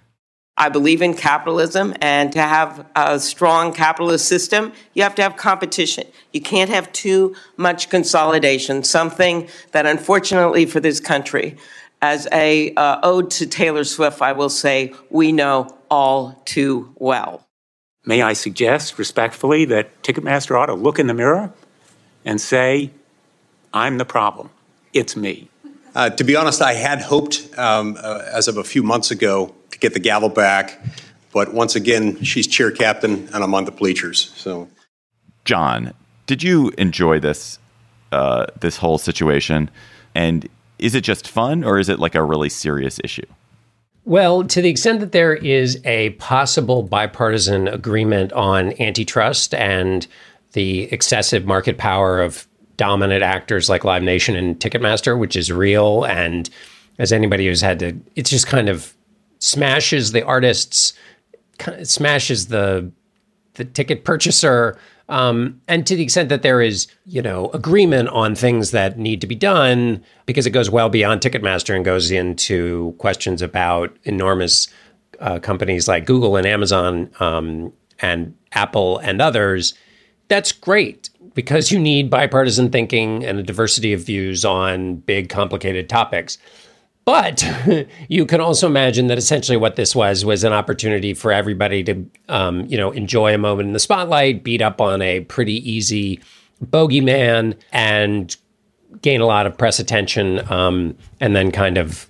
I 0.56 0.70
believe 0.70 1.02
in 1.02 1.16
capitalism, 1.16 1.96
and 2.00 2.32
to 2.34 2.42
have 2.42 2.86
a 2.96 3.20
strong 3.20 3.74
capitalist 3.74 4.28
system, 4.28 4.72
you 4.94 5.02
have 5.02 5.16
to 5.16 5.24
have 5.24 5.36
competition. 5.36 6.06
You 6.32 6.42
can't 6.42 6.70
have 6.70 6.92
too 6.94 7.36
much 7.58 7.90
consolidation, 7.90 8.84
something 8.84 9.50
that 9.72 9.88
unfortunately 9.88 10.68
for 10.68 10.80
this 10.80 11.00
country, 11.00 11.58
as 12.04 12.28
a 12.32 12.74
uh, 12.76 13.00
ode 13.02 13.32
to 13.32 13.48
Taylor 13.48 13.84
Swift, 13.84 14.22
I 14.22 14.34
will 14.34 14.50
say 14.50 14.94
we 15.10 15.32
know 15.32 15.76
all 15.90 16.40
too 16.46 16.94
well. 16.96 17.48
May 18.06 18.22
I 18.22 18.34
suggest 18.34 19.00
respectfully 19.00 19.66
that 19.66 20.04
Ticketmaster 20.04 20.60
ought 20.60 20.66
to 20.66 20.74
look 20.74 21.00
in 21.00 21.08
the 21.08 21.14
mirror 21.14 21.54
and 22.26 22.40
say, 22.40 22.92
I'm 23.74 23.98
the 23.98 24.06
problem. 24.06 24.50
It's 24.92 25.16
me. 25.16 25.50
Uh, 25.96 26.10
to 26.10 26.24
be 26.24 26.36
honest, 26.36 26.62
I 26.62 26.74
had 26.74 27.02
hoped 27.02 27.48
um, 27.58 27.98
uh, 28.02 28.24
as 28.32 28.48
of 28.48 28.58
a 28.58 28.64
few 28.64 28.84
months 28.84 29.10
ago 29.10 29.56
to 29.74 29.80
get 29.80 29.94
the 29.94 30.00
gavel 30.00 30.30
back, 30.30 30.80
but 31.32 31.54
once 31.54 31.76
again, 31.76 32.24
she's 32.24 32.48
cheer 32.48 32.72
captain 32.72 33.28
and 33.34 33.44
I'm 33.44 33.54
on 33.54 33.66
the 33.66 33.72
bleachers. 33.72 34.32
So, 34.36 34.70
John, 35.46 35.94
did 36.26 36.42
you 36.42 36.72
enjoy 36.78 37.20
this 37.20 37.60
uh, 38.12 38.46
this 38.60 38.78
whole 38.78 38.98
situation? 38.98 39.70
And 40.16 40.48
is 40.80 40.96
it 40.96 41.02
just 41.04 41.28
fun, 41.28 41.64
or 41.64 41.80
is 41.80 41.90
it 41.90 42.00
like 42.00 42.16
a 42.16 42.24
really 42.24 42.50
serious 42.50 43.00
issue? 43.04 43.26
Well, 44.06 44.44
to 44.44 44.62
the 44.62 44.70
extent 44.70 45.00
that 45.00 45.12
there 45.12 45.34
is 45.34 45.80
a 45.86 46.12
possible 46.12 46.84
bipartisan 46.84 47.68
agreement 47.68 48.34
on 48.34 48.80
antitrust 48.82 49.54
and 49.54 50.06
the 50.52 50.84
excessive 50.92 51.46
market 51.46 51.78
power 51.78 52.22
of 52.22 52.48
dominant 52.76 53.24
actors 53.24 53.70
like 53.70 53.84
Live 53.84 54.04
Nation 54.04 54.36
and 54.36 54.60
Ticketmaster, 54.60 55.18
which 55.18 55.36
is 55.36 55.52
real. 55.52 56.04
And 56.04 56.50
as 57.00 57.12
anybody 57.12 57.48
who's 57.48 57.62
had 57.62 57.80
to, 57.80 57.98
it's 58.16 58.30
just 58.30 58.48
kind 58.48 58.70
of 58.70 58.94
smashes 59.44 60.14
the 60.14 60.24
artists, 60.24 60.94
smashes 61.84 62.48
the 62.48 62.92
the 63.56 63.66
ticket 63.66 64.04
purchaser. 64.04 64.78
Um, 65.10 65.62
and 65.68 65.86
to 65.86 65.96
the 65.96 66.02
extent 66.02 66.30
that 66.30 66.42
there 66.42 66.62
is, 66.62 66.88
you 67.06 67.22
know, 67.22 67.50
agreement 67.50 68.10
on 68.10 68.36
things 68.36 68.72
that 68.72 68.98
need 68.98 69.22
to 69.22 69.28
be 69.28 69.36
done, 69.36 70.04
because 70.26 70.48
it 70.48 70.52
goes 70.52 70.72
well 70.72 70.90
beyond 70.90 71.22
Ticketmaster 71.22 71.76
and 71.76 71.84
goes 71.84 72.10
into 72.10 72.96
questions 72.98 73.42
about 73.42 73.96
enormous 74.06 74.70
uh, 75.20 75.40
companies 75.40 75.88
like 75.88 76.06
Google 76.06 76.38
and 76.38 76.48
Amazon 76.48 77.12
um, 77.20 77.72
and 78.02 78.34
Apple 78.54 78.98
and 79.00 79.22
others, 79.22 79.74
that's 80.30 80.54
great 80.54 81.10
because 81.36 81.72
you 81.72 81.80
need 81.80 82.10
bipartisan 82.10 82.70
thinking 82.72 83.26
and 83.26 83.38
a 83.40 83.44
diversity 83.44 83.94
of 83.94 84.06
views 84.06 84.46
on 84.46 84.96
big, 84.96 85.30
complicated 85.30 85.90
topics. 85.90 86.38
But 87.06 87.46
you 88.08 88.26
can 88.26 88.40
also 88.40 88.68
imagine 88.68 89.08
that 89.08 89.18
essentially 89.18 89.58
what 89.58 89.76
this 89.76 89.96
was 89.96 90.24
was 90.24 90.44
an 90.44 90.54
opportunity 90.54 91.14
for 91.14 91.32
everybody 91.32 91.84
to, 91.84 92.06
um, 92.30 92.66
you 92.68 92.78
know, 92.78 92.92
enjoy 92.92 93.34
a 93.34 93.38
moment 93.38 93.68
in 93.68 93.74
the 93.74 93.80
spotlight, 93.80 94.44
beat 94.44 94.62
up 94.62 94.80
on 94.80 95.02
a 95.02 95.22
pretty 95.22 95.70
easy 95.70 96.22
bogeyman, 96.64 97.58
and 97.72 98.36
gain 99.02 99.22
a 99.22 99.26
lot 99.26 99.46
of 99.46 99.58
press 99.58 99.80
attention, 99.80 100.40
um, 100.52 100.96
and 101.20 101.36
then 101.36 101.52
kind 101.52 101.78
of 101.78 102.10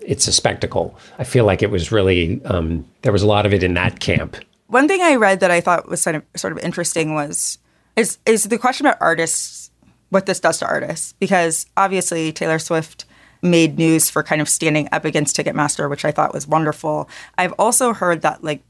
it's 0.00 0.26
a 0.26 0.32
spectacle. 0.32 0.96
I 1.18 1.24
feel 1.24 1.44
like 1.44 1.62
it 1.62 1.70
was 1.70 1.92
really 1.92 2.42
um, 2.44 2.86
there 3.02 3.12
was 3.12 3.22
a 3.22 3.26
lot 3.26 3.46
of 3.46 3.52
it 3.52 3.62
in 3.62 3.74
that 3.74 4.00
camp. 4.00 4.36
One 4.68 4.88
thing 4.88 5.02
I 5.02 5.16
read 5.16 5.40
that 5.40 5.50
I 5.50 5.60
thought 5.60 5.88
was 5.88 6.00
sort 6.00 6.16
of 6.16 6.24
sort 6.36 6.52
of 6.52 6.58
interesting 6.60 7.14
was 7.14 7.58
is 7.96 8.18
is 8.24 8.44
the 8.44 8.58
question 8.58 8.86
about 8.86 8.98
artists, 9.00 9.70
what 10.08 10.26
this 10.26 10.40
does 10.40 10.58
to 10.58 10.66
artists, 10.66 11.12
because 11.14 11.66
obviously 11.76 12.32
Taylor 12.32 12.58
Swift 12.58 13.04
made 13.42 13.76
news 13.76 14.08
for 14.08 14.22
kind 14.22 14.40
of 14.40 14.48
standing 14.48 14.88
up 14.92 15.04
against 15.04 15.36
Ticketmaster, 15.36 15.90
which 15.90 16.04
I 16.04 16.12
thought 16.12 16.32
was 16.32 16.46
wonderful. 16.46 17.08
I've 17.36 17.54
also 17.58 17.92
heard 17.92 18.22
that 18.22 18.42
like 18.42 18.62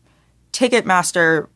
Ticketmaster 0.53 1.49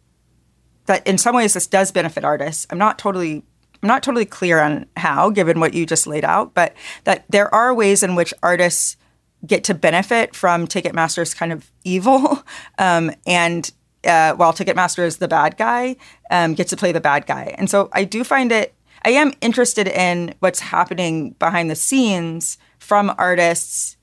that 0.86 1.06
in 1.06 1.18
some 1.18 1.34
ways 1.34 1.54
this 1.54 1.66
does 1.66 1.90
benefit 1.90 2.24
artists. 2.24 2.66
I'm 2.70 2.78
not 2.78 2.98
totally 2.98 3.42
I'm 3.82 3.88
not 3.88 4.02
totally 4.02 4.24
clear 4.24 4.60
on 4.60 4.86
how, 4.96 5.30
given 5.30 5.60
what 5.60 5.74
you 5.74 5.86
just 5.86 6.06
laid 6.06 6.24
out, 6.24 6.54
but 6.54 6.74
that 7.04 7.24
there 7.28 7.54
are 7.54 7.74
ways 7.74 8.02
in 8.02 8.14
which 8.14 8.32
artists 8.42 8.96
get 9.46 9.64
to 9.64 9.74
benefit 9.74 10.34
from 10.34 10.66
Ticketmaster's 10.66 11.34
kind 11.34 11.52
of 11.52 11.70
evil, 11.84 12.42
um, 12.78 13.12
and 13.26 13.70
uh, 14.04 14.34
while 14.34 14.52
Ticketmaster 14.52 15.04
is 15.04 15.18
the 15.18 15.28
bad 15.28 15.56
guy, 15.56 15.96
um, 16.30 16.54
gets 16.54 16.70
to 16.70 16.76
play 16.76 16.92
the 16.92 17.00
bad 17.00 17.26
guy. 17.26 17.54
And 17.58 17.68
so 17.68 17.88
I 17.92 18.04
do 18.04 18.24
find 18.24 18.50
it. 18.52 18.74
I 19.04 19.10
am 19.10 19.32
interested 19.40 19.88
in 19.88 20.34
what's 20.40 20.60
happening 20.60 21.30
behind 21.32 21.70
the 21.70 21.76
scenes 21.76 22.58
from 22.86 23.12
artists 23.18 23.96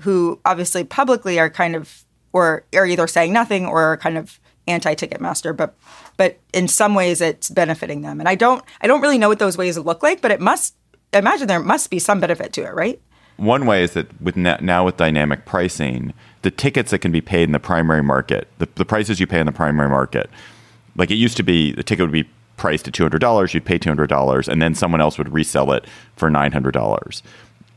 who 0.00 0.40
obviously 0.44 0.82
publicly 0.82 1.38
are 1.38 1.48
kind 1.48 1.76
of 1.76 2.04
or 2.32 2.64
are 2.74 2.84
either 2.84 3.06
saying 3.06 3.32
nothing 3.32 3.64
or 3.64 3.80
are 3.80 3.96
kind 3.96 4.18
of 4.18 4.40
anti 4.66 4.92
Ticketmaster, 4.96 5.56
but 5.56 5.76
but 6.16 6.40
in 6.52 6.66
some 6.66 6.96
ways 6.96 7.20
it's 7.20 7.48
benefiting 7.48 8.02
them. 8.02 8.18
And 8.18 8.28
I 8.28 8.34
don't 8.34 8.64
I 8.80 8.88
don't 8.88 9.00
really 9.00 9.18
know 9.18 9.28
what 9.28 9.38
those 9.38 9.56
ways 9.56 9.78
look 9.78 10.02
like, 10.02 10.20
but 10.20 10.32
it 10.32 10.40
must 10.40 10.74
I 11.12 11.18
imagine 11.18 11.46
there 11.46 11.60
must 11.60 11.90
be 11.90 12.00
some 12.00 12.18
benefit 12.18 12.52
to 12.54 12.62
it, 12.62 12.74
right? 12.74 13.00
One 13.36 13.66
way 13.66 13.84
is 13.84 13.92
that 13.92 14.20
with 14.20 14.36
now 14.36 14.84
with 14.84 14.96
dynamic 14.96 15.44
pricing, 15.44 16.12
the 16.42 16.50
tickets 16.50 16.90
that 16.90 16.98
can 16.98 17.12
be 17.12 17.20
paid 17.20 17.44
in 17.44 17.52
the 17.52 17.60
primary 17.60 18.02
market, 18.02 18.48
the, 18.58 18.68
the 18.74 18.84
prices 18.84 19.20
you 19.20 19.28
pay 19.28 19.38
in 19.38 19.46
the 19.46 19.52
primary 19.52 19.88
market, 19.88 20.28
like 20.96 21.12
it 21.12 21.16
used 21.16 21.36
to 21.36 21.44
be, 21.44 21.70
the 21.72 21.84
ticket 21.84 22.04
would 22.04 22.12
be 22.12 22.28
priced 22.56 22.88
at 22.88 22.94
two 22.94 23.04
hundred 23.04 23.20
dollars. 23.20 23.54
You'd 23.54 23.64
pay 23.64 23.78
two 23.78 23.90
hundred 23.90 24.08
dollars, 24.08 24.48
and 24.48 24.60
then 24.60 24.74
someone 24.74 25.00
else 25.00 25.18
would 25.18 25.32
resell 25.32 25.70
it 25.70 25.84
for 26.16 26.30
nine 26.30 26.50
hundred 26.50 26.72
dollars 26.72 27.22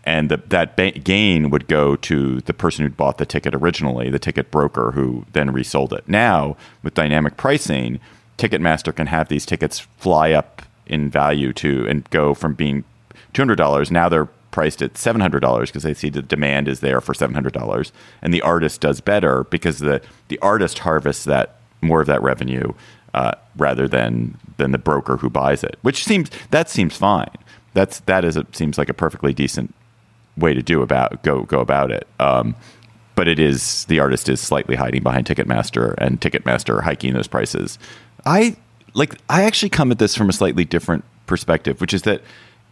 and 0.08 0.32
the, 0.32 0.38
that 0.38 0.78
ba- 0.78 0.92
gain 0.92 1.50
would 1.50 1.68
go 1.68 1.98
to 1.98 2.40
the 2.42 2.54
person 2.54 2.86
who 2.86 2.90
bought 2.90 3.18
the 3.18 3.26
ticket 3.26 3.54
originally, 3.54 4.10
the 4.10 4.18
ticket 4.18 4.50
broker 4.52 4.92
who 4.92 5.26
then 5.34 5.52
resold 5.52 5.92
it. 5.92 6.08
Now, 6.08 6.56
with 6.82 6.94
dynamic 6.94 7.36
pricing, 7.36 8.00
Ticketmaster 8.38 8.96
can 8.96 9.08
have 9.08 9.28
these 9.28 9.46
tickets 9.46 9.80
fly 9.98 10.32
up 10.32 10.62
in 10.86 11.10
value 11.10 11.52
to 11.52 11.86
and 11.90 12.10
go 12.10 12.34
from 12.34 12.54
being 12.54 12.86
$200 13.34 13.92
now 13.92 14.08
they're 14.08 14.28
priced 14.52 14.82
at 14.82 14.94
$700 14.94 15.66
because 15.66 15.84
they 15.84 15.94
see 15.94 16.10
the 16.10 16.22
demand 16.22 16.70
is 16.70 16.80
there 16.80 17.02
for 17.02 17.14
$700 17.14 17.92
and 18.22 18.34
the 18.34 18.42
artist 18.42 18.80
does 18.80 19.02
better 19.02 19.44
because 19.46 19.80
the 19.80 20.02
the 20.30 20.40
artist 20.40 20.80
harvests 20.80 21.26
that 21.26 21.58
more 21.82 22.00
of 22.00 22.08
that 22.08 22.24
revenue 22.24 22.72
uh, 23.14 23.34
rather 23.58 23.88
than 23.88 24.38
than 24.56 24.72
the 24.72 24.78
broker 24.78 25.18
who 25.18 25.30
buys 25.30 25.64
it 25.64 25.78
which 25.82 26.06
seems 26.06 26.32
that 26.52 26.70
seems 26.70 26.96
fine 26.96 27.36
that's 27.74 28.00
that 28.02 28.24
is 28.24 28.38
it 28.38 28.56
seems 28.56 28.78
like 28.78 28.88
a 28.88 28.94
perfectly 28.94 29.34
decent 29.34 29.74
way 30.38 30.54
to 30.54 30.62
do 30.62 30.82
about 30.82 31.24
go 31.24 31.44
go 31.44 31.60
about 31.60 31.92
it. 31.92 32.08
Um, 32.20 32.56
but 33.16 33.28
it 33.28 33.40
is 33.40 33.86
the 33.86 34.00
artist 34.00 34.30
is 34.30 34.40
slightly 34.40 34.76
hiding 34.76 35.02
behind 35.02 35.26
Ticketmaster 35.26 35.96
and 35.98 36.22
Ticketmaster 36.22 36.84
hiking 36.84 37.14
those 37.14 37.28
prices. 37.28 37.80
I 38.26 38.56
like 38.94 39.16
I 39.30 39.44
actually 39.44 39.70
come 39.70 39.92
at 39.92 40.00
this 40.00 40.16
from 40.16 40.30
a 40.30 40.34
slightly 40.34 40.66
different 40.66 41.04
perspective, 41.26 41.82
which 41.82 41.94
is 41.94 42.04
that 42.04 42.22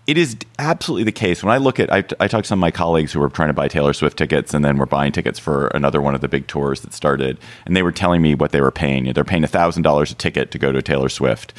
it 0.07 0.19
is 0.19 0.37
absolutely 0.59 1.03
the 1.03 1.11
case. 1.11 1.43
When 1.43 1.51
I 1.51 1.57
look 1.57 1.79
at, 1.79 1.91
I, 1.91 1.97
I 2.19 2.27
talked 2.27 2.43
to 2.43 2.47
some 2.49 2.59
of 2.59 2.61
my 2.61 2.69
colleagues 2.69 3.11
who 3.11 3.19
were 3.19 3.29
trying 3.29 3.49
to 3.49 3.53
buy 3.53 3.67
Taylor 3.67 3.91
Swift 3.91 4.17
tickets 4.17 4.53
and 4.53 4.63
then 4.63 4.77
were 4.77 4.85
buying 4.85 5.11
tickets 5.11 5.39
for 5.39 5.67
another 5.69 5.99
one 5.99 6.13
of 6.13 6.21
the 6.21 6.27
big 6.27 6.45
tours 6.45 6.81
that 6.81 6.93
started, 6.93 7.39
and 7.65 7.75
they 7.75 7.81
were 7.81 7.91
telling 7.91 8.21
me 8.21 8.35
what 8.35 8.51
they 8.51 8.61
were 8.61 8.71
paying. 8.71 9.11
They're 9.13 9.23
paying 9.23 9.45
thousand 9.47 9.81
dollars 9.81 10.11
a 10.11 10.15
ticket 10.15 10.51
to 10.51 10.59
go 10.59 10.71
to 10.71 10.81
Taylor 10.81 11.09
Swift, 11.09 11.53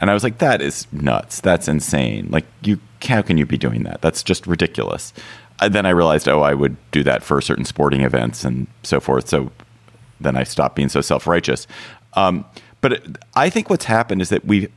and 0.00 0.10
I 0.10 0.14
was 0.14 0.24
like, 0.24 0.38
that 0.38 0.60
is 0.60 0.88
nuts. 0.92 1.40
That's 1.40 1.68
insane. 1.68 2.28
Like 2.30 2.46
you, 2.62 2.80
how 3.02 3.22
can 3.22 3.38
you 3.38 3.46
be 3.46 3.58
doing 3.58 3.84
that? 3.84 4.02
That's 4.02 4.24
just 4.24 4.46
ridiculous 4.46 5.12
then 5.60 5.86
I 5.86 5.90
realized, 5.90 6.28
oh, 6.28 6.42
I 6.42 6.54
would 6.54 6.76
do 6.90 7.02
that 7.04 7.22
for 7.22 7.40
certain 7.40 7.64
sporting 7.64 8.02
events 8.02 8.44
and 8.44 8.66
so 8.82 9.00
forth. 9.00 9.28
So 9.28 9.52
then 10.20 10.36
I 10.36 10.44
stopped 10.44 10.76
being 10.76 10.88
so 10.88 11.00
self 11.00 11.26
righteous. 11.26 11.66
Um, 12.14 12.44
but 12.80 13.18
I 13.34 13.50
think 13.50 13.70
what's 13.70 13.86
happened 13.86 14.20
is 14.20 14.28
that 14.28 14.44
we, 14.44 14.68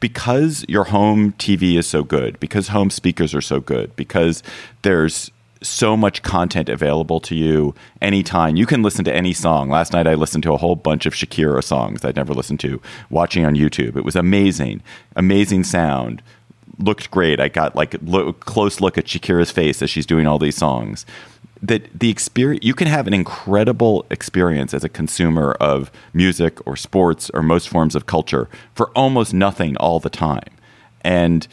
because 0.00 0.64
your 0.68 0.84
home 0.84 1.32
TV 1.32 1.76
is 1.78 1.86
so 1.86 2.02
good, 2.04 2.38
because 2.38 2.68
home 2.68 2.90
speakers 2.90 3.34
are 3.34 3.40
so 3.40 3.60
good, 3.60 3.94
because 3.96 4.42
there's 4.82 5.30
so 5.62 5.96
much 5.96 6.22
content 6.22 6.68
available 6.68 7.20
to 7.20 7.34
you 7.34 7.74
anytime. 8.00 8.56
You 8.56 8.66
can 8.66 8.82
listen 8.82 9.04
to 9.06 9.14
any 9.14 9.32
song. 9.32 9.70
Last 9.70 9.92
night 9.92 10.06
I 10.06 10.14
listened 10.14 10.42
to 10.44 10.52
a 10.52 10.58
whole 10.58 10.76
bunch 10.76 11.06
of 11.06 11.14
Shakira 11.14 11.64
songs 11.64 12.04
I'd 12.04 12.16
never 12.16 12.34
listened 12.34 12.60
to 12.60 12.80
watching 13.10 13.44
on 13.44 13.54
YouTube. 13.54 13.96
It 13.96 14.04
was 14.04 14.16
amazing, 14.16 14.82
amazing 15.16 15.64
sound, 15.64 16.22
looked 16.78 17.10
great. 17.10 17.40
I 17.40 17.48
got 17.48 17.76
like 17.76 17.94
a 17.94 18.32
close 18.32 18.80
look 18.80 18.98
at 18.98 19.06
Shakira's 19.06 19.50
face 19.50 19.82
as 19.82 19.90
she's 19.90 20.06
doing 20.06 20.26
all 20.26 20.38
these 20.38 20.56
songs. 20.56 21.06
That 21.62 21.98
the 21.98 22.10
experience 22.10 22.64
you 22.64 22.74
can 22.74 22.88
have 22.88 23.06
an 23.06 23.14
incredible 23.14 24.04
experience 24.10 24.74
as 24.74 24.84
a 24.84 24.88
consumer 24.88 25.52
of 25.60 25.90
music 26.12 26.64
or 26.66 26.76
sports 26.76 27.30
or 27.32 27.42
most 27.42 27.68
forms 27.68 27.94
of 27.94 28.06
culture 28.06 28.48
for 28.74 28.90
almost 28.90 29.32
nothing 29.32 29.76
all 29.78 29.98
the 29.98 30.10
time. 30.10 30.50
And 31.02 31.46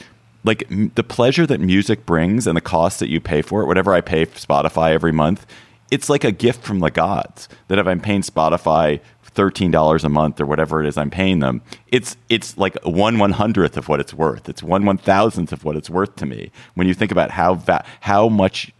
like 0.44 0.70
m- 0.72 0.92
the 0.96 1.04
pleasure 1.04 1.46
that 1.48 1.62
music 1.62 2.06
brings 2.06 2.48
and 2.48 2.58
the 2.58 2.62
cost 2.62 3.00
that 3.00 3.10
you 3.10 3.22
pay 3.22 3.42
for 3.42 3.62
it, 3.62 3.68
whatever 3.68 3.94
I 3.94 4.02
pay 4.02 4.26
for 4.26 4.40
Spotify 4.40 4.92
every 4.92 5.12
month, 5.12 5.46
it's 5.92 6.10
like 6.10 6.24
a 6.24 6.32
gift 6.32 6.64
from 6.64 6.80
the 6.80 6.90
gods. 6.90 7.48
That 7.68 7.80
if 7.80 7.88
I'm 7.88 8.00
paying 8.00 8.22
Spotify 8.22 9.00
thirteen 9.34 9.72
dollars 9.72 10.04
a 10.04 10.10
month 10.10 10.40
or 10.42 10.46
whatever 10.46 10.82
it 10.84 10.88
is 10.88 10.98
I'm 10.98 11.10
paying 11.10 11.40
them, 11.40 11.62
it's 11.88 12.18
it's 12.30 12.58
like 12.58 12.78
one 12.84 13.20
one 13.20 13.32
hundredth 13.32 13.78
of 13.78 13.88
what 13.88 14.00
it's 14.00 14.14
worth. 14.14 14.50
It's 14.50 14.62
one 14.64 14.86
one 14.86 14.98
thousandth 14.98 15.52
of 15.52 15.64
what 15.64 15.76
it's 15.76 15.90
worth 15.90 16.16
to 16.18 16.26
me. 16.26 16.52
When 16.76 16.88
you 16.88 16.94
think 16.94 17.12
about 17.12 17.32
how 17.32 17.56
va- 17.56 17.86
how 18.02 18.28
much 18.30 18.72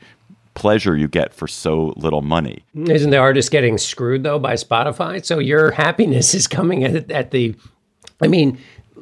pleasure 0.54 0.98
you 0.98 1.08
get 1.08 1.34
for 1.34 1.48
so 1.48 1.94
little 1.96 2.22
money. 2.22 2.62
Isn't 2.76 3.10
the 3.12 3.18
artist 3.18 3.52
getting 3.52 3.78
screwed 3.78 4.24
though 4.24 4.38
by 4.40 4.54
Spotify? 4.56 5.24
So 5.26 5.40
your 5.40 5.72
happiness 5.86 6.34
is 6.34 6.46
coming 6.46 6.84
at, 6.84 7.10
at 7.10 7.32
the, 7.32 7.56
I 8.22 8.28
mean, 8.28 8.58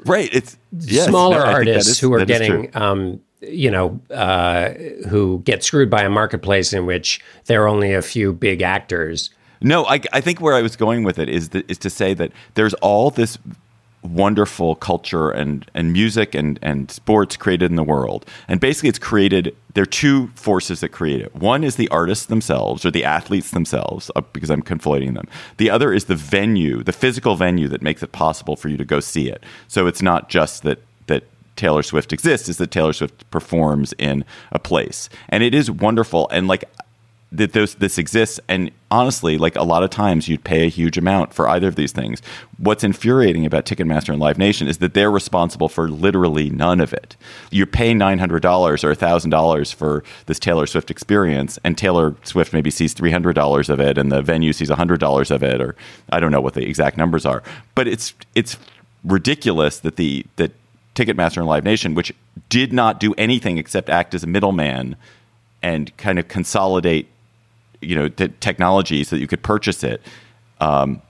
right? 0.05 0.29
It's 0.31 0.57
yes, 0.79 1.07
smaller 1.07 1.37
no, 1.39 1.41
I 1.41 1.45
think 1.45 1.65
that 1.65 1.69
artists 1.71 1.89
is- 1.93 1.99
who 1.99 2.13
are 2.13 2.23
getting, 2.23 2.69
um, 2.77 3.19
you 3.41 3.71
know, 3.71 3.99
uh, 4.11 4.69
who 5.09 5.39
get 5.43 5.63
screwed 5.63 5.89
by 5.89 6.03
a 6.03 6.09
marketplace 6.09 6.71
in 6.71 6.85
which 6.85 7.19
there 7.45 7.63
are 7.63 7.67
only 7.67 7.93
a 7.93 8.01
few 8.03 8.31
big 8.33 8.61
actors. 8.61 9.31
No, 9.61 9.85
I, 9.85 9.99
I 10.13 10.21
think 10.21 10.39
where 10.39 10.55
I 10.55 10.61
was 10.61 10.75
going 10.75 11.03
with 11.03 11.19
it 11.19 11.29
is 11.29 11.49
to 11.49 11.89
say 11.89 12.13
that 12.13 12.31
there's 12.53 12.73
all 12.75 13.11
this 13.11 13.37
wonderful 14.01 14.75
culture 14.75 15.29
and, 15.29 15.69
and 15.73 15.91
music 15.91 16.33
and, 16.33 16.57
and 16.61 16.89
sports 16.89 17.35
created 17.35 17.69
in 17.69 17.75
the 17.75 17.83
world. 17.83 18.25
And 18.47 18.61
basically, 18.61 18.87
it's 18.87 18.99
created, 18.99 19.53
there 19.73 19.81
are 19.83 19.85
two 19.85 20.27
forces 20.35 20.79
that 20.79 20.89
create 20.89 21.19
it. 21.19 21.35
One 21.35 21.65
is 21.65 21.75
the 21.75 21.89
artists 21.89 22.27
themselves 22.27 22.85
or 22.85 22.91
the 22.91 23.03
athletes 23.03 23.51
themselves, 23.51 24.09
uh, 24.15 24.21
because 24.31 24.49
I'm 24.49 24.63
conflating 24.63 25.15
them. 25.15 25.27
The 25.57 25.69
other 25.69 25.91
is 25.91 26.05
the 26.05 26.15
venue, 26.15 26.81
the 26.81 26.93
physical 26.93 27.35
venue 27.35 27.67
that 27.67 27.81
makes 27.81 28.01
it 28.01 28.13
possible 28.13 28.55
for 28.55 28.69
you 28.69 28.77
to 28.77 28.85
go 28.85 29.01
see 29.01 29.27
it. 29.29 29.43
So 29.67 29.85
it's 29.85 30.01
not 30.01 30.29
just 30.29 30.63
that, 30.63 30.79
that 31.07 31.25
Taylor 31.57 31.83
Swift 31.83 32.13
exists, 32.13 32.47
is 32.47 32.57
that 32.57 32.71
Taylor 32.71 32.93
Swift 32.93 33.29
performs 33.31 33.93
in 33.97 34.23
a 34.53 34.59
place. 34.59 35.09
And 35.27 35.43
it 35.43 35.53
is 35.53 35.69
wonderful. 35.69 36.29
And 36.29 36.47
like, 36.47 36.63
that 37.31 37.53
those, 37.53 37.75
this 37.75 37.97
exists. 37.97 38.39
And 38.47 38.71
honestly, 38.89 39.37
like 39.37 39.55
a 39.55 39.63
lot 39.63 39.83
of 39.83 39.91
times 39.91 40.27
you'd 40.27 40.43
pay 40.43 40.65
a 40.65 40.69
huge 40.69 40.97
amount 40.97 41.33
for 41.33 41.47
either 41.47 41.67
of 41.67 41.75
these 41.75 41.91
things. 41.91 42.21
What's 42.57 42.83
infuriating 42.83 43.45
about 43.45 43.65
Ticketmaster 43.65 44.09
and 44.09 44.19
Live 44.19 44.39
Nation 44.39 44.67
is 44.67 44.79
that 44.79 44.95
they're 44.95 45.11
responsible 45.11 45.69
for 45.69 45.89
literally 45.89 46.49
none 46.49 46.81
of 46.81 46.91
it. 46.91 47.15
You're 47.51 47.67
paying 47.67 47.99
$900 47.99 48.33
or 48.33 48.95
$1,000 48.95 49.73
for 49.75 50.03
this 50.25 50.39
Taylor 50.39 50.65
Swift 50.65 50.89
experience, 50.89 51.59
and 51.63 51.77
Taylor 51.77 52.15
Swift 52.23 52.51
maybe 52.51 52.71
sees 52.71 52.95
$300 52.95 53.69
of 53.69 53.79
it, 53.79 53.97
and 53.97 54.11
the 54.11 54.23
venue 54.23 54.53
sees 54.53 54.69
$100 54.69 55.31
of 55.31 55.43
it, 55.43 55.61
or 55.61 55.75
I 56.11 56.19
don't 56.19 56.31
know 56.31 56.41
what 56.41 56.55
the 56.55 56.67
exact 56.67 56.97
numbers 56.97 57.25
are. 57.25 57.43
But 57.75 57.87
it's, 57.87 58.15
it's 58.33 58.57
ridiculous 59.03 59.79
that 59.79 59.97
the, 59.97 60.25
that 60.37 60.51
Ticketmaster 60.95 61.37
and 61.37 61.47
Live 61.47 61.63
Nation, 61.63 61.93
which 61.93 62.11
did 62.49 62.73
not 62.73 62.99
do 62.99 63.13
anything 63.17 63.59
except 63.59 63.89
act 63.89 64.15
as 64.15 64.23
a 64.23 64.27
middleman 64.27 64.95
and 65.61 65.95
kind 65.97 66.19
of 66.19 66.27
consolidate 66.27 67.07
you 67.81 67.95
know 67.95 68.07
the 68.07 68.27
technology 68.27 69.03
so 69.03 69.15
that 69.15 69.21
you 69.21 69.27
could 69.27 69.43
purchase 69.43 69.83
it 69.83 70.01
um, 70.59 71.01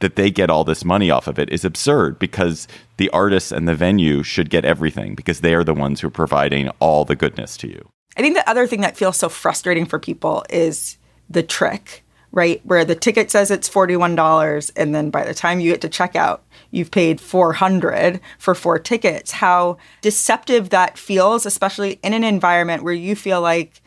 that 0.00 0.16
they 0.16 0.30
get 0.30 0.48
all 0.48 0.64
this 0.64 0.84
money 0.84 1.10
off 1.10 1.26
of 1.26 1.38
it 1.38 1.50
is 1.50 1.64
absurd 1.64 2.18
because 2.18 2.68
the 2.96 3.10
artists 3.10 3.52
and 3.52 3.68
the 3.68 3.74
venue 3.74 4.22
should 4.22 4.50
get 4.50 4.64
everything 4.64 5.14
because 5.14 5.40
they 5.40 5.54
are 5.54 5.64
the 5.64 5.74
ones 5.74 6.00
who 6.00 6.06
are 6.06 6.10
providing 6.10 6.68
all 6.80 7.04
the 7.04 7.16
goodness 7.16 7.56
to 7.56 7.68
you 7.68 7.88
I 8.18 8.20
think 8.20 8.34
the 8.34 8.50
other 8.50 8.66
thing 8.66 8.80
that 8.80 8.96
feels 8.96 9.16
so 9.16 9.28
frustrating 9.28 9.86
for 9.86 10.00
people 10.00 10.44
is 10.50 10.98
the 11.30 11.42
trick, 11.44 12.04
right? 12.32 12.60
Where 12.66 12.84
the 12.84 12.96
ticket 12.96 13.30
says 13.30 13.50
it's 13.50 13.68
$41 13.68 14.72
and 14.74 14.92
then 14.92 15.10
by 15.10 15.24
the 15.24 15.34
time 15.34 15.60
you 15.60 15.70
get 15.70 15.80
to 15.82 15.88
checkout, 15.88 16.40
you've 16.72 16.90
paid 16.90 17.20
400 17.20 18.20
for 18.36 18.56
four 18.56 18.80
tickets. 18.80 19.30
How 19.30 19.78
deceptive 20.00 20.70
that 20.70 20.98
feels, 20.98 21.46
especially 21.46 22.00
in 22.02 22.12
an 22.12 22.24
environment 22.24 22.82
where 22.82 22.92
you 22.92 23.14
feel 23.14 23.40
like 23.40 23.80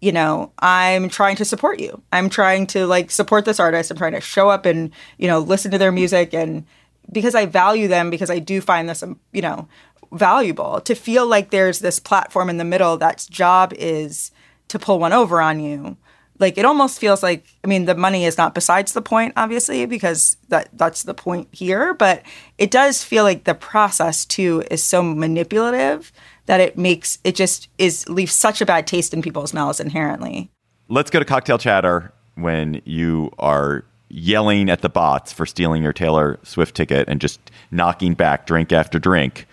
you 0.00 0.12
know, 0.12 0.52
I'm 0.58 1.08
trying 1.08 1.36
to 1.36 1.44
support 1.44 1.80
you. 1.80 2.02
I'm 2.12 2.28
trying 2.28 2.66
to 2.68 2.86
like 2.86 3.10
support 3.10 3.44
this 3.44 3.60
artist. 3.60 3.90
I'm 3.90 3.96
trying 3.96 4.12
to 4.12 4.20
show 4.20 4.48
up 4.50 4.66
and, 4.66 4.90
you 5.18 5.26
know, 5.26 5.38
listen 5.38 5.70
to 5.70 5.78
their 5.78 5.92
music 5.92 6.34
and 6.34 6.66
because 7.10 7.34
I 7.34 7.46
value 7.46 7.88
them 7.88 8.10
because 8.10 8.30
I 8.30 8.38
do 8.38 8.60
find 8.60 8.88
this, 8.88 9.02
um, 9.02 9.18
you 9.32 9.42
know, 9.42 9.68
valuable 10.12 10.80
to 10.80 10.94
feel 10.94 11.26
like 11.26 11.50
there's 11.50 11.78
this 11.78 11.98
platform 11.98 12.50
in 12.50 12.58
the 12.58 12.64
middle 12.64 12.96
that's 12.96 13.26
job 13.26 13.72
is 13.74 14.30
to 14.68 14.78
pull 14.78 14.98
one 14.98 15.12
over 15.12 15.40
on 15.40 15.60
you. 15.60 15.96
Like 16.38 16.58
it 16.58 16.66
almost 16.66 16.98
feels 16.98 17.22
like 17.22 17.46
I 17.64 17.66
mean 17.66 17.86
the 17.86 17.94
money 17.94 18.26
is 18.26 18.36
not 18.36 18.54
besides 18.54 18.92
the 18.92 19.00
point 19.00 19.32
obviously 19.36 19.86
because 19.86 20.36
that 20.48 20.68
that's 20.74 21.04
the 21.04 21.14
point 21.14 21.48
here, 21.52 21.94
but 21.94 22.22
it 22.58 22.70
does 22.70 23.02
feel 23.02 23.24
like 23.24 23.44
the 23.44 23.54
process 23.54 24.26
too 24.26 24.62
is 24.70 24.84
so 24.84 25.02
manipulative 25.02 26.12
that 26.46 26.60
it 26.60 26.78
makes 26.78 27.18
it 27.24 27.34
just 27.34 27.68
is 27.78 28.08
leaves 28.08 28.32
such 28.32 28.60
a 28.60 28.66
bad 28.66 28.86
taste 28.86 29.12
in 29.12 29.22
people's 29.22 29.52
mouths 29.52 29.80
inherently. 29.80 30.50
let's 30.88 31.10
go 31.10 31.18
to 31.18 31.24
cocktail 31.24 31.58
chatter 31.58 32.12
when 32.34 32.80
you 32.84 33.30
are 33.38 33.84
yelling 34.08 34.70
at 34.70 34.82
the 34.82 34.88
bots 34.88 35.32
for 35.32 35.44
stealing 35.46 35.82
your 35.82 35.92
taylor 35.92 36.38
swift 36.42 36.74
ticket 36.74 37.08
and 37.08 37.20
just 37.20 37.40
knocking 37.70 38.14
back 38.14 38.46
drink 38.46 38.72
after 38.72 38.98
drink 38.98 39.46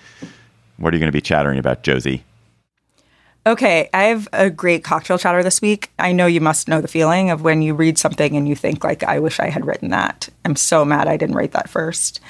what 0.77 0.93
are 0.93 0.97
you 0.97 0.99
going 0.99 1.11
to 1.11 1.15
be 1.15 1.21
chattering 1.21 1.59
about 1.59 1.83
josie 1.83 2.23
Okay, 3.45 3.89
I 3.93 4.03
have 4.05 4.29
a 4.31 4.49
great 4.49 4.85
cocktail 4.85 5.17
chatter 5.17 5.43
this 5.43 5.61
week. 5.61 5.91
I 5.99 6.13
know 6.13 6.27
you 6.27 6.39
must 6.39 6.69
know 6.69 6.79
the 6.79 6.87
feeling 6.87 7.29
of 7.29 7.41
when 7.41 7.61
you 7.61 7.73
read 7.73 7.97
something 7.97 8.37
and 8.37 8.47
you 8.47 8.55
think 8.55 8.85
like 8.85 9.03
I 9.03 9.19
wish 9.19 9.37
I 9.37 9.49
had 9.49 9.65
written 9.65 9.89
that. 9.89 10.29
I'm 10.45 10.55
so 10.55 10.85
mad 10.85 11.09
I 11.09 11.17
didn't 11.17 11.35
write 11.35 11.51
that 11.51 11.69
first. 11.69 12.21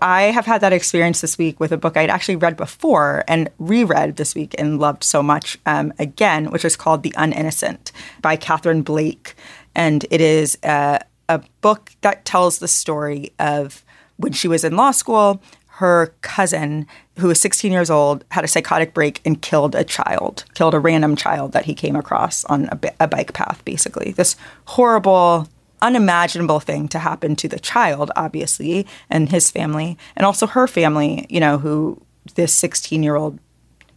I 0.00 0.22
have 0.22 0.46
had 0.46 0.62
that 0.62 0.72
experience 0.72 1.20
this 1.20 1.36
week 1.36 1.60
with 1.60 1.70
a 1.70 1.76
book 1.76 1.98
I'd 1.98 2.08
actually 2.08 2.36
read 2.36 2.56
before 2.56 3.24
and 3.28 3.50
reread 3.58 4.16
this 4.16 4.34
week 4.34 4.54
and 4.56 4.78
loved 4.78 5.04
so 5.04 5.22
much 5.22 5.58
um, 5.66 5.92
again, 5.98 6.50
which 6.50 6.64
is 6.64 6.76
called 6.76 7.02
The 7.02 7.10
Uninnocent 7.10 7.92
by 8.22 8.36
Katharine 8.36 8.80
Blake, 8.80 9.34
and 9.74 10.06
it 10.10 10.22
is 10.22 10.56
a, 10.62 11.00
a 11.28 11.42
book 11.60 11.90
that 12.00 12.24
tells 12.24 12.58
the 12.58 12.68
story 12.68 13.34
of 13.38 13.84
when 14.16 14.32
she 14.32 14.48
was 14.48 14.64
in 14.64 14.76
law 14.76 14.92
school. 14.92 15.42
Her 15.78 16.14
cousin, 16.20 16.86
who 17.18 17.26
was 17.28 17.40
16 17.40 17.72
years 17.72 17.90
old, 17.90 18.24
had 18.30 18.44
a 18.44 18.48
psychotic 18.48 18.94
break 18.94 19.20
and 19.24 19.42
killed 19.42 19.74
a 19.74 19.82
child, 19.82 20.44
killed 20.54 20.72
a 20.72 20.78
random 20.78 21.16
child 21.16 21.50
that 21.50 21.64
he 21.64 21.74
came 21.74 21.96
across 21.96 22.44
on 22.44 22.66
a, 22.66 22.78
a 23.00 23.08
bike 23.08 23.32
path, 23.32 23.64
basically. 23.64 24.12
This 24.12 24.36
horrible, 24.66 25.48
unimaginable 25.82 26.60
thing 26.60 26.86
to 26.88 27.00
happen 27.00 27.34
to 27.36 27.48
the 27.48 27.58
child, 27.58 28.12
obviously, 28.14 28.86
and 29.10 29.30
his 29.30 29.50
family, 29.50 29.98
and 30.14 30.24
also 30.24 30.46
her 30.46 30.68
family, 30.68 31.26
you 31.28 31.40
know, 31.40 31.58
who 31.58 32.00
this 32.36 32.52
16 32.52 33.02
year 33.02 33.16
old 33.16 33.40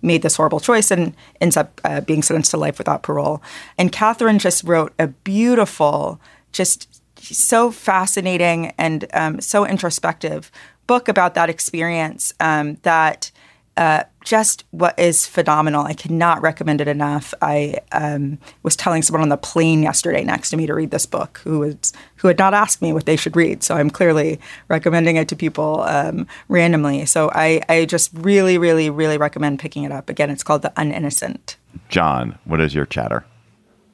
made 0.01 0.23
this 0.23 0.37
horrible 0.37 0.59
choice 0.59 0.89
and 0.89 1.15
ends 1.41 1.57
up 1.57 1.79
uh, 1.83 2.01
being 2.01 2.23
sentenced 2.23 2.51
to 2.51 2.57
life 2.57 2.79
without 2.79 3.03
parole. 3.03 3.39
And 3.77 3.91
Katharine 3.91 4.39
just 4.39 4.63
wrote 4.63 4.93
a 4.97 5.07
beautiful, 5.07 6.19
just 6.51 7.03
so 7.19 7.71
fascinating 7.71 8.73
and 8.77 9.05
um, 9.13 9.41
so 9.41 9.65
introspective 9.65 10.51
book 10.87 11.07
about 11.07 11.35
that 11.35 11.49
experience 11.49 12.33
um, 12.39 12.75
that 12.83 13.31
uh, 13.77 14.03
just 14.25 14.65
what 14.71 14.97
is 14.97 15.27
phenomenal. 15.27 15.85
I 15.85 15.93
cannot 15.93 16.41
recommend 16.41 16.81
it 16.81 16.87
enough. 16.87 17.33
I 17.43 17.75
um, 17.91 18.39
was 18.63 18.75
telling 18.75 19.03
someone 19.03 19.21
on 19.21 19.29
the 19.29 19.37
plane 19.37 19.83
yesterday 19.83 20.23
next 20.23 20.49
to 20.49 20.57
me 20.57 20.65
to 20.65 20.73
read 20.73 20.89
this 20.89 21.05
book 21.05 21.39
who 21.43 21.59
was 21.59 21.93
who 22.15 22.27
had 22.27 22.39
not 22.39 22.55
asked 22.55 22.81
me 22.81 22.91
what 22.91 23.05
they 23.05 23.15
should 23.15 23.35
read. 23.35 23.61
So 23.61 23.75
I'm 23.75 23.91
clearly 23.91 24.39
recommending 24.67 25.15
it 25.15 25.27
to 25.27 25.35
people 25.35 25.81
um, 25.83 26.25
randomly. 26.49 27.05
So 27.05 27.29
I, 27.33 27.61
I 27.69 27.85
just 27.85 28.09
really, 28.15 28.57
really, 28.57 28.89
really 28.89 29.19
recommend 29.19 29.59
picking 29.59 29.83
it 29.83 29.91
up. 29.91 30.09
Again, 30.09 30.31
it's 30.31 30.43
called 30.43 30.63
The 30.63 30.73
Uninnocent. 30.75 31.55
john 31.89 32.37
what 32.45 32.59
is 32.59 32.73
your 32.73 32.85
chatter 32.85 33.23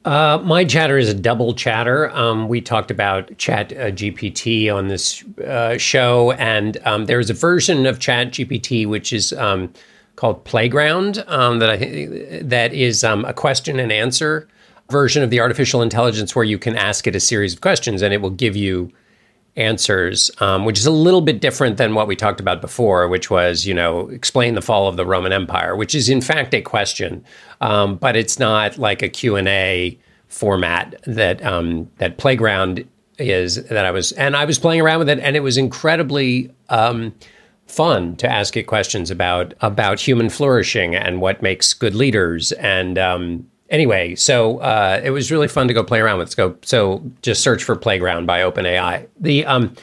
Uh, 0.04 0.38
my 0.44 0.64
chatter 0.64 0.98
is 0.98 1.08
a 1.08 1.14
double 1.14 1.54
chatter. 1.54 2.10
Um, 2.10 2.46
we 2.46 2.60
talked 2.60 2.90
about 2.90 3.36
Chat 3.38 3.72
uh, 3.72 3.90
GPT 3.90 4.74
on 4.74 4.88
this 4.88 5.24
uh, 5.38 5.78
show, 5.78 6.32
and 6.32 6.76
um, 6.84 7.06
there's 7.06 7.30
a 7.30 7.34
version 7.34 7.86
of 7.86 8.00
Chat 8.00 8.28
GPT 8.32 8.86
which 8.86 9.14
is 9.14 9.32
um, 9.32 9.72
called 10.16 10.44
Playground 10.44 11.24
um, 11.26 11.58
that 11.58 11.70
I 11.70 11.78
think 11.78 12.48
that 12.48 12.74
is 12.74 13.02
um, 13.02 13.24
a 13.24 13.32
question 13.32 13.80
and 13.80 13.90
answer 13.90 14.46
version 14.90 15.22
of 15.22 15.30
the 15.30 15.40
artificial 15.40 15.80
intelligence 15.80 16.36
where 16.36 16.44
you 16.44 16.58
can 16.58 16.76
ask 16.76 17.06
it 17.06 17.16
a 17.16 17.20
series 17.20 17.54
of 17.54 17.62
questions 17.62 18.02
and 18.02 18.12
it 18.12 18.20
will 18.20 18.28
give 18.28 18.54
you 18.54 18.92
answers, 19.56 20.30
um, 20.40 20.64
which 20.64 20.78
is 20.78 20.86
a 20.86 20.90
little 20.90 21.20
bit 21.20 21.40
different 21.40 21.76
than 21.76 21.94
what 21.94 22.08
we 22.08 22.16
talked 22.16 22.40
about 22.40 22.60
before, 22.60 23.08
which 23.08 23.30
was, 23.30 23.64
you 23.66 23.74
know, 23.74 24.08
explain 24.08 24.54
the 24.54 24.62
fall 24.62 24.88
of 24.88 24.96
the 24.96 25.06
Roman 25.06 25.32
Empire, 25.32 25.76
which 25.76 25.94
is 25.94 26.08
in 26.08 26.20
fact 26.20 26.54
a 26.54 26.60
question, 26.60 27.24
um, 27.60 27.96
but 27.96 28.16
it's 28.16 28.38
not 28.38 28.78
like 28.78 29.02
a 29.02 29.08
Q 29.08 29.36
and 29.36 29.48
A 29.48 29.98
format 30.28 30.96
that 31.06 31.44
um, 31.44 31.90
that 31.98 32.18
Playground 32.18 32.86
is. 33.18 33.64
That 33.66 33.84
I 33.86 33.92
was, 33.92 34.12
and 34.12 34.36
I 34.36 34.44
was 34.44 34.58
playing 34.58 34.80
around 34.80 34.98
with 35.00 35.08
it, 35.08 35.20
and 35.20 35.36
it 35.36 35.40
was 35.40 35.56
incredibly. 35.56 36.50
Um, 36.68 37.14
fun 37.66 38.14
to 38.14 38.30
ask 38.30 38.58
it 38.58 38.64
questions 38.64 39.10
about 39.10 39.54
about 39.62 39.98
human 39.98 40.28
flourishing 40.28 40.94
and 40.94 41.22
what 41.22 41.40
makes 41.40 41.72
good 41.72 41.94
leaders 41.94 42.52
and 42.52 42.98
um, 42.98 43.46
anyway 43.70 44.14
so 44.14 44.58
uh, 44.58 45.00
it 45.02 45.10
was 45.10 45.30
really 45.30 45.48
fun 45.48 45.68
to 45.68 45.74
go 45.74 45.82
play 45.82 46.00
around 46.00 46.18
with 46.18 46.30
so 46.30 46.56
so 46.62 47.02
just 47.22 47.42
search 47.42 47.62
for 47.64 47.76
playground 47.76 48.26
by 48.26 48.40
openai 48.40 49.06
the 49.18 49.44
um, 49.46 49.74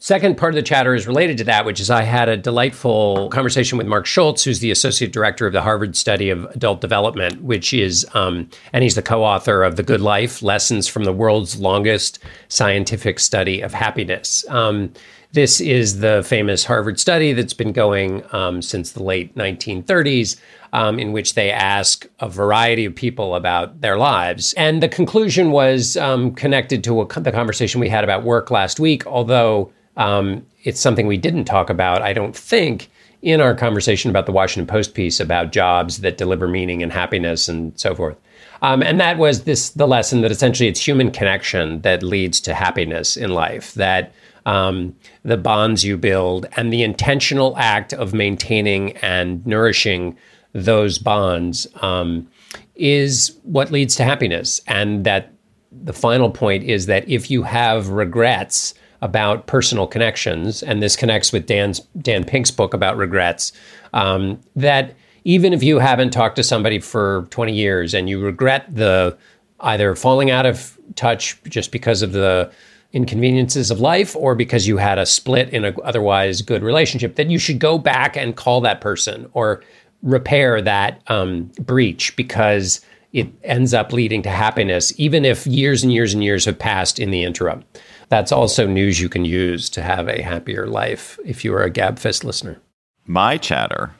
second 0.00 0.38
part 0.38 0.52
of 0.52 0.56
the 0.56 0.62
chatter 0.62 0.94
is 0.94 1.06
related 1.06 1.38
to 1.38 1.44
that, 1.44 1.64
which 1.64 1.78
is 1.78 1.90
I 1.90 2.02
had 2.02 2.28
a 2.28 2.36
delightful 2.36 3.28
conversation 3.28 3.78
with 3.78 3.86
Marc 3.86 4.06
Schulz, 4.06 4.42
who's 4.42 4.60
the 4.60 4.70
associate 4.70 5.12
director 5.12 5.46
of 5.46 5.52
the 5.52 5.62
Harvard 5.62 5.94
Study 5.94 6.30
of 6.30 6.44
Adult 6.46 6.80
Development, 6.80 7.40
which 7.42 7.72
is, 7.72 8.06
um, 8.14 8.48
and 8.72 8.82
he's 8.82 8.94
the 8.94 9.02
co 9.02 9.22
author 9.22 9.62
of 9.62 9.76
The 9.76 9.82
Good 9.82 10.00
Life 10.00 10.42
Lessons 10.42 10.88
from 10.88 11.04
the 11.04 11.12
World's 11.12 11.60
Longest 11.60 12.18
Scientific 12.48 13.20
Study 13.20 13.60
of 13.60 13.72
Happiness. 13.72 14.44
Um, 14.48 14.92
this 15.32 15.60
is 15.60 16.00
the 16.00 16.22
famous 16.26 16.64
Harvard 16.64 16.98
study 16.98 17.32
that's 17.32 17.54
been 17.54 17.72
going 17.72 18.22
um, 18.32 18.62
since 18.62 18.92
the 18.92 19.02
late 19.02 19.34
1930s, 19.36 20.40
um, 20.72 20.98
in 20.98 21.12
which 21.12 21.34
they 21.34 21.50
ask 21.50 22.06
a 22.18 22.28
variety 22.28 22.84
of 22.84 22.94
people 22.94 23.34
about 23.36 23.80
their 23.80 23.96
lives. 23.96 24.52
And 24.54 24.82
the 24.82 24.88
conclusion 24.88 25.52
was 25.52 25.96
um, 25.96 26.34
connected 26.34 26.82
to 26.84 27.02
a, 27.02 27.20
the 27.20 27.32
conversation 27.32 27.80
we 27.80 27.88
had 27.88 28.02
about 28.02 28.24
work 28.24 28.50
last 28.50 28.80
week, 28.80 29.06
although 29.06 29.70
um, 29.96 30.44
it's 30.64 30.80
something 30.80 31.06
we 31.06 31.16
didn't 31.16 31.44
talk 31.44 31.70
about, 31.70 32.02
I 32.02 32.12
don't 32.12 32.36
think, 32.36 32.90
in 33.22 33.40
our 33.40 33.54
conversation 33.54 34.10
about 34.10 34.26
the 34.26 34.32
Washington 34.32 34.66
Post 34.66 34.94
piece 34.94 35.20
about 35.20 35.52
jobs 35.52 35.98
that 35.98 36.18
deliver 36.18 36.48
meaning 36.48 36.82
and 36.82 36.92
happiness 36.92 37.48
and 37.48 37.78
so 37.78 37.94
forth. 37.94 38.16
Um, 38.62 38.82
and 38.82 39.00
that 39.00 39.18
was 39.18 39.44
this 39.44 39.70
the 39.70 39.86
lesson 39.86 40.20
that 40.22 40.30
essentially 40.30 40.68
it's 40.68 40.86
human 40.86 41.10
connection 41.10 41.80
that 41.82 42.02
leads 42.02 42.40
to 42.40 42.54
happiness 42.54 43.16
in 43.16 43.30
life. 43.30 43.74
That 43.74 44.12
um, 44.46 44.94
the 45.24 45.36
bonds 45.36 45.84
you 45.84 45.96
build 45.96 46.46
and 46.56 46.72
the 46.72 46.82
intentional 46.82 47.56
act 47.56 47.92
of 47.92 48.14
maintaining 48.14 48.96
and 48.98 49.44
nourishing 49.46 50.16
those 50.52 50.98
bonds 50.98 51.66
um, 51.82 52.28
is 52.74 53.36
what 53.42 53.70
leads 53.70 53.94
to 53.96 54.04
happiness. 54.04 54.60
And 54.66 55.04
that 55.04 55.32
the 55.70 55.92
final 55.92 56.30
point 56.30 56.64
is 56.64 56.86
that 56.86 57.08
if 57.08 57.30
you 57.30 57.42
have 57.42 57.88
regrets 57.88 58.74
about 59.02 59.46
personal 59.46 59.86
connections, 59.86 60.62
and 60.62 60.82
this 60.82 60.96
connects 60.96 61.32
with 61.32 61.46
Dan's 61.46 61.80
Dan 62.00 62.24
Pink's 62.24 62.50
book 62.50 62.74
about 62.74 62.96
regrets, 62.96 63.52
um, 63.94 64.40
that 64.56 64.94
even 65.24 65.52
if 65.52 65.62
you 65.62 65.78
haven't 65.78 66.10
talked 66.10 66.36
to 66.36 66.42
somebody 66.42 66.78
for 66.78 67.26
20 67.30 67.52
years 67.52 67.94
and 67.94 68.08
you 68.08 68.20
regret 68.20 68.66
the 68.74 69.16
either 69.60 69.94
falling 69.94 70.30
out 70.30 70.46
of 70.46 70.78
touch 70.96 71.42
just 71.44 71.72
because 71.72 72.02
of 72.02 72.12
the 72.12 72.50
inconveniences 72.92 73.70
of 73.70 73.80
life 73.80 74.16
or 74.16 74.34
because 74.34 74.66
you 74.66 74.76
had 74.76 74.98
a 74.98 75.06
split 75.06 75.48
in 75.50 75.64
an 75.64 75.76
otherwise 75.84 76.42
good 76.42 76.62
relationship, 76.62 77.16
then 77.16 77.30
you 77.30 77.38
should 77.38 77.58
go 77.58 77.78
back 77.78 78.16
and 78.16 78.36
call 78.36 78.60
that 78.60 78.80
person 78.80 79.28
or 79.32 79.62
repair 80.02 80.60
that 80.60 81.00
um, 81.08 81.50
breach 81.60 82.14
because 82.16 82.80
it 83.12 83.28
ends 83.42 83.74
up 83.74 83.92
leading 83.92 84.22
to 84.22 84.30
happiness, 84.30 84.92
even 84.96 85.24
if 85.24 85.46
years 85.46 85.82
and 85.82 85.92
years 85.92 86.14
and 86.14 86.22
years 86.22 86.44
have 86.44 86.58
passed 86.58 86.98
in 86.98 87.10
the 87.10 87.24
interim. 87.24 87.64
That's 88.08 88.32
also 88.32 88.66
news 88.66 89.00
you 89.00 89.08
can 89.08 89.24
use 89.24 89.68
to 89.70 89.82
have 89.82 90.08
a 90.08 90.22
happier 90.22 90.66
life 90.66 91.18
if 91.24 91.44
you 91.44 91.54
are 91.54 91.62
a 91.62 91.70
Gabfest 91.70 92.24
listener. 92.24 92.60
My 93.06 93.36
chatter 93.36 93.92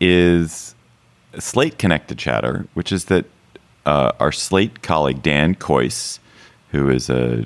is 0.00 0.74
Slate 1.38 1.78
connected 1.78 2.18
chatter, 2.18 2.66
which 2.74 2.92
is 2.92 3.06
that 3.06 3.24
uh, 3.86 4.12
our 4.20 4.32
Slate 4.32 4.82
colleague 4.82 5.22
Dan 5.22 5.54
Kois, 5.54 6.18
who 6.70 6.88
is 6.88 7.08
a 7.08 7.44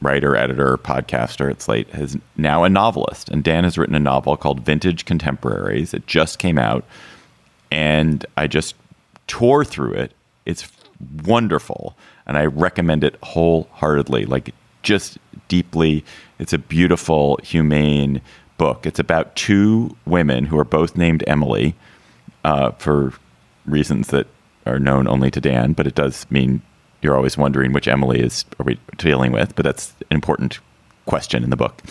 writer, 0.00 0.36
editor, 0.36 0.76
podcaster 0.76 1.50
at 1.50 1.62
Slate, 1.62 1.88
is 1.90 2.16
now 2.36 2.64
a 2.64 2.68
novelist. 2.68 3.28
And 3.28 3.42
Dan 3.42 3.64
has 3.64 3.76
written 3.76 3.94
a 3.94 4.00
novel 4.00 4.36
called 4.36 4.60
Vintage 4.60 5.04
Contemporaries. 5.04 5.92
It 5.92 6.06
just 6.06 6.38
came 6.38 6.58
out. 6.58 6.84
And 7.70 8.24
I 8.36 8.46
just 8.46 8.74
tore 9.26 9.64
through 9.64 9.94
it. 9.94 10.12
It's 10.46 10.68
wonderful. 11.24 11.96
And 12.26 12.36
I 12.38 12.46
recommend 12.46 13.04
it 13.04 13.16
wholeheartedly, 13.22 14.26
like 14.26 14.54
just 14.82 15.18
deeply. 15.48 16.04
It's 16.38 16.52
a 16.52 16.58
beautiful, 16.58 17.38
humane 17.42 18.20
book. 18.56 18.86
It's 18.86 18.98
about 18.98 19.34
two 19.36 19.96
women 20.06 20.46
who 20.46 20.58
are 20.58 20.64
both 20.64 20.96
named 20.96 21.24
Emily 21.26 21.74
uh, 22.44 22.72
for 22.72 23.12
reasons 23.66 24.08
that 24.08 24.26
are 24.66 24.78
known 24.78 25.08
only 25.08 25.30
to 25.30 25.40
Dan, 25.40 25.72
but 25.72 25.86
it 25.86 25.94
does 25.94 26.26
mean 26.30 26.62
you're 27.02 27.16
always 27.16 27.36
wondering 27.36 27.72
which 27.72 27.88
Emily 27.88 28.20
is 28.20 28.44
are 28.58 28.64
we 28.64 28.78
dealing 28.96 29.32
with, 29.32 29.54
but 29.54 29.64
that's 29.64 29.94
an 30.10 30.14
important 30.14 30.58
question 31.06 31.44
in 31.44 31.50
the 31.50 31.56
book. 31.56 31.82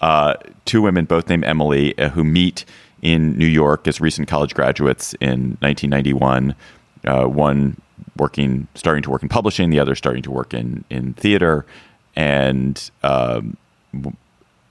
Uh, 0.00 0.34
two 0.64 0.82
women, 0.82 1.04
both 1.04 1.28
named 1.28 1.44
Emily, 1.44 1.96
uh, 1.98 2.10
who 2.10 2.24
meet 2.24 2.64
in 3.02 3.36
New 3.38 3.46
York 3.46 3.86
as 3.86 4.00
recent 4.00 4.28
college 4.28 4.54
graduates 4.54 5.14
in 5.14 5.56
1991. 5.60 6.54
Uh, 7.06 7.26
one 7.26 7.80
working, 8.16 8.66
starting 8.74 9.02
to 9.02 9.10
work 9.10 9.22
in 9.22 9.28
publishing, 9.28 9.70
the 9.70 9.78
other 9.78 9.94
starting 9.94 10.22
to 10.22 10.30
work 10.30 10.54
in 10.54 10.84
in 10.90 11.12
theater, 11.14 11.66
and 12.16 12.90
um, 13.02 13.56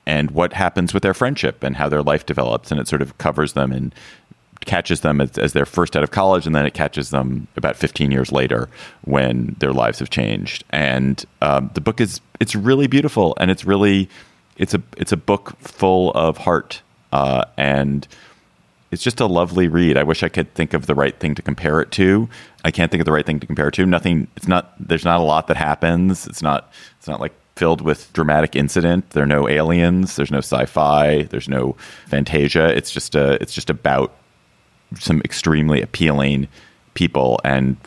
and 0.05 0.31
what 0.31 0.53
happens 0.53 0.93
with 0.93 1.03
their 1.03 1.13
friendship 1.13 1.63
and 1.63 1.75
how 1.77 1.87
their 1.87 2.01
life 2.01 2.25
develops, 2.25 2.71
and 2.71 2.79
it 2.79 2.87
sort 2.87 3.01
of 3.01 3.17
covers 3.17 3.53
them 3.53 3.71
and 3.71 3.93
catches 4.65 5.01
them 5.01 5.21
as, 5.21 5.37
as 5.37 5.53
they're 5.53 5.65
first 5.65 5.95
out 5.95 6.03
of 6.03 6.11
college, 6.11 6.45
and 6.45 6.55
then 6.55 6.65
it 6.65 6.73
catches 6.73 7.09
them 7.09 7.47
about 7.55 7.75
15 7.75 8.11
years 8.11 8.31
later 8.31 8.69
when 9.03 9.55
their 9.59 9.73
lives 9.73 9.99
have 9.99 10.09
changed. 10.09 10.63
And 10.69 11.23
um, 11.41 11.71
the 11.73 11.81
book 11.81 11.99
is 11.99 12.21
it's 12.39 12.55
really 12.55 12.87
beautiful, 12.87 13.35
and 13.39 13.51
it's 13.51 13.65
really 13.65 14.09
it's 14.57 14.73
a 14.73 14.81
it's 14.97 15.11
a 15.11 15.17
book 15.17 15.57
full 15.59 16.11
of 16.11 16.37
heart, 16.37 16.81
uh, 17.11 17.45
and 17.57 18.07
it's 18.91 19.03
just 19.03 19.19
a 19.19 19.25
lovely 19.25 19.67
read. 19.67 19.97
I 19.97 20.03
wish 20.03 20.23
I 20.23 20.29
could 20.29 20.53
think 20.53 20.73
of 20.73 20.85
the 20.85 20.95
right 20.95 21.17
thing 21.19 21.35
to 21.35 21.41
compare 21.41 21.81
it 21.81 21.91
to. 21.93 22.29
I 22.63 22.71
can't 22.71 22.91
think 22.91 23.01
of 23.01 23.05
the 23.05 23.11
right 23.11 23.25
thing 23.25 23.39
to 23.39 23.47
compare 23.47 23.67
it 23.67 23.73
to. 23.75 23.85
Nothing. 23.85 24.27
It's 24.35 24.47
not. 24.47 24.73
There's 24.79 25.05
not 25.05 25.19
a 25.19 25.23
lot 25.23 25.47
that 25.47 25.57
happens. 25.57 26.27
It's 26.27 26.41
not. 26.41 26.71
It's 26.99 27.07
not 27.07 27.19
like 27.19 27.33
filled 27.55 27.81
with 27.81 28.11
dramatic 28.13 28.55
incident. 28.55 29.11
There 29.11 29.23
are 29.23 29.27
no 29.27 29.47
aliens. 29.47 30.15
There's 30.15 30.31
no 30.31 30.39
sci-fi. 30.39 31.23
There's 31.23 31.49
no 31.49 31.75
fantasia. 32.07 32.75
It's 32.75 32.91
just 32.91 33.15
a. 33.15 33.41
It's 33.41 33.53
just 33.53 33.69
about 33.69 34.13
some 34.99 35.21
extremely 35.21 35.81
appealing 35.81 36.47
people 36.93 37.39
and 37.43 37.77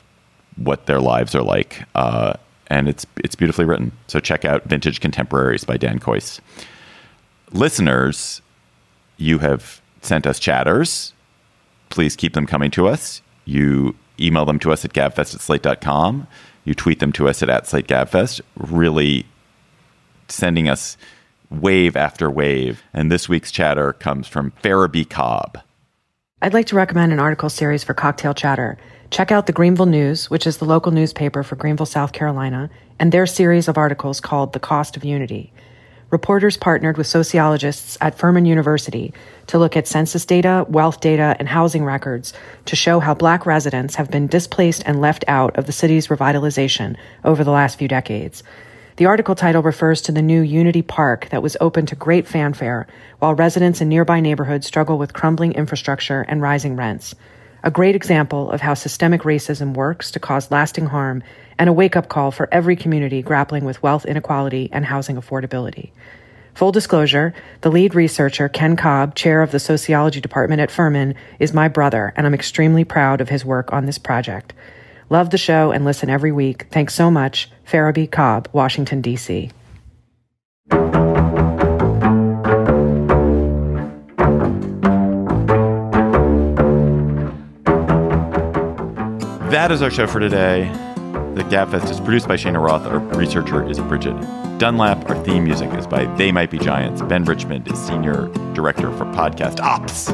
what 0.56 0.86
their 0.86 1.00
lives 1.00 1.34
are 1.34 1.42
like. 1.42 1.84
Uh, 1.94 2.34
and 2.68 2.88
it's 2.88 3.06
it's 3.18 3.34
beautifully 3.34 3.64
written. 3.64 3.92
So 4.08 4.20
check 4.20 4.44
out 4.44 4.64
Vintage 4.64 5.00
Contemporaries 5.00 5.64
by 5.64 5.76
Dan 5.76 5.98
Kois. 5.98 6.40
Listeners, 7.52 8.42
you 9.16 9.38
have 9.38 9.80
sent 10.02 10.26
us 10.26 10.38
chatters. 10.38 11.12
Please 11.90 12.16
keep 12.16 12.34
them 12.34 12.46
coming 12.46 12.70
to 12.72 12.88
us. 12.88 13.22
You 13.44 13.94
email 14.20 14.44
them 14.44 14.58
to 14.60 14.72
us 14.72 14.84
at 14.84 14.92
gabfest 14.92 15.34
at 15.34 15.40
slate.com. 15.40 16.26
You 16.64 16.74
tweet 16.74 16.98
them 16.98 17.12
to 17.12 17.28
us 17.28 17.42
at, 17.42 17.48
at 17.48 17.66
slate 17.66 17.86
gabfest. 17.86 18.40
Really 18.56 19.26
sending 20.28 20.68
us 20.68 20.96
wave 21.50 21.96
after 21.96 22.28
wave. 22.30 22.82
And 22.92 23.10
this 23.10 23.28
week's 23.28 23.52
chatter 23.52 23.92
comes 23.92 24.26
from 24.26 24.52
Farabee 24.62 25.08
Cobb. 25.08 25.58
I'd 26.42 26.52
like 26.52 26.66
to 26.66 26.76
recommend 26.76 27.14
an 27.14 27.18
article 27.18 27.48
series 27.48 27.82
for 27.82 27.94
Cocktail 27.94 28.34
Chatter. 28.34 28.76
Check 29.10 29.32
out 29.32 29.46
the 29.46 29.54
Greenville 29.54 29.86
News, 29.86 30.28
which 30.28 30.46
is 30.46 30.58
the 30.58 30.66
local 30.66 30.92
newspaper 30.92 31.42
for 31.42 31.56
Greenville, 31.56 31.86
South 31.86 32.12
Carolina, 32.12 32.68
and 32.98 33.10
their 33.10 33.24
series 33.24 33.68
of 33.68 33.78
articles 33.78 34.20
called 34.20 34.52
The 34.52 34.60
Cost 34.60 34.98
of 34.98 35.04
Unity. 35.04 35.50
Reporters 36.10 36.58
partnered 36.58 36.98
with 36.98 37.06
sociologists 37.06 37.96
at 38.02 38.18
Furman 38.18 38.44
University 38.44 39.14
to 39.46 39.58
look 39.58 39.78
at 39.78 39.88
census 39.88 40.26
data, 40.26 40.66
wealth 40.68 41.00
data, 41.00 41.36
and 41.38 41.48
housing 41.48 41.84
records 41.84 42.34
to 42.66 42.76
show 42.76 43.00
how 43.00 43.14
black 43.14 43.46
residents 43.46 43.94
have 43.94 44.10
been 44.10 44.26
displaced 44.26 44.82
and 44.84 45.00
left 45.00 45.24
out 45.28 45.56
of 45.56 45.64
the 45.64 45.72
city's 45.72 46.08
revitalization 46.08 46.98
over 47.24 47.44
the 47.44 47.50
last 47.50 47.78
few 47.78 47.88
decades. 47.88 48.42
The 48.96 49.04
article 49.04 49.34
title 49.34 49.62
refers 49.62 50.00
to 50.02 50.12
the 50.12 50.22
new 50.22 50.40
Unity 50.40 50.80
Park 50.80 51.28
that 51.28 51.42
was 51.42 51.54
opened 51.60 51.88
to 51.88 51.94
great 51.94 52.26
fanfare, 52.26 52.86
while 53.18 53.34
residents 53.34 53.82
in 53.82 53.90
nearby 53.90 54.20
neighborhoods 54.20 54.66
struggle 54.66 54.96
with 54.96 55.12
crumbling 55.12 55.52
infrastructure 55.52 56.22
and 56.22 56.40
rising 56.40 56.76
rents. 56.76 57.14
A 57.62 57.70
great 57.70 57.94
example 57.94 58.50
of 58.50 58.62
how 58.62 58.72
systemic 58.72 59.20
racism 59.20 59.74
works 59.74 60.10
to 60.12 60.18
cause 60.18 60.50
lasting 60.50 60.86
harm, 60.86 61.22
and 61.58 61.68
a 61.68 61.74
wake 61.74 61.94
up 61.94 62.08
call 62.08 62.30
for 62.30 62.48
every 62.50 62.74
community 62.74 63.20
grappling 63.20 63.66
with 63.66 63.82
wealth 63.82 64.06
inequality 64.06 64.70
and 64.72 64.86
housing 64.86 65.16
affordability. 65.16 65.90
Full 66.54 66.72
disclosure, 66.72 67.34
the 67.60 67.70
lead 67.70 67.94
researcher, 67.94 68.48
Ken 68.48 68.76
Cobb, 68.76 69.14
chair 69.14 69.42
of 69.42 69.52
the 69.52 69.60
sociology 69.60 70.22
department 70.22 70.62
at 70.62 70.70
Furman, 70.70 71.14
is 71.38 71.52
my 71.52 71.68
brother, 71.68 72.14
and 72.16 72.26
I'm 72.26 72.32
extremely 72.32 72.84
proud 72.84 73.20
of 73.20 73.28
his 73.28 73.44
work 73.44 73.74
on 73.74 73.84
this 73.84 73.98
project. 73.98 74.54
Love 75.08 75.30
the 75.30 75.38
show 75.38 75.70
and 75.70 75.84
listen 75.84 76.10
every 76.10 76.32
week. 76.32 76.66
Thanks 76.70 76.94
so 76.94 77.10
much. 77.10 77.50
Farabee 77.66 78.10
Cobb, 78.10 78.48
Washington, 78.52 79.00
D.C. 79.00 79.50
That 89.50 89.70
is 89.70 89.80
our 89.80 89.90
show 89.90 90.06
for 90.06 90.20
today. 90.20 90.70
The 91.34 91.42
Gabfest 91.44 91.90
is 91.90 92.00
produced 92.00 92.26
by 92.28 92.36
Shayna 92.36 92.62
Roth. 92.64 92.84
Our 92.86 92.98
researcher 92.98 93.68
is 93.68 93.78
Bridget 93.78 94.14
Dunlap. 94.58 95.08
Our 95.08 95.22
theme 95.24 95.44
music 95.44 95.72
is 95.74 95.86
by 95.86 96.06
They 96.16 96.32
Might 96.32 96.50
Be 96.50 96.58
Giants. 96.58 97.00
Ben 97.02 97.24
Richmond 97.24 97.70
is 97.70 97.78
Senior 97.78 98.28
Director 98.54 98.90
for 98.96 99.04
Podcast 99.06 99.60
Ops. 99.60 100.08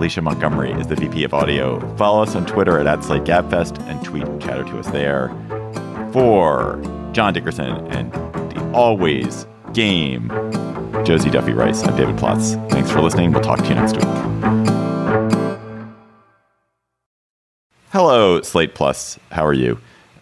Alicia 0.00 0.22
Montgomery 0.22 0.72
is 0.72 0.86
the 0.86 0.96
VP 0.96 1.24
of 1.24 1.34
Audio. 1.34 1.78
Follow 1.98 2.22
us 2.22 2.34
on 2.34 2.46
Twitter 2.46 2.78
at, 2.78 2.86
at 2.86 3.78
and 3.82 4.02
tweet 4.02 4.24
chatter 4.40 4.64
to 4.64 4.78
us 4.78 4.86
there. 4.86 5.28
For 6.10 6.80
John 7.12 7.34
Dickerson 7.34 7.86
and 7.88 8.10
the 8.50 8.72
always 8.72 9.46
game 9.74 10.30
Josie 11.04 11.28
Duffy 11.28 11.52
Rice. 11.52 11.82
I'm 11.82 11.94
David 11.98 12.16
Plotz. 12.16 12.54
Thanks 12.70 12.90
for 12.90 13.02
listening. 13.02 13.30
We'll 13.32 13.42
talk 13.42 13.58
to 13.58 13.68
you 13.68 13.74
next 13.74 13.96
week. 13.96 14.04
Hello, 17.90 18.40
Slate 18.40 18.74
Plus. 18.74 19.18
How 19.30 19.44
are 19.44 19.52
you? 19.52 19.78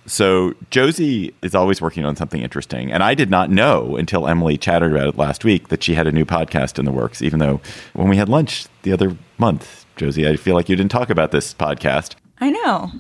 So, 0.08 0.54
Josie 0.70 1.34
is 1.42 1.54
always 1.54 1.80
working 1.80 2.04
on 2.04 2.16
something 2.16 2.40
interesting. 2.40 2.90
And 2.90 3.02
I 3.02 3.14
did 3.14 3.30
not 3.30 3.50
know 3.50 3.96
until 3.96 4.26
Emily 4.26 4.56
chatted 4.56 4.92
about 4.92 5.08
it 5.08 5.16
last 5.18 5.44
week 5.44 5.68
that 5.68 5.82
she 5.82 5.94
had 5.94 6.06
a 6.06 6.12
new 6.12 6.24
podcast 6.24 6.78
in 6.78 6.84
the 6.84 6.92
works, 6.92 7.22
even 7.22 7.38
though 7.38 7.60
when 7.92 8.08
we 8.08 8.16
had 8.16 8.28
lunch 8.28 8.66
the 8.82 8.92
other 8.92 9.16
month, 9.36 9.84
Josie, 9.96 10.26
I 10.26 10.36
feel 10.36 10.54
like 10.54 10.68
you 10.68 10.76
didn't 10.76 10.90
talk 10.90 11.10
about 11.10 11.30
this 11.30 11.52
podcast. 11.52 12.14
I 12.40 12.50
know. 12.50 12.92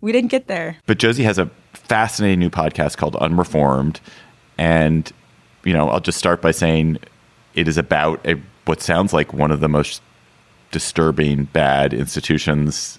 We 0.00 0.12
didn't 0.12 0.30
get 0.30 0.46
there. 0.46 0.76
But 0.86 0.98
Josie 0.98 1.24
has 1.24 1.38
a 1.38 1.50
fascinating 1.72 2.40
new 2.40 2.50
podcast 2.50 2.96
called 2.96 3.14
Unreformed. 3.16 4.00
And, 4.56 5.10
you 5.64 5.72
know, 5.72 5.88
I'll 5.88 6.00
just 6.00 6.18
start 6.18 6.42
by 6.42 6.50
saying 6.50 6.98
it 7.54 7.68
is 7.68 7.78
about 7.78 8.24
a, 8.26 8.40
what 8.64 8.82
sounds 8.82 9.12
like 9.12 9.32
one 9.32 9.50
of 9.50 9.60
the 9.60 9.68
most 9.68 10.02
disturbing, 10.70 11.44
bad 11.44 11.94
institutions 11.94 12.97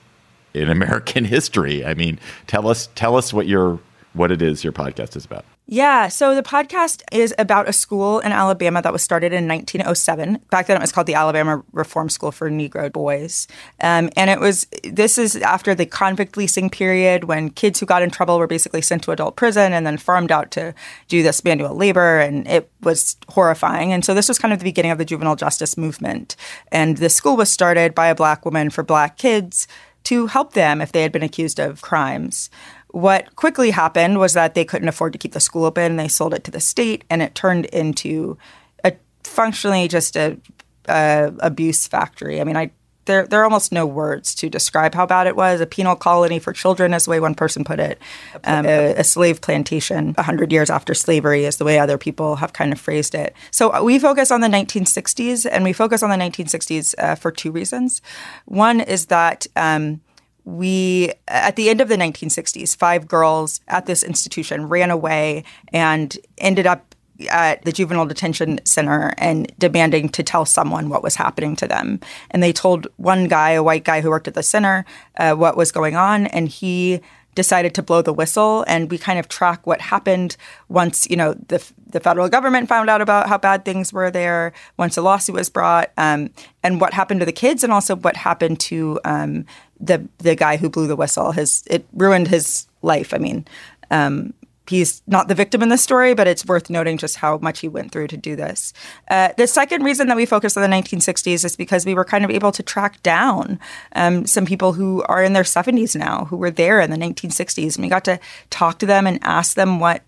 in 0.53 0.69
American 0.69 1.25
history. 1.35 1.85
I 1.85 1.93
mean, 1.93 2.19
tell 2.47 2.67
us 2.67 2.89
tell 2.95 3.15
us 3.15 3.33
what 3.33 3.47
your 3.47 3.79
what 4.13 4.31
it 4.31 4.41
is 4.41 4.63
your 4.63 4.73
podcast 4.73 5.15
is 5.15 5.25
about. 5.25 5.45
Yeah, 5.71 6.07
so 6.07 6.33
the 6.33 6.41
podcast 6.41 7.03
is 7.11 7.31
about 7.37 7.69
a 7.69 7.73
school 7.73 8.17
in 8.21 8.31
Alabama 8.31 8.81
that 8.81 8.91
was 8.91 9.03
started 9.03 9.33
in 9.33 9.47
1907. 9.47 10.39
Back 10.49 10.65
then, 10.65 10.75
it 10.77 10.81
was 10.81 10.91
called 10.91 11.05
the 11.05 11.13
Alabama 11.13 11.63
Reform 11.73 12.09
School 12.09 12.31
for 12.31 12.49
Negro 12.49 12.91
Boys, 12.91 13.47
um, 13.79 14.09
and 14.17 14.31
it 14.31 14.39
was 14.39 14.65
this 14.83 15.19
is 15.19 15.35
after 15.35 15.75
the 15.75 15.85
convict 15.85 16.37
leasing 16.37 16.71
period 16.71 17.25
when 17.25 17.51
kids 17.51 17.79
who 17.79 17.85
got 17.85 18.01
in 18.01 18.09
trouble 18.09 18.39
were 18.39 18.47
basically 18.47 18.81
sent 18.81 19.03
to 19.03 19.11
adult 19.11 19.35
prison 19.35 19.71
and 19.71 19.85
then 19.85 19.97
farmed 19.97 20.31
out 20.31 20.49
to 20.51 20.73
do 21.07 21.21
this 21.21 21.43
manual 21.43 21.75
labor, 21.75 22.17
and 22.17 22.47
it 22.47 22.67
was 22.81 23.15
horrifying. 23.27 23.93
And 23.93 24.03
so 24.03 24.15
this 24.15 24.27
was 24.27 24.39
kind 24.39 24.51
of 24.51 24.57
the 24.57 24.65
beginning 24.65 24.89
of 24.89 24.97
the 24.97 25.05
juvenile 25.05 25.35
justice 25.35 25.77
movement, 25.77 26.35
and 26.71 26.97
the 26.97 27.09
school 27.09 27.37
was 27.37 27.51
started 27.51 27.93
by 27.93 28.07
a 28.07 28.15
black 28.15 28.43
woman 28.43 28.71
for 28.71 28.81
black 28.81 29.17
kids 29.17 29.67
to 30.05 30.27
help 30.27 30.53
them 30.53 30.81
if 30.81 30.91
they 30.91 31.01
had 31.01 31.11
been 31.11 31.23
accused 31.23 31.59
of 31.59 31.81
crimes. 31.81 32.49
What 32.91 33.35
quickly 33.35 33.71
happened 33.71 34.17
was 34.17 34.33
that 34.33 34.55
they 34.55 34.65
couldn't 34.65 34.87
afford 34.87 35.13
to 35.13 35.19
keep 35.19 35.33
the 35.33 35.39
school 35.39 35.65
open. 35.65 35.95
They 35.95 36.07
sold 36.07 36.33
it 36.33 36.43
to 36.45 36.51
the 36.51 36.59
state, 36.59 37.03
and 37.09 37.21
it 37.21 37.35
turned 37.35 37.65
into 37.65 38.37
a 38.83 38.93
functionally 39.23 39.87
just 39.87 40.15
a, 40.15 40.39
a 40.87 41.31
abuse 41.39 41.87
factory. 41.87 42.41
I 42.41 42.43
mean, 42.43 42.57
I 42.57 42.71
there 43.09 43.25
there 43.25 43.41
are 43.41 43.43
almost 43.43 43.71
no 43.71 43.85
words 43.85 44.35
to 44.35 44.49
describe 44.49 44.93
how 44.93 45.05
bad 45.05 45.27
it 45.27 45.35
was. 45.35 45.59
A 45.59 45.65
penal 45.65 45.95
colony 45.95 46.39
for 46.39 46.53
children, 46.53 46.93
is 46.93 47.05
the 47.05 47.11
way 47.11 47.19
one 47.19 47.35
person 47.35 47.63
put 47.63 47.79
it. 47.79 47.99
Um, 48.45 48.65
a, 48.65 48.93
a, 48.93 49.03
slave 49.03 49.41
plantation, 49.41 50.13
hundred 50.17 50.51
years 50.51 50.69
after 50.69 50.93
slavery, 50.93 51.45
is 51.45 51.57
the 51.57 51.65
way 51.65 51.79
other 51.79 51.97
people 51.97 52.37
have 52.37 52.53
kind 52.53 52.71
of 52.71 52.79
phrased 52.79 53.15
it. 53.15 53.35
So 53.51 53.83
we 53.83 53.97
focus 53.97 54.31
on 54.31 54.41
the 54.41 54.47
1960s, 54.47 55.47
and 55.51 55.63
we 55.63 55.73
focus 55.73 56.03
on 56.03 56.11
the 56.11 56.15
1960s 56.15 56.93
uh, 56.99 57.15
for 57.15 57.31
two 57.31 57.51
reasons. 57.51 58.01
One 58.45 58.79
is 58.79 59.07
that. 59.07 59.47
Um, 59.55 60.01
we 60.45 61.11
at 61.27 61.57
the 61.57 61.69
end 61.69 61.79
of 61.79 61.89
the 61.89 61.95
1960s 61.97 62.75
five 62.75 63.07
girls 63.07 63.59
at 63.67 63.85
this 63.85 64.01
institution 64.01 64.67
ran 64.67 64.89
away 64.89 65.43
and 65.71 66.17
ended 66.39 66.65
up 66.65 66.88
at 67.29 67.63
the 67.63 67.71
juvenile 67.71 68.05
detention 68.05 68.59
center 68.65 69.13
and 69.17 69.51
demanding 69.59 70.09
to 70.09 70.23
tell 70.23 70.45
someone 70.45 70.89
what 70.89 71.03
was 71.03 71.15
happening 71.15 71.55
to 71.55 71.67
them 71.67 71.99
and 72.31 72.41
they 72.41 72.53
told 72.53 72.87
one 72.97 73.27
guy 73.27 73.51
a 73.51 73.63
white 73.63 73.83
guy 73.83 74.01
who 74.01 74.09
worked 74.09 74.27
at 74.27 74.33
the 74.33 74.43
center 74.43 74.85
uh, 75.17 75.33
what 75.33 75.57
was 75.57 75.71
going 75.71 75.95
on 75.95 76.27
and 76.27 76.47
he 76.47 77.01
decided 77.35 77.73
to 77.73 77.83
blow 77.83 78.01
the 78.01 78.11
whistle 78.11 78.65
and 78.67 78.89
we 78.89 78.97
kind 78.97 79.19
of 79.19 79.27
track 79.27 79.65
what 79.65 79.81
happened 79.81 80.35
once 80.67 81.09
you 81.09 81.15
know 81.15 81.33
the 81.47 81.63
the 81.87 81.99
federal 81.99 82.27
government 82.27 82.67
found 82.67 82.89
out 82.89 83.01
about 83.01 83.29
how 83.29 83.37
bad 83.37 83.63
things 83.63 83.93
were 83.93 84.11
there 84.11 84.51
once 84.77 84.97
a 84.97 85.01
lawsuit 85.01 85.35
was 85.35 85.49
brought 85.49 85.91
um, 85.97 86.29
and 86.63 86.81
what 86.81 86.93
happened 86.93 87.19
to 87.19 87.25
the 87.25 87.31
kids 87.31 87.63
and 87.63 87.71
also 87.71 87.95
what 87.95 88.17
happened 88.17 88.59
to 88.59 88.99
um, 89.05 89.45
the 89.79 90.07
the 90.17 90.35
guy 90.35 90.57
who 90.57 90.69
blew 90.69 90.87
the 90.87 90.95
whistle. 90.95 91.31
His 91.31 91.63
it 91.67 91.87
ruined 91.93 92.27
his 92.27 92.67
life. 92.81 93.13
I 93.13 93.17
mean, 93.17 93.45
um, 93.91 94.33
he's 94.69 95.01
not 95.07 95.27
the 95.27 95.35
victim 95.35 95.61
in 95.61 95.69
this 95.69 95.81
story, 95.81 96.13
but 96.13 96.27
it's 96.27 96.45
worth 96.45 96.69
noting 96.69 96.97
just 96.97 97.17
how 97.17 97.37
much 97.39 97.59
he 97.59 97.67
went 97.67 97.91
through 97.91 98.07
to 98.07 98.17
do 98.17 98.35
this. 98.35 98.71
Uh, 99.09 99.29
the 99.37 99.47
second 99.47 99.83
reason 99.83 100.07
that 100.07 100.15
we 100.15 100.25
focus 100.25 100.55
on 100.55 100.61
the 100.61 100.75
1960s 100.75 101.43
is 101.43 101.55
because 101.55 101.85
we 101.85 101.95
were 101.95 102.05
kind 102.05 102.23
of 102.23 102.31
able 102.31 102.51
to 102.51 102.63
track 102.63 103.01
down 103.01 103.59
um, 103.93 104.25
some 104.25 104.45
people 104.45 104.73
who 104.73 105.03
are 105.03 105.23
in 105.23 105.33
their 105.33 105.43
70s 105.43 105.95
now, 105.95 106.25
who 106.25 106.37
were 106.37 106.51
there 106.51 106.79
in 106.79 106.91
the 106.91 106.97
1960s, 106.97 107.75
and 107.75 107.83
we 107.83 107.89
got 107.89 108.05
to 108.05 108.19
talk 108.49 108.79
to 108.79 108.85
them 108.85 109.07
and 109.07 109.19
ask 109.23 109.55
them 109.55 109.79
what 109.79 110.03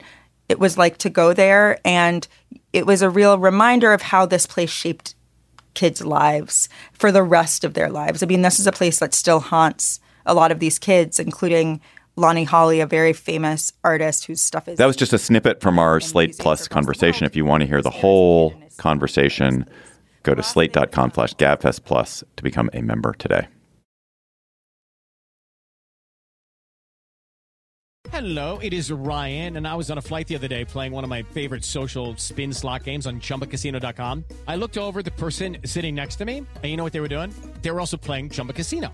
it 0.48 0.60
was 0.60 0.78
like 0.78 0.98
to 1.00 1.10
go 1.10 1.34
there, 1.34 1.80
and 1.84 2.28
it 2.74 2.86
was 2.86 3.02
a 3.02 3.10
real 3.10 3.40
reminder 3.40 3.94
of 3.94 4.02
how 4.02 4.26
this 4.26 4.46
place 4.46 4.70
shaped 4.70 5.16
kids' 5.74 6.06
lives 6.06 6.70
for 6.94 7.12
the 7.12 7.24
rest 7.24 7.64
of 7.64 7.74
their 7.74 7.90
lives. 7.90 8.22
I 8.22 8.26
mean, 8.26 8.42
this 8.42 8.60
is 8.60 8.68
a 8.68 8.72
place 8.72 9.00
that 9.00 9.14
still 9.14 9.40
haunts 9.40 10.00
a 10.26 10.34
lot 10.34 10.52
of 10.52 10.60
these 10.60 10.78
kids, 10.78 11.20
including 11.20 11.82
Lonnie 12.22 12.44
Holley, 12.44 12.80
a 12.80 12.86
very 12.86 13.14
famous 13.14 13.74
artist 13.84 14.26
whose 14.26 14.42
stuff 14.42 14.68
is. 14.68 14.78
That 14.78 14.86
was 14.86 14.96
just 14.96 15.12
a 15.12 15.18
snippet 15.18 15.60
from 15.60 15.80
our 15.80 16.00
Slate 16.00 16.38
Plus 16.38 16.68
conversation. 16.68 17.26
If 17.26 17.36
you 17.36 17.44
want 17.46 17.62
to 17.62 17.68
hear 17.68 17.82
the 17.82 17.90
whole 17.90 18.54
conversation, 18.78 19.66
go 20.24 20.36
to 20.36 20.44
slate.com 20.44 21.12
slash 21.14 21.36
gabfest 21.36 21.84
plus 21.84 22.24
to 22.38 22.44
become 22.44 22.70
a 22.74 22.82
member 22.82 23.14
today. 23.14 23.48
Hello, 28.12 28.60
it 28.62 28.74
is 28.74 28.92
Ryan, 28.92 29.56
and 29.56 29.66
I 29.66 29.74
was 29.76 29.90
on 29.90 29.98
a 29.98 30.02
flight 30.02 30.28
the 30.28 30.36
other 30.36 30.50
day 30.50 30.66
playing 30.66 30.92
one 30.92 31.06
of 31.06 31.10
my 31.10 31.24
favorite 31.24 31.64
social 31.64 32.16
spin 32.18 32.52
slot 32.54 32.84
games 32.84 33.08
on 33.08 33.22
chumbacasino.com. 33.22 34.26
I 34.48 34.58
looked 34.58 34.78
over 34.78 35.02
the 35.02 35.12
person 35.12 35.58
sitting 35.66 35.96
next 35.96 36.18
to 36.18 36.26
me, 36.26 36.40
and 36.40 36.66
you 36.66 36.76
know 36.76 36.84
what 36.84 36.94
they 36.94 37.00
were 37.00 37.08
doing? 37.08 37.34
They 37.62 37.72
were 37.72 37.80
also 37.80 37.98
playing 37.98 38.32
Chumba 38.32 38.54
Casino. 38.54 38.94